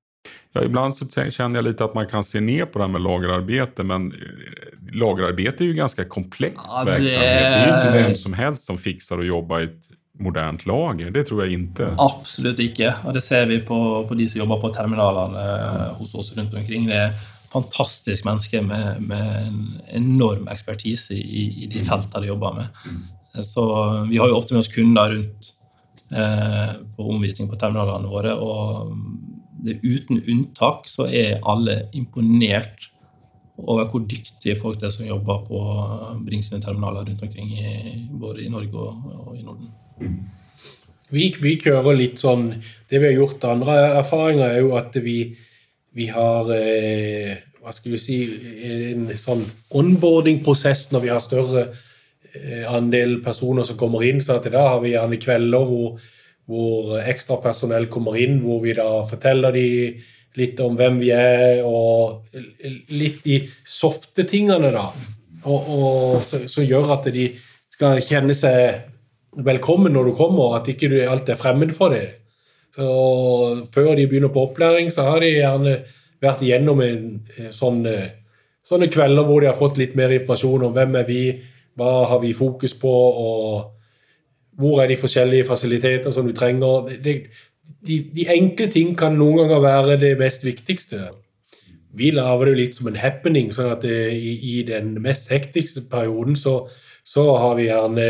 Ja, 0.54 0.64
ibland 0.64 0.95
så 0.95 1.06
känner 1.30 1.56
jag 1.56 1.64
lite 1.64 1.86
att 1.86 1.93
man 1.93 2.08
kan 2.08 2.24
se 2.24 2.39
ner 2.39 2.66
på 2.66 2.80
det 2.80 2.86
här 2.86 2.91
med 2.91 3.01
lagerarbete, 3.01 3.84
men 3.84 4.12
eh, 4.12 4.93
lagerarbete 4.93 5.64
är 5.64 5.66
ju 5.66 5.74
ganska 5.74 6.06
komplex 6.06 6.56
ja, 6.56 6.84
verksamhet. 6.86 7.10
Det 7.20 7.26
är 7.26 7.68
ju 7.68 7.76
inte 7.76 8.08
vem 8.08 8.16
som 8.16 8.34
helst 8.34 8.64
som 8.64 8.78
fixar 8.78 9.20
å 9.20 9.24
jobbe 9.24 9.62
i 9.62 9.64
et 9.64 9.89
modernt 10.20 10.66
lager. 10.66 11.11
Det 11.11 11.26
tror 11.28 11.43
jeg 11.43 11.57
ikke. 11.57 11.89
Absolutt 12.01 12.59
ikke. 12.61 12.91
Og 13.07 13.16
det 13.16 13.24
ser 13.26 13.47
vi 13.49 13.59
på, 13.66 13.78
på 14.07 14.18
de 14.18 14.28
som 14.30 14.43
jobber 14.43 14.61
på 14.61 14.74
terminalene 14.76 15.45
eh, 15.55 15.88
hos 15.97 16.14
oss 16.16 16.34
rundt 16.38 16.53
omkring. 16.53 16.86
Det 16.89 16.99
er 16.99 17.18
fantastisk 17.53 18.26
mennesker 18.26 18.61
med, 18.66 19.01
med 19.01 19.34
en 19.47 19.57
enorm 20.01 20.47
ekspertise 20.53 21.18
i, 21.18 21.47
i 21.64 21.70
de 21.70 21.84
feltene 21.86 22.24
de 22.24 22.32
jobber 22.32 22.55
med. 22.61 22.80
Mm. 22.86 23.43
Så 23.43 23.66
vi 24.09 24.22
har 24.22 24.30
jo 24.30 24.38
ofte 24.38 24.53
med 24.53 24.61
oss 24.61 24.74
kunder 24.74 25.14
rundt 25.16 25.53
eh, 26.14 26.74
på 26.95 27.09
omvisning 27.16 27.49
på 27.49 27.59
terminalene 27.61 28.09
våre. 28.09 28.38
og 28.38 28.93
det, 29.64 29.80
uten 29.84 30.20
unntak 30.28 30.89
så 30.91 31.07
er 31.07 31.39
alle 31.47 31.86
imponert 31.95 32.89
over 33.57 33.86
hvor 33.88 34.01
dyktige 34.09 34.57
folk 34.59 34.80
det 34.82 34.89
er 34.89 34.95
som 34.95 35.05
jobber 35.07 35.45
på 35.47 35.59
Bring 36.26 36.41
sine 36.43 36.61
terminaler 36.61 37.05
rundt 37.05 37.22
omkring, 37.22 37.53
i, 37.53 38.09
både 38.11 38.43
i 38.43 38.49
Norge 38.49 38.78
og, 38.78 39.28
og 39.28 39.38
i 39.38 39.43
Norden. 39.45 39.70
Vi, 41.14 41.28
vi, 41.41 41.56
kjører 41.62 41.98
litt 41.98 42.22
sånn 42.22 42.48
Det 42.89 42.98
vi 42.98 43.10
har 43.12 43.18
gjort 43.20 43.44
andre 43.46 43.76
erfaringer, 44.00 44.48
er 44.50 44.64
jo 44.64 44.74
at 44.80 44.96
vi, 45.02 45.18
vi 45.94 46.08
har 46.10 46.50
eh, 46.56 47.36
hva 47.64 47.74
skal 47.74 47.94
vi 47.94 48.00
si, 48.02 48.18
en 48.70 49.06
sånn 49.18 49.44
onboarding-prosess 49.74 50.89
når 50.91 51.06
vi 51.06 51.12
har 51.14 51.22
større 51.24 51.68
eh, 51.70 52.66
andel 52.70 53.20
personer 53.26 53.66
som 53.68 53.80
kommer 53.80 54.04
inn. 54.06 54.22
så 54.22 54.39
at 54.39 54.50
Da 54.52 54.66
har 54.74 54.84
vi 54.84 54.96
gjerne 54.96 55.22
kvelder 55.22 55.70
hvor 55.70 56.02
hvor 56.50 56.98
ekstrapersonell 57.00 57.88
kommer 57.91 58.18
inn, 58.20 58.41
hvor 58.44 58.62
vi 58.64 58.76
da 58.76 58.88
forteller 59.08 59.56
de 59.56 59.68
litt 60.39 60.60
om 60.64 60.76
hvem 60.76 61.00
vi 61.00 61.12
er, 61.16 61.62
og 61.64 62.26
litt 62.91 63.22
de 63.24 63.44
softe 63.68 64.26
tingene, 64.28 64.72
da. 64.74 64.89
Og, 65.44 65.70
og 65.76 66.24
som 66.24 66.66
gjør 66.66 66.96
at 66.98 67.10
de 67.14 67.30
skal 67.74 68.02
kjenne 68.04 68.36
seg 68.36 68.89
velkommen 69.38 69.94
når 69.94 70.10
du 70.10 70.16
kommer, 70.18 70.58
at 70.58 70.68
ikke 70.70 70.90
du 70.92 70.98
alt 71.02 71.30
er 71.30 71.40
fremmed 71.40 71.74
for 71.78 71.94
dem. 71.94 72.12
Så 72.74 73.68
Før 73.74 73.96
de 73.96 74.08
begynner 74.08 74.34
på 74.34 74.48
opplæring, 74.48 74.92
så 74.92 75.06
har 75.08 75.20
de 75.20 75.34
gjerne 75.36 75.78
vært 76.24 76.42
igjennom 76.42 76.82
en 76.82 77.06
sånne, 77.54 77.96
sånne 78.66 78.90
kvelder 78.90 79.28
hvor 79.28 79.42
de 79.42 79.50
har 79.52 79.60
fått 79.60 79.78
litt 79.78 79.96
mer 80.00 80.14
informasjon 80.16 80.70
om 80.70 80.74
hvem 80.74 80.96
er 81.02 81.08
vi, 81.10 81.24
hva 81.78 82.06
har 82.10 82.22
vi 82.24 82.34
fokus 82.34 82.74
på, 82.74 82.94
og 82.94 83.74
hvor 84.58 84.82
er 84.82 84.90
de 84.90 84.98
forskjellige 84.98 85.46
fasiliteter 85.50 86.14
som 86.14 86.28
du 86.28 86.34
trenger? 86.38 86.90
Det, 87.04 87.18
de, 87.84 88.00
de, 88.16 88.26
enkle 88.34 88.70
ting 88.72 88.96
kan 88.98 89.18
noen 89.18 89.44
ganger 89.44 89.64
være 89.64 90.00
det 90.02 90.14
mest 90.20 90.46
viktigste. 90.46 91.10
Vi 91.94 92.10
lager 92.14 92.50
det 92.50 92.58
litt 92.58 92.78
som 92.78 92.89
en 92.89 92.98
happening, 92.98 93.52
sånn 93.54 93.72
at 93.76 93.84
det, 93.86 93.98
i, 94.18 94.34
i, 94.54 94.56
den 94.66 94.96
mest 95.04 95.30
hektiske 95.32 95.86
perioden 95.91 96.38
så, 96.39 96.64
så, 97.06 97.26
har 97.38 97.58
vi 97.60 97.68
gjerne 97.68 98.08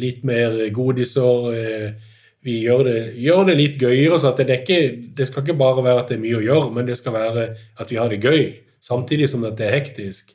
litt 0.00 0.22
mer 0.24 0.56
godiser. 0.74 1.50
Eh, 1.52 2.14
vi 2.46 2.60
gjør 2.62 2.84
det, 2.86 3.00
gjør 3.18 3.48
det 3.48 3.56
litt 3.58 3.82
gøyere. 3.82 4.20
så 4.22 4.30
det, 4.38 4.46
ikke, 4.62 4.80
det, 5.18 5.26
skal 5.26 5.42
ikke 5.42 5.58
bare 5.58 5.82
være 5.82 6.04
at 6.04 6.12
det 6.12 6.16
er 6.16 6.22
mye 6.22 6.38
å 6.38 6.44
gjøre, 6.44 6.70
men 6.76 6.86
det 6.86 6.96
skal 7.00 7.16
være 7.16 7.46
at 7.76 7.90
vi 7.90 7.98
har 7.98 8.12
det 8.12 8.22
gøy, 8.22 8.44
samtidig 8.80 9.28
som 9.32 9.44
at 9.48 9.58
det 9.58 9.66
er 9.66 9.78
hektisk. 9.80 10.30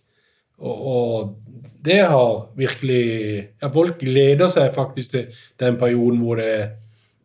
Og, 0.62 0.82
og 0.91 1.62
det 1.82 2.01
har 2.05 2.51
virkelig 2.53 3.05
ja, 3.62 3.72
Folk 3.74 3.97
gleder 4.03 4.51
seg 4.51 4.76
faktisk 4.76 5.16
til 5.16 5.41
den 5.62 5.80
perioden 5.82 6.22
hvor 6.22 6.38
det 6.38 6.49
er 6.51 6.68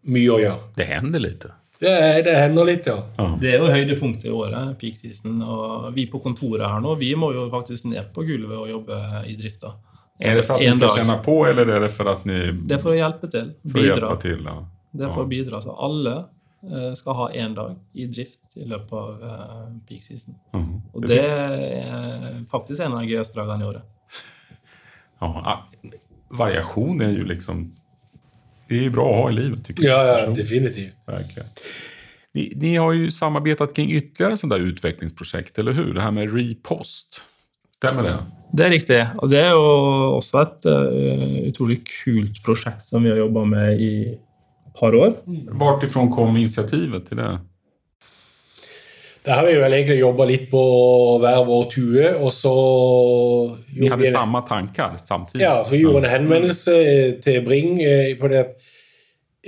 mye 0.07 0.33
å 0.33 0.41
gjøre. 0.41 0.69
Det 0.79 0.89
hender 0.89 1.21
litt. 1.21 1.43
lite. 1.45 1.55
Det, 1.81 2.23
det 2.25 2.35
hender 2.39 2.65
litt, 2.65 2.87
ja. 2.89 2.97
Ja. 3.19 3.27
Det 3.41 3.51
er 3.55 3.59
jo 3.61 3.67
høydepunktet 3.73 4.31
i 4.31 4.33
året, 4.33 4.79
peak 4.81 4.97
season. 4.97 5.43
Og 5.45 5.91
vi 5.97 6.07
på 6.09 6.21
kontoret 6.23 6.65
her 6.65 6.81
nå, 6.81 6.95
vi 7.01 7.11
må 7.19 7.33
jo 7.35 7.49
faktisk 7.53 7.85
ned 7.91 8.13
på 8.15 8.25
gulvet 8.25 8.57
og 8.57 8.71
jobbe 8.71 9.01
i 9.29 9.37
drifta. 9.37 9.75
Er 10.19 10.39
det 10.39 10.47
for 10.47 10.57
at 10.57 10.65
dere 10.65 10.73
skal 10.79 10.95
kjenne 10.97 11.19
dag. 11.19 11.25
på 11.27 11.35
eller 11.51 11.69
er 11.77 11.81
det 11.85 11.91
for 11.93 12.09
at 12.09 12.23
ni 12.25 12.39
Det 12.65 12.79
er 12.79 12.81
for 12.81 12.95
å 12.95 12.97
hjelpe 12.97 13.29
til. 13.29 13.51
For 13.69 13.77
Bidra. 13.83 13.99
Hjelpe 14.01 14.21
til, 14.23 14.45
Ja. 14.49 14.57
Det 14.97 15.05
er 15.05 15.11
for 15.13 15.21
Ja. 15.21 15.27
å 15.27 15.29
bidra. 15.29 15.61
Så 15.61 15.75
alle 15.77 16.15
eh, 16.65 16.95
skal 16.97 17.15
ha 17.15 17.27
én 17.37 17.55
dag 17.55 17.77
i 17.95 18.07
drift 18.07 18.57
i 18.57 18.65
løpet 18.65 18.93
av 18.93 19.23
eh, 19.23 19.67
peak 19.87 20.03
season. 20.03 20.35
Mhm. 20.55 20.81
Og 20.95 21.05
det 21.07 21.21
er 21.21 22.41
faktisk 22.51 22.81
en 22.81 22.93
av 22.97 23.01
de 23.05 23.13
gøyeste 23.13 23.37
dagene 23.37 23.61
i 23.63 23.69
året. 23.69 23.83
Ja, 25.21 25.63
variasjon 26.31 27.01
er 27.03 27.13
jo 27.13 27.25
liksom... 27.25 27.73
Det 28.69 28.87
är 28.87 28.91
bra 28.91 29.15
att 29.15 29.23
ha 29.23 29.31
i 29.31 29.35
livet 29.35 29.65
tycker 29.65 29.85
jag. 29.85 30.07
Ja, 30.07 30.21
ja, 30.21 30.31
definitivt. 30.31 30.95
Verkligen. 31.07 31.49
Ni, 32.35 32.53
ni 32.57 32.77
har 32.77 32.93
ju 32.93 33.11
samarbetat 33.11 33.75
kring 33.75 33.91
ytterligare 33.91 34.37
sådana 34.37 34.59
där 34.59 34.65
utvecklingsprojekt, 34.65 35.59
eller 35.59 35.73
hur? 35.73 35.95
Det 35.95 36.01
här 36.01 36.11
med 36.11 36.35
repost. 36.35 37.21
Stämmer 37.77 38.03
det? 38.03 38.17
Det 38.53 38.65
er 38.65 38.71
riktig. 38.71 39.01
Og 39.21 39.31
det 39.31 39.41
er 39.41 39.51
jo 39.53 39.65
også 40.17 40.43
et 40.43 40.69
eh, 40.71 41.49
utrolig 41.51 41.83
kult 41.89 42.39
prosjekt 42.45 42.89
som 42.89 43.05
vi 43.05 43.11
har 43.13 43.19
jobba 43.21 43.45
med 43.45 43.81
i 43.81 43.91
et 44.15 44.79
par 44.79 44.95
år. 44.95 45.17
Vart 45.61 45.83
ifrån 45.83 46.11
kom 46.13 46.37
initiativet 46.37 47.09
till 47.09 47.17
det? 47.17 47.39
Der 49.27 49.35
har 49.35 49.43
vi 49.49 49.57
vel 49.59 49.73
egentlig 49.75 49.99
jobba 49.99 50.25
litt 50.29 50.45
på 50.53 50.61
hver 51.23 51.41
vår 51.49 51.65
tue, 51.73 52.13
og 52.23 52.31
så 52.31 52.53
vi 53.75 53.89
en- 53.89 54.13
samme 54.13 54.43
tanker 54.49 54.97
samtidig. 55.03 55.43
Ja, 55.43 55.65
så 55.67 55.75
gjorde 55.81 56.05
en 56.05 56.11
henvendelse 56.13 57.21
til 57.25 57.41
Bring. 57.43 57.81
eh, 57.83 58.15
For 58.21 58.29
det, 58.29 58.39
at- 58.47 58.57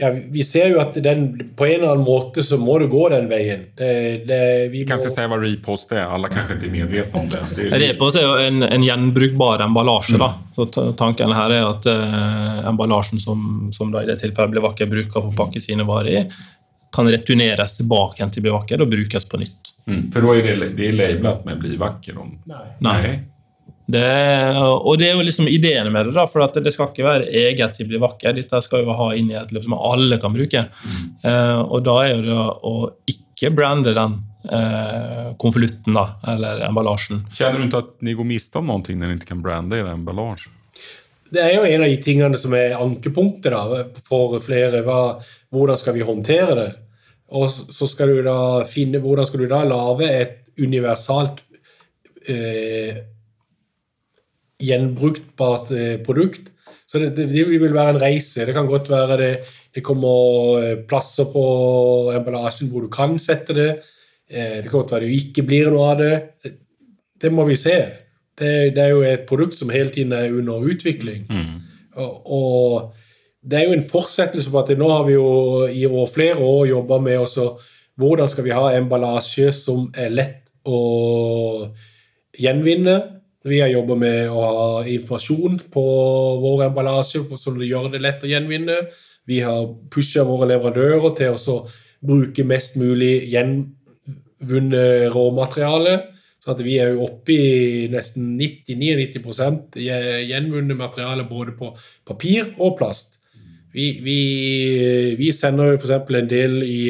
ja, 0.01 0.11
vi 0.31 0.43
ser 0.43 0.69
jo 0.71 0.79
at 0.81 0.95
den, 1.03 1.51
på 1.57 1.65
en 1.67 1.81
eller 1.81 1.93
annen 1.95 2.05
måte 2.07 2.43
så 2.43 2.57
må 2.59 2.79
det 2.79 2.89
gå 2.91 3.09
den 3.11 3.29
veien. 3.29 3.65
Det, 3.77 4.27
det, 4.29 4.71
vi 4.71 4.85
kan 4.87 4.99
ikke 4.99 5.11
si 5.11 5.21
hva 5.31 5.39
repost 5.43 5.93
er. 5.93 6.05
Alle 6.07 6.29
kanskje 6.29 6.55
ikke 6.59 6.69
er 6.69 6.75
medvitne 6.77 7.15
om 7.23 7.29
det. 7.29 7.41
det 7.57 7.73
är, 7.73 7.81
Repos 7.93 8.15
er 8.17 8.23
jo 8.23 8.35
en, 8.37 8.63
en 8.63 8.83
gjenbrukbar 8.83 9.61
emballasje. 9.65 10.19
da. 10.19 10.35
Så 10.57 10.69
Tanken 10.97 11.33
her 11.35 11.51
er 11.51 11.65
at 11.71 11.87
eh, 11.87 12.69
emballasjen 12.69 13.19
som, 13.21 13.71
som 13.73 13.91
da 13.91 14.03
i 14.03 14.07
det 14.07 14.21
tilfellet 14.21 14.51
blir 14.55 14.63
vakker 14.63 14.87
bruker 14.91 15.11
for 15.13 15.31
å 15.33 15.35
pakke 15.35 15.61
sine 15.61 15.83
varer 15.87 16.07
i, 16.15 16.25
kan 16.95 17.09
returneres 17.11 17.77
tilbake 17.77 18.21
igjen 18.21 18.31
til 18.35 18.45
blir 18.45 18.57
vakker 18.57 18.81
og 18.85 18.89
brukes 18.93 19.25
på 19.29 19.41
nytt. 19.41 19.75
mm, 19.87 20.13
för 20.13 20.23
då 20.23 20.33
är 20.37 20.43
det, 20.43 20.69
det 20.69 20.89
är 20.89 20.93
lablat 20.93 21.45
med 21.45 21.59
bli 21.59 21.77
vacker. 21.77 22.19
Om, 22.19 22.39
Nei. 22.45 22.67
Nei. 22.79 23.19
Det, 23.89 24.05
og 24.61 24.99
det 25.01 25.07
er 25.09 25.15
jo 25.17 25.25
liksom 25.25 25.47
ideen 25.49 25.89
med 25.93 26.07
det, 26.07 26.13
da, 26.13 26.27
for 26.29 26.45
at 26.45 26.59
det 26.61 26.75
skal 26.75 26.91
ikke 26.91 27.07
være 27.07 27.29
eget 27.33 27.79
til 27.79 27.89
bli 27.89 27.97
vakker. 28.03 28.35
Dette 28.37 28.61
skal 28.61 28.83
jo 28.85 28.93
ha 28.99 29.07
inn 29.17 29.31
i 29.33 29.39
et 29.41 29.53
løp 29.55 29.65
som 29.65 29.77
alle 29.79 30.19
kan 30.21 30.35
bruke. 30.35 30.67
Eh, 31.25 31.61
og 31.63 31.87
da 31.87 31.95
er 32.05 32.11
jo 32.19 32.27
det 32.27 32.37
å 32.69 32.75
ikke 33.09 33.51
brande 33.57 33.95
den 33.97 34.19
eh, 34.53 35.31
konvolutten, 35.41 35.97
da, 35.97 36.05
eller 36.35 36.61
emballasjen. 36.69 37.25
Kjenner 37.33 37.63
du 37.63 37.71
ikke 37.71 37.81
at 37.87 37.97
ni 38.05 38.13
går 38.19 38.29
miste 38.29 38.61
om 38.61 38.69
noe 38.69 38.85
når 38.85 39.09
ni 39.15 39.17
ikke 39.23 39.33
kan 39.33 39.43
brande 39.47 39.81
i 39.81 39.87
emballasjen? 39.89 40.53
Det 41.33 41.41
er 41.45 41.57
jo 41.57 41.65
en 41.65 41.83
av 41.85 41.89
de 41.89 41.97
tingene 42.05 42.37
som 42.41 42.55
er 42.57 42.77
ankepunktet 42.77 43.53
da, 43.53 43.83
for 44.09 44.37
flere. 44.45 44.85
Hva, 44.85 45.01
hvordan 45.55 45.81
skal 45.81 45.97
vi 45.97 46.07
håndtere 46.07 46.55
det? 46.59 46.71
Og 47.29 47.51
så 47.51 47.87
skal 47.89 48.13
du 48.13 48.23
da 48.25 48.65
finne 48.69 49.01
hvordan 49.03 49.27
skal 49.29 49.45
du 49.45 49.49
da 49.51 49.61
lage 49.69 50.09
et 50.09 50.37
universalt 50.59 51.43
eh, 52.29 53.03
gjenbruktbart 54.59 55.71
eh, 55.77 55.97
produkt. 56.05 56.51
Så 56.89 56.99
det, 57.03 57.29
det, 57.31 57.45
vil 57.49 57.75
være 57.75 57.97
en 57.97 58.03
reise. 58.03 58.47
Det 58.47 58.55
kan 58.57 58.69
godt 58.69 58.91
være 58.91 59.19
det, 59.21 59.33
det 59.75 59.85
kommer 59.85 60.63
eh, 60.63 60.77
plasser 60.89 61.29
på 61.33 61.45
emballasjen 62.17 62.71
hvor 62.73 62.87
du 62.87 62.93
kan 62.93 63.19
sette 63.23 63.57
det. 63.57 63.71
Eh, 64.29 64.63
det 64.63 64.71
kan 64.71 64.81
godt 64.81 64.97
være 64.97 65.07
det 65.07 65.21
ikke 65.21 65.47
blir 65.49 65.73
noe 65.73 65.91
av 65.93 66.01
det. 66.01 66.15
Det, 67.21 67.33
må 67.33 67.45
vi 67.49 67.59
se. 67.61 67.77
Det, 68.39 68.55
det 68.75 68.85
er 68.85 68.95
jo 68.95 69.05
et 69.05 69.29
produkt 69.29 69.59
som 69.59 69.73
hele 69.75 69.93
tiden 69.95 70.17
er 70.17 70.33
under 70.33 70.65
utvikling. 70.65 71.29
Og, 71.99 72.13
og 72.25 73.08
det 73.43 73.59
er 73.59 73.69
jo 73.69 73.77
en 73.77 73.87
fortsettelse 73.87 74.51
på 74.51 74.63
at 74.63 74.73
nå 74.79 74.89
har 74.91 75.05
vi 75.07 75.15
jo 75.15 75.29
i 75.71 75.85
år, 75.87 76.09
flere 76.11 76.39
år 76.43 76.67
jobba 76.73 76.99
med 77.03 77.23
også 77.23 77.53
hvordan 77.99 78.31
skal 78.31 78.47
vi 78.47 78.55
ha 78.55 78.73
emballasje 78.79 79.53
som 79.55 79.89
er 79.99 80.13
lett 80.15 80.53
å 80.69 81.71
gjenvinne. 82.39 82.99
Vi 83.49 83.61
har 83.63 83.71
jobba 83.73 83.97
med 83.99 84.31
å 84.31 84.43
ha 84.43 84.69
informasjon 84.91 85.59
på 85.73 85.85
vår 86.43 86.69
emballasje 86.69 87.25
som 87.41 87.59
det 87.59 87.71
gjør 87.71 87.91
det 87.95 88.03
lett 88.05 88.23
å 88.23 88.31
gjenvinne. 88.31 88.79
Vi 89.29 89.41
har 89.45 89.67
pusha 89.91 90.25
våre 90.27 90.51
leverandører 90.53 91.15
til 91.19 91.39
å 91.39 91.59
bruke 92.05 92.47
mest 92.47 92.79
mulig 92.79 93.29
gjenvunnet 93.33 95.11
råmateriale. 95.15 95.99
Så 96.39 96.55
vi 96.63 96.79
er 96.81 96.95
jo 96.95 97.09
oppe 97.09 97.35
i 97.35 97.89
nesten 97.93 98.37
90-99% 98.39 99.79
gjenvunnet 99.83 100.79
materiale 100.79 101.27
både 101.29 101.55
på 101.59 101.75
papir 102.07 102.55
og 102.57 102.79
plast. 102.79 103.18
Vi, 103.75 103.89
vi, 104.05 104.21
vi 105.19 105.31
sender 105.35 105.77
f.eks. 105.77 105.93
en 105.93 106.31
del 106.31 106.63
i, 106.65 106.83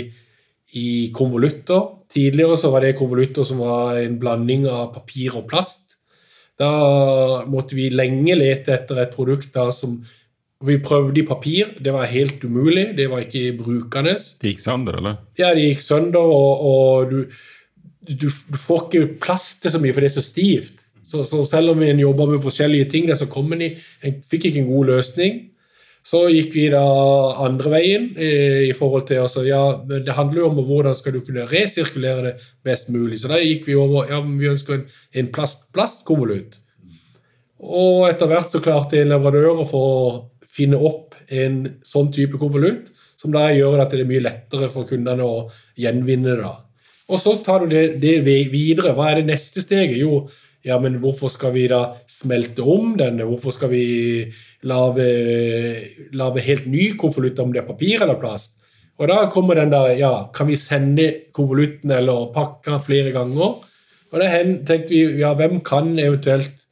i 0.79 0.89
konvolutter. 1.15 1.95
Tidligere 2.13 2.57
så 2.57 2.71
var 2.73 2.85
det 2.85 2.97
konvolutter 2.99 3.45
som 3.45 3.61
var 3.63 3.99
en 4.01 4.19
blanding 4.21 4.69
av 4.71 4.93
papir 4.95 5.37
og 5.37 5.49
plast. 5.51 5.99
Da 6.59 6.71
måtte 7.47 7.77
vi 7.79 7.91
lenge 7.95 8.35
lete 8.39 8.75
etter 8.75 9.03
et 9.05 9.15
produkt 9.15 9.53
da 9.55 9.71
som 9.75 10.01
Vi 10.59 10.75
prøvde 10.83 11.21
i 11.21 11.23
papir, 11.23 11.69
det 11.79 11.93
var 11.95 12.09
helt 12.11 12.43
umulig. 12.43 12.97
Det 12.99 13.05
var 13.07 13.21
ikke 13.23 13.53
brukende. 13.61 14.17
Det 14.43 14.51
gikk 14.51 14.65
sønder, 14.65 14.97
eller? 14.99 15.21
Ja, 15.39 15.53
det 15.55 15.69
gikk 15.69 15.85
sønder, 15.85 16.19
og, 16.19 16.65
og 16.67 17.13
du, 17.13 17.21
du, 18.03 18.27
du 18.27 18.59
får 18.59 18.89
ikke 18.89 19.21
plass 19.23 19.53
til 19.63 19.71
så 19.71 19.79
mye, 19.79 19.95
for 19.95 20.03
det 20.03 20.11
er 20.11 20.17
så 20.17 20.25
stivt. 20.27 20.83
Så, 21.07 21.23
så 21.23 21.45
selv 21.47 21.77
om 21.77 21.85
en 21.87 22.03
jobber 22.03 22.27
med 22.33 22.43
forskjellige 22.43 22.89
ting, 22.91 23.07
der, 23.07 23.15
så 23.15 23.31
kom 23.31 23.55
en 23.55 23.63
i, 23.69 23.71
en 24.03 24.19
fikk 24.27 24.49
ikke 24.51 24.65
en 24.65 24.73
god 24.73 24.91
løsning. 24.91 25.39
Så 26.09 26.23
gikk 26.33 26.55
vi 26.57 26.69
da 26.73 26.85
andre 27.45 27.73
veien 27.75 28.07
eh, 28.17 28.69
i 28.71 28.77
forhold 28.77 29.09
til 29.11 29.21
altså, 29.27 29.43
ja, 29.45 29.61
Det 29.85 30.15
handler 30.17 30.41
jo 30.41 30.47
om 30.49 30.61
hvordan 30.65 30.97
skal 30.97 31.19
du 31.19 31.21
kunne 31.25 31.45
resirkulere 31.51 32.23
det 32.25 32.35
best 32.65 32.89
mulig. 32.95 33.21
Så 33.21 33.29
da 33.29 33.41
gikk 33.43 33.69
vi 33.69 33.77
over 33.77 34.09
ja, 34.09 34.23
vi 34.25 34.49
ønsker 34.49 34.79
en, 34.79 34.87
en 35.21 35.29
plast, 35.35 35.67
plastkonvolutt. 35.77 36.57
Og 37.59 38.07
etter 38.09 38.31
hvert 38.31 38.55
så 38.55 38.63
klarte 38.65 39.03
en 39.03 39.13
leverandør 39.13 39.65
å 39.67 39.85
finne 40.49 40.79
opp 40.81 41.19
en 41.29 41.61
sånn 41.85 42.09
type 42.15 42.41
konvolutt, 42.41 42.89
som 43.19 43.35
da 43.35 43.49
gjør 43.53 43.83
at 43.83 43.93
det 43.93 44.05
er 44.05 44.09
mye 44.09 44.25
lettere 44.25 44.71
for 44.73 44.89
kundene 44.89 45.27
å 45.27 45.49
gjenvinne 45.79 46.39
det. 46.39 46.47
da. 46.47 46.55
Og 47.09 47.21
så 47.21 47.35
tar 47.45 47.65
du 47.65 47.73
det, 47.73 48.01
det 48.01 48.43
videre. 48.53 48.95
Hva 48.97 49.11
er 49.11 49.21
det 49.21 49.31
neste 49.33 49.65
steget? 49.65 49.99
Jo, 50.01 50.23
ja, 50.67 50.79
men 50.83 50.99
hvorfor 51.03 51.31
skal 51.31 51.53
vi 51.55 51.67
da 51.71 51.83
smelte 52.11 52.65
om 52.67 52.97
den? 52.99 53.23
Hvorfor 53.23 53.55
skal 53.55 53.71
vi 53.71 53.85
lage, 54.67 56.45
helt 56.45 56.67
ny 56.67 56.91
konvolutt, 56.99 57.39
om 57.39 57.53
det 57.55 57.63
er 57.63 57.69
papir 57.69 58.03
eller 58.03 58.19
plast? 58.19 58.57
Og 58.99 59.07
da 59.09 59.29
kommer 59.31 59.55
den 59.55 59.71
der 59.71 59.95
Ja, 59.95 60.31
kan 60.35 60.49
vi 60.49 60.57
sende 60.57 61.31
konvolutten 61.33 61.91
eller 61.95 62.33
pakka 62.35 62.81
flere 62.83 63.13
ganger? 63.15 63.61
Og 64.11 64.21
da 64.21 64.31
tenkte 64.67 64.91
vi 64.91 65.21
ja, 65.21 65.35
hvem 65.35 65.61
kan 65.61 65.93
eventuelt 65.99 66.65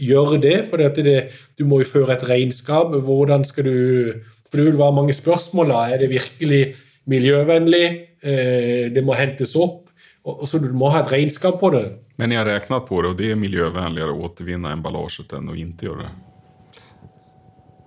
gjøre 0.00 0.40
det? 0.40 0.56
For 0.70 0.80
du 0.80 1.64
må 1.64 1.82
jo 1.82 1.90
føre 1.90 2.16
et 2.16 2.28
regnskap. 2.28 2.94
Hvordan 2.94 3.44
skal 3.44 3.64
du 3.64 4.12
For 4.50 4.56
det 4.56 4.66
vil 4.66 4.78
være 4.78 4.94
mange 4.94 5.12
spørsmål. 5.12 5.68
da. 5.68 5.80
Er 5.90 5.98
det 5.98 6.10
virkelig 6.10 6.74
miljøvennlig? 7.06 7.86
Eh, 8.22 8.94
det 8.94 9.04
må 9.04 9.12
hentes 9.12 9.56
opp. 9.56 9.85
Og, 10.26 10.40
og 10.42 10.48
så 10.50 10.58
Du 10.58 10.72
må 10.74 10.90
ha 10.90 11.04
et 11.04 11.12
regnskap 11.12 11.60
på 11.60 11.70
det. 11.70 11.84
Men 12.18 12.28
ni 12.28 12.36
har 12.36 12.44
räknat 12.44 12.86
på 12.86 13.02
det 13.02 13.08
och 13.08 13.16
det 13.16 13.30
är 13.30 13.36
miljövänligare 13.36 14.10
att 14.10 14.16
återvinna 14.24 14.72
emballaget 14.72 15.32
än 15.32 15.48
att 15.48 15.56
inte 15.56 15.86
göra 15.86 16.02
det. 16.02 16.14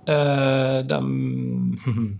Uh, 0.09 0.85
dem- 0.87 1.77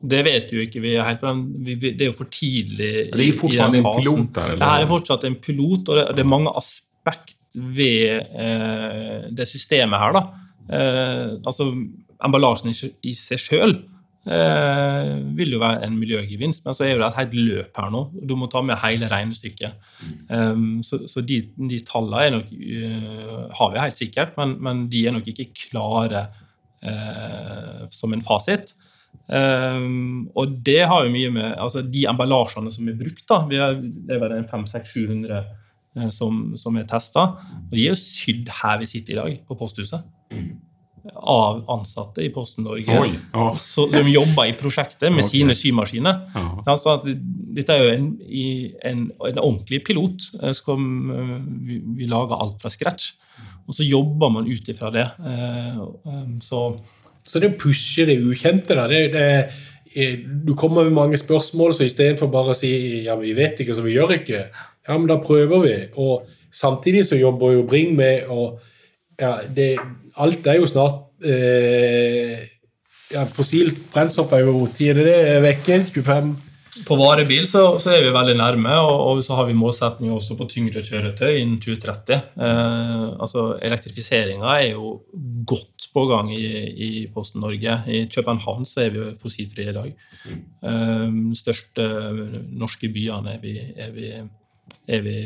det 0.00 0.22
vet 0.22 0.52
jo 0.52 0.62
ikke 0.64 0.80
vi 0.80 0.94
helt, 0.96 1.20
det 1.20 2.00
er 2.00 2.08
jo 2.08 2.14
for 2.16 2.30
tidlig. 2.32 3.10
Det 3.12 3.26
er 3.26 3.66
den 3.68 3.82
en 3.82 3.84
pilot 3.84 4.30
der, 4.34 4.52
eller? 4.54 4.62
Det 4.62 4.70
her 4.70 4.84
er 4.84 4.88
fortsatt 4.88 5.26
en 5.28 5.36
pilot, 5.44 5.88
og 5.88 5.98
det, 5.98 6.06
det 6.16 6.24
er 6.24 6.30
mange 6.30 6.54
aspekt 6.56 7.36
ved 7.54 8.22
eh, 8.32 9.28
det 9.36 9.48
systemet 9.48 10.00
her. 10.00 10.16
da. 10.16 10.22
Eh, 10.72 11.32
altså, 11.46 11.68
Emballasjen 12.24 12.72
i, 12.72 12.90
i 13.10 13.14
seg 13.18 13.42
sjøl 13.42 13.76
eh, 14.28 15.12
vil 15.36 15.54
jo 15.54 15.62
være 15.62 15.86
en 15.86 15.96
miljøgevinst, 16.00 16.64
men 16.64 16.76
så 16.76 16.84
er 16.84 16.92
jo 16.92 17.00
det 17.00 17.08
et 17.08 17.20
helt 17.22 17.38
løp 17.38 17.80
her 17.80 17.94
nå. 17.94 18.02
Du 18.28 18.36
må 18.38 18.50
ta 18.50 18.62
med 18.64 18.80
hele 18.82 19.08
regnestykket. 19.10 19.88
Um, 20.28 20.82
så 20.86 21.02
så 21.10 21.24
de, 21.24 21.42
de 21.56 21.80
tallene 21.86 22.26
er 22.26 22.34
nok, 22.36 22.52
uh, 22.52 23.48
har 23.56 23.72
vi 23.72 23.82
helt 23.84 24.00
sikkert, 24.00 24.36
men, 24.40 24.58
men 24.62 24.86
de 24.92 25.06
er 25.06 25.16
nok 25.16 25.30
ikke 25.32 25.50
klare 25.56 26.26
uh, 26.84 27.88
som 27.94 28.12
en 28.16 28.24
fasit. 28.24 28.74
Um, 29.30 30.28
og 30.38 30.58
det 30.66 30.82
har 30.90 31.04
jo 31.04 31.10
mye 31.14 31.30
med 31.30 31.52
altså 31.58 31.84
De 31.86 32.02
emballasjene 32.10 32.70
som 32.74 32.88
er 32.90 32.98
brukt, 32.98 33.24
da, 33.30 33.44
vi 33.50 33.58
har, 33.62 33.76
det 33.78 34.16
er 34.16 34.22
vel 34.22 34.34
en 34.34 34.48
500-700 34.50 35.36
uh, 35.98 36.08
som, 36.14 36.40
som 36.58 36.78
er 36.78 36.88
testa, 36.90 37.28
og 37.38 37.74
de 37.74 37.84
er 37.84 37.94
jo 37.94 38.00
sydd 38.00 38.50
her 38.60 38.80
vi 38.82 38.90
sitter 38.90 39.14
i 39.14 39.20
dag, 39.20 39.38
på 39.46 39.58
posthuset. 39.58 40.02
Av 41.16 41.62
ansatte 41.72 42.22
i 42.24 42.28
Posten 42.34 42.64
Norge 42.64 42.98
Oi, 43.00 43.10
så, 43.56 43.86
som 43.92 44.08
jobber 44.10 44.50
i 44.50 44.54
prosjektet 44.58 45.08
med 45.12 45.24
okay. 45.24 45.28
sine 45.40 45.54
symaskiner. 45.56 46.20
ja. 46.34 46.44
Altså 46.66 46.94
at 46.98 47.06
dette 47.56 47.72
er 47.74 47.84
jo 47.84 47.92
en, 47.94 48.06
i- 48.28 48.72
en, 48.84 49.10
en 49.26 49.38
ordentlig 49.42 49.82
pilot. 49.84 50.28
eh, 50.42 50.52
Som, 50.52 51.10
eh, 51.10 51.36
vi, 51.66 51.80
vi 51.96 52.06
lager 52.10 52.36
alt 52.40 52.60
fra 52.62 52.70
scratch. 52.70 53.12
Og 53.68 53.74
så 53.74 53.84
jobber 53.86 54.28
man 54.30 54.46
ut 54.50 54.68
ifra 54.68 54.90
det. 54.90 55.08
Eh, 55.20 55.84
Så 56.40 56.80
Så 57.24 57.38
det 57.40 57.50
å 57.52 57.58
pushe 57.60 58.06
det 58.06 58.16
ukjente, 58.24 58.74
da 58.74 58.86
det, 58.88 59.12
det, 59.12 60.24
Du 60.46 60.54
kommer 60.54 60.84
med 60.84 60.92
mange 60.92 61.16
spørsmål, 61.16 61.74
så 61.74 61.84
istedenfor 61.84 62.30
bare 62.30 62.54
å 62.54 62.56
si 62.56 63.02
ja, 63.04 63.16
vi 63.16 63.32
vet 63.34 63.60
ikke, 63.60 63.74
så 63.74 63.82
vi 63.82 63.92
gjør 63.96 64.14
ikke, 64.20 64.44
ja, 64.88 64.96
men 64.98 65.06
da 65.06 65.16
prøver 65.18 65.62
vi. 65.64 65.74
Og 65.96 66.26
samtidig 66.52 67.04
så 67.06 67.18
jobber 67.18 67.52
jo 67.52 67.62
Bring 67.66 67.96
med 67.96 68.26
å 68.30 68.58
ja, 69.20 69.36
det, 69.54 69.76
Alt 70.20 70.46
er 70.50 70.60
jo 70.60 70.68
snart 70.68 71.24
eh, 71.24 72.38
ja, 73.10 73.24
Fossilt 73.34 73.80
brennstoff 73.92 74.32
er 74.36 74.46
jo 74.46 74.66
Tid 74.76 75.00
er 75.00 75.10
det 75.10 75.18
vekke? 75.46 75.82
25? 75.94 76.36
på 76.86 76.96
varebil 76.98 77.46
så, 77.48 77.62
så 77.82 77.92
er 77.92 78.04
vi 78.04 78.12
veldig 78.14 78.36
nærme, 78.38 78.72
og, 78.84 79.00
og 79.10 79.22
så 79.24 79.36
har 79.38 79.48
vi 79.48 79.56
målsetninger 79.58 80.14
også 80.14 80.36
på 80.38 80.46
tyngre 80.50 80.82
kjøretøy 80.84 81.40
innen 81.40 81.58
2030. 81.62 82.20
Eh, 82.46 83.06
altså 83.20 83.46
Elektrifiseringa 83.66 84.54
er 84.54 84.76
jo 84.76 84.92
godt 85.50 85.88
på 85.94 86.06
gang 86.10 86.30
i, 86.34 86.44
i 86.70 86.90
Posten 87.12 87.42
Norge. 87.44 87.80
I 87.90 88.04
København 88.12 88.68
så 88.68 88.84
er 88.84 88.94
vi 88.94 89.02
jo 89.02 89.10
fossilfrie 89.20 89.72
i 89.72 89.76
dag. 89.76 89.94
Eh, 90.30 91.16
største 91.40 91.88
norske 92.62 92.92
byene 92.94 93.36
er 93.36 93.42
vi, 93.42 93.56
er 93.74 93.94
vi, 93.96 94.12
er 94.86 95.06
vi 95.06 95.16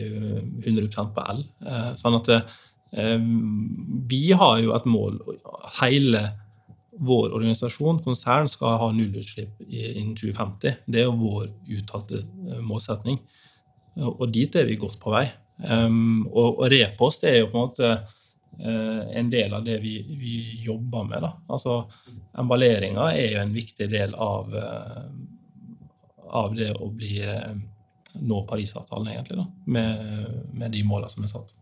100 0.65 1.11
på 1.15 1.29
el. 1.35 1.45
Eh, 1.67 1.91
sånn 2.01 2.23
at 2.23 2.33
eh, 2.33 2.55
vi 2.95 4.21
har 4.39 4.59
jo 4.63 4.75
et 4.77 4.85
mål. 4.87 5.17
Hele 5.81 6.21
vår 6.99 7.33
organisasjon, 7.35 8.03
konsern, 8.05 8.49
skal 8.49 8.79
ha 8.79 8.91
nullutslipp 8.95 9.63
innen 9.67 10.15
2050. 10.17 10.83
Det 10.87 11.01
er 11.03 11.09
jo 11.09 11.17
vår 11.19 11.49
uttalte 11.79 12.23
eh, 12.23 12.61
målsetning. 12.63 13.19
Og 14.05 14.27
dit 14.35 14.57
er 14.57 14.67
vi 14.69 14.79
godt 14.81 14.99
på 15.03 15.13
vei. 15.15 15.27
Um, 15.55 16.27
og, 16.35 16.65
repost 16.73 17.23
er 17.29 17.39
jo 17.39 17.51
på 17.53 17.61
en 17.61 17.69
måte 17.69 17.91
eh, 17.91 19.03
en 19.21 19.29
del 19.31 19.55
av 19.55 19.63
det 19.67 19.79
vi, 19.83 19.97
vi 20.19 20.39
jobber 20.65 21.07
med. 21.07 21.23
Da. 21.23 21.31
Altså, 21.55 21.77
emballeringa 22.43 23.13
er 23.15 23.37
jo 23.37 23.43
en 23.45 23.55
viktig 23.55 23.89
del 23.91 24.17
av, 24.19 24.55
eh, 24.59 25.05
av 26.43 26.57
det 26.59 26.73
å 26.75 26.91
bli 26.91 27.21
nå 28.15 28.41
Parisavtalen, 28.47 29.11
egentlig, 29.11 29.41
da, 29.41 29.47
med, 29.75 30.43
med 30.55 30.75
de 30.75 30.83
målene 30.87 31.11
som 31.11 31.27
er 31.27 31.31
satt. 31.31 31.55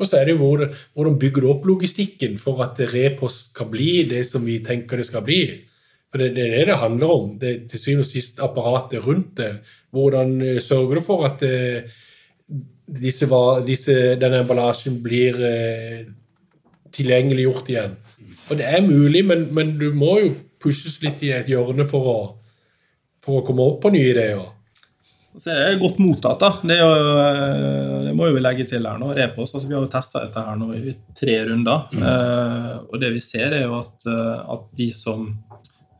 Og 0.00 0.08
så 0.08 0.16
er 0.16 0.28
det 0.28 0.34
jo 0.34 0.40
hvordan, 0.42 1.18
bygger 1.20 1.44
du 1.44 1.50
opp 1.52 1.66
logistikken 1.68 2.38
for 2.40 2.62
at 2.64 2.80
repost 2.94 3.50
skal 3.52 3.68
bli 3.68 4.06
det 4.08 4.24
som 4.26 4.46
vi 4.46 4.58
tenker 4.64 5.00
det 5.00 5.08
skal 5.10 5.24
bli. 5.26 5.42
For 6.10 6.22
det, 6.22 6.32
det 6.34 6.46
er 6.46 6.54
det 6.56 6.68
det 6.72 6.78
handler 6.80 7.12
om. 7.14 7.34
Det 7.38 7.50
er 7.50 7.58
til 7.68 7.82
syvende 7.82 8.06
og 8.06 8.10
sist 8.10 8.40
apparatet 8.42 9.04
rundt 9.06 9.36
det. 9.38 9.50
Hvordan 9.92 10.40
eh, 10.42 10.60
sørger 10.62 10.98
du 10.98 11.04
for 11.04 11.26
at 11.28 11.44
eh, 11.46 11.90
disse, 13.00 13.28
disse, 13.66 13.98
denne 14.20 14.40
emballasjen 14.42 15.02
blir 15.04 15.36
eh, 15.46 16.06
tilgjengeliggjort 16.96 17.68
igjen? 17.70 17.98
Og 18.50 18.58
det 18.58 18.66
er 18.66 18.86
mulig, 18.86 19.22
men, 19.26 19.50
men 19.54 19.76
du 19.78 19.92
må 19.94 20.16
jo 20.18 20.32
pushes 20.60 20.98
litt 21.04 21.22
i 21.22 21.34
et 21.36 21.48
hjørne 21.48 21.86
for 21.88 22.08
å, 22.08 22.18
for 23.22 23.40
å 23.40 23.44
komme 23.46 23.68
opp 23.68 23.84
på 23.84 23.92
nye 23.94 24.10
ideer. 24.10 24.48
Så 25.38 25.52
er 25.52 25.60
det 25.70 25.80
godt 25.82 26.00
mottatt. 26.02 26.40
da. 26.40 26.50
Det, 26.62 26.74
er 26.74 26.80
jo, 26.82 27.18
eh, 27.22 28.06
det 28.08 28.14
må 28.18 28.26
jo 28.26 28.34
vi 28.34 28.42
legge 28.42 28.66
til 28.66 28.86
her 28.86 28.98
nå. 28.98 29.12
Repost, 29.14 29.54
altså 29.54 29.68
Vi 29.68 29.76
har 29.76 29.84
jo 29.84 29.92
testa 29.92 30.24
dette 30.24 30.42
her 30.46 30.58
nå 30.58 30.72
i 30.74 30.94
tre 31.16 31.36
runder. 31.46 31.86
Eh, 31.94 32.72
og 32.88 32.98
det 33.02 33.12
vi 33.14 33.22
ser, 33.22 33.54
er 33.54 33.68
jo 33.68 33.78
at, 33.78 33.94
eh, 34.10 34.52
at 34.56 34.66
de 34.76 34.90
som 34.94 35.30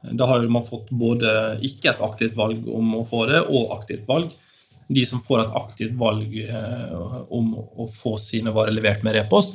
Da 0.00 0.24
har 0.24 0.40
jo 0.40 0.48
man 0.48 0.64
fått 0.64 0.88
både 0.96 1.58
ikke 1.60 1.90
et 1.90 1.98
aktivt 2.00 2.32
valg 2.32 2.64
om 2.72 2.94
å 2.96 3.02
få 3.04 3.26
det, 3.28 3.42
og 3.52 3.74
aktivt 3.74 4.06
valg. 4.08 4.30
De 4.88 5.02
som 5.06 5.20
får 5.20 5.42
et 5.42 5.58
aktivt 5.60 5.98
valg 6.00 6.38
eh, 6.40 6.94
om 7.28 7.52
å 7.54 7.86
få 7.92 8.16
sine 8.18 8.50
varer 8.50 8.72
levert 8.72 9.04
med 9.04 9.14
repost, 9.14 9.54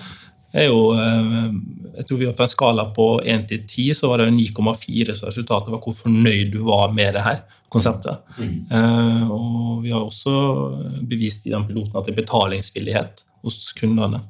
er 0.54 0.70
jo 0.70 0.94
eh, 0.94 1.50
Jeg 1.98 2.06
tror 2.08 2.20
vi 2.22 2.30
har 2.30 2.38
på 2.38 2.46
en 2.46 2.54
skala 2.54 2.86
på 2.94 3.08
1 3.26 3.48
til 3.50 3.66
10, 3.66 3.98
så 3.98 4.12
var 4.12 4.22
det 4.22 4.30
9,4 4.38 5.18
så 5.18 5.32
resultatet 5.32 5.74
var 5.74 5.82
hvor 5.82 5.98
fornøyd 5.98 6.54
du 6.54 6.62
var 6.70 6.94
med 6.94 7.18
det 7.18 7.26
her 7.26 7.42
konseptet. 7.76 8.24
Eh, 8.40 9.26
og 9.32 9.84
vi 9.84 9.92
har 9.94 10.02
også 10.02 11.02
bevist 11.08 11.46
i 11.46 11.54
den 11.54 11.68
piloten 11.68 12.00
at 12.00 12.08
det 12.08 12.16
er 12.16 12.22
betalingsvillighet 12.24 13.26
hos 13.46 13.60
kundene 13.78 14.24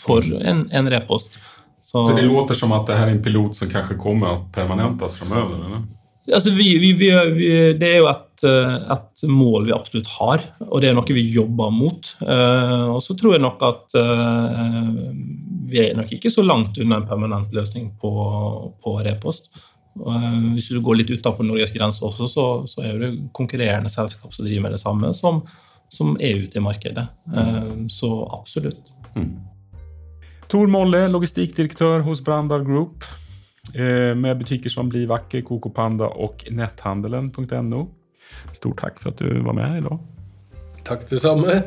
for 0.00 0.24
en, 0.24 0.64
en 0.72 0.88
repost. 0.88 1.36
Så, 1.82 2.04
Så 2.04 2.14
det 2.16 2.22
låter 2.22 2.56
som 2.56 2.72
at 2.72 2.86
det 2.88 2.96
her 2.96 3.10
er 3.10 3.16
en 3.16 3.22
pilot 3.22 3.56
som 3.56 3.68
kanskje 3.68 3.98
kommer 4.00 4.34
att 4.34 4.52
permanentas 4.52 5.18
framöver? 5.18 5.66
Eller? 5.66 5.82
altså, 6.34 6.50
vi, 6.50 6.78
vi, 6.78 6.92
vi, 6.92 7.10
vi, 7.34 7.48
det 7.78 7.88
er 7.88 7.98
jo 8.00 8.08
et, 8.10 8.44
eh, 8.46 8.76
et 8.94 9.24
mål 9.28 9.66
vi 9.66 9.74
absolutt 9.74 10.10
har, 10.18 10.44
og 10.68 10.82
det 10.82 10.90
er 10.90 10.96
noe 10.96 11.16
vi 11.16 11.24
jobber 11.34 11.72
mot. 11.74 12.14
Eh, 12.22 12.86
og 12.92 13.02
så 13.04 13.16
tror 13.18 13.36
jeg 13.36 13.44
nok 13.44 13.64
at 13.66 13.98
eh, 13.98 14.92
vi 15.72 15.82
er 15.82 15.98
nok 15.98 16.12
ikke 16.14 16.32
så 16.32 16.44
langt 16.46 16.78
unna 16.78 17.00
en 17.00 17.08
permanent 17.08 17.52
løsning 17.56 17.92
på, 18.00 18.12
på 18.82 18.96
repost. 19.06 19.50
Eh, 20.00 20.38
hvis 20.54 20.70
du 20.72 20.80
går 20.80 21.00
litt 21.00 21.12
utenfor 21.12 21.46
Norges 21.46 21.72
grenser 21.74 22.08
også, 22.08 22.28
så, 22.30 22.46
så 22.68 22.84
er 22.86 23.00
det 23.00 23.12
konkurrerende 23.36 23.92
selskap 23.92 24.32
som 24.32 24.46
driver 24.46 24.66
med 24.66 24.76
det 24.76 24.82
samme, 24.82 25.12
som, 25.16 25.42
som 25.92 26.14
er 26.20 26.44
ute 26.46 26.58
i 26.58 26.64
markedet. 26.64 27.06
Eh, 27.32 27.74
så 27.92 28.12
absolutt. 28.32 28.92
Tor 30.52 30.68
Molle, 30.68 31.06
logistikkdirektør 31.12 32.04
hos 32.06 32.24
Brandal 32.24 32.64
Group. 32.64 33.04
Eh, 33.76 34.12
med 34.18 34.40
butiker 34.40 34.72
som 34.72 34.88
Bli 34.92 35.04
vakker, 35.08 35.44
Coco 35.48 35.72
Panda 35.72 36.08
og 36.24 36.44
Netthandelen.no. 36.50 37.84
Stort 38.56 38.80
takk 38.80 38.98
for 39.00 39.12
at 39.12 39.20
du 39.20 39.44
var 39.44 39.56
med 39.56 39.78
i 39.78 39.86
dag. 39.86 40.00
Takk 40.88 41.06
det 41.12 41.20
samme. 41.22 41.60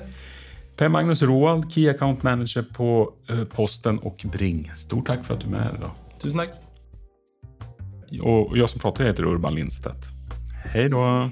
Per 0.76 0.90
Magnus 0.92 1.22
Roald, 1.24 1.70
Key 1.72 1.88
Account 1.88 2.26
Manager 2.28 2.66
på 2.76 2.90
Posten 3.54 4.02
og 4.04 4.26
Bring. 4.34 4.66
Stort 4.76 5.08
takk 5.08 5.24
for 5.24 5.38
at 5.38 5.46
du 5.46 5.48
er 5.48 5.56
med 5.56 5.68
her 5.70 5.80
i 5.80 5.84
dag. 5.86 6.06
Tusen 6.20 6.44
takk. 6.44 6.65
Och 8.22 8.58
jag 8.58 8.70
som 8.70 8.80
pratar 8.80 9.06
heter 9.06 9.24
Urban 9.24 9.56
Lindstedt. 9.56 10.06
Hej 10.66 10.90
då! 10.90 11.30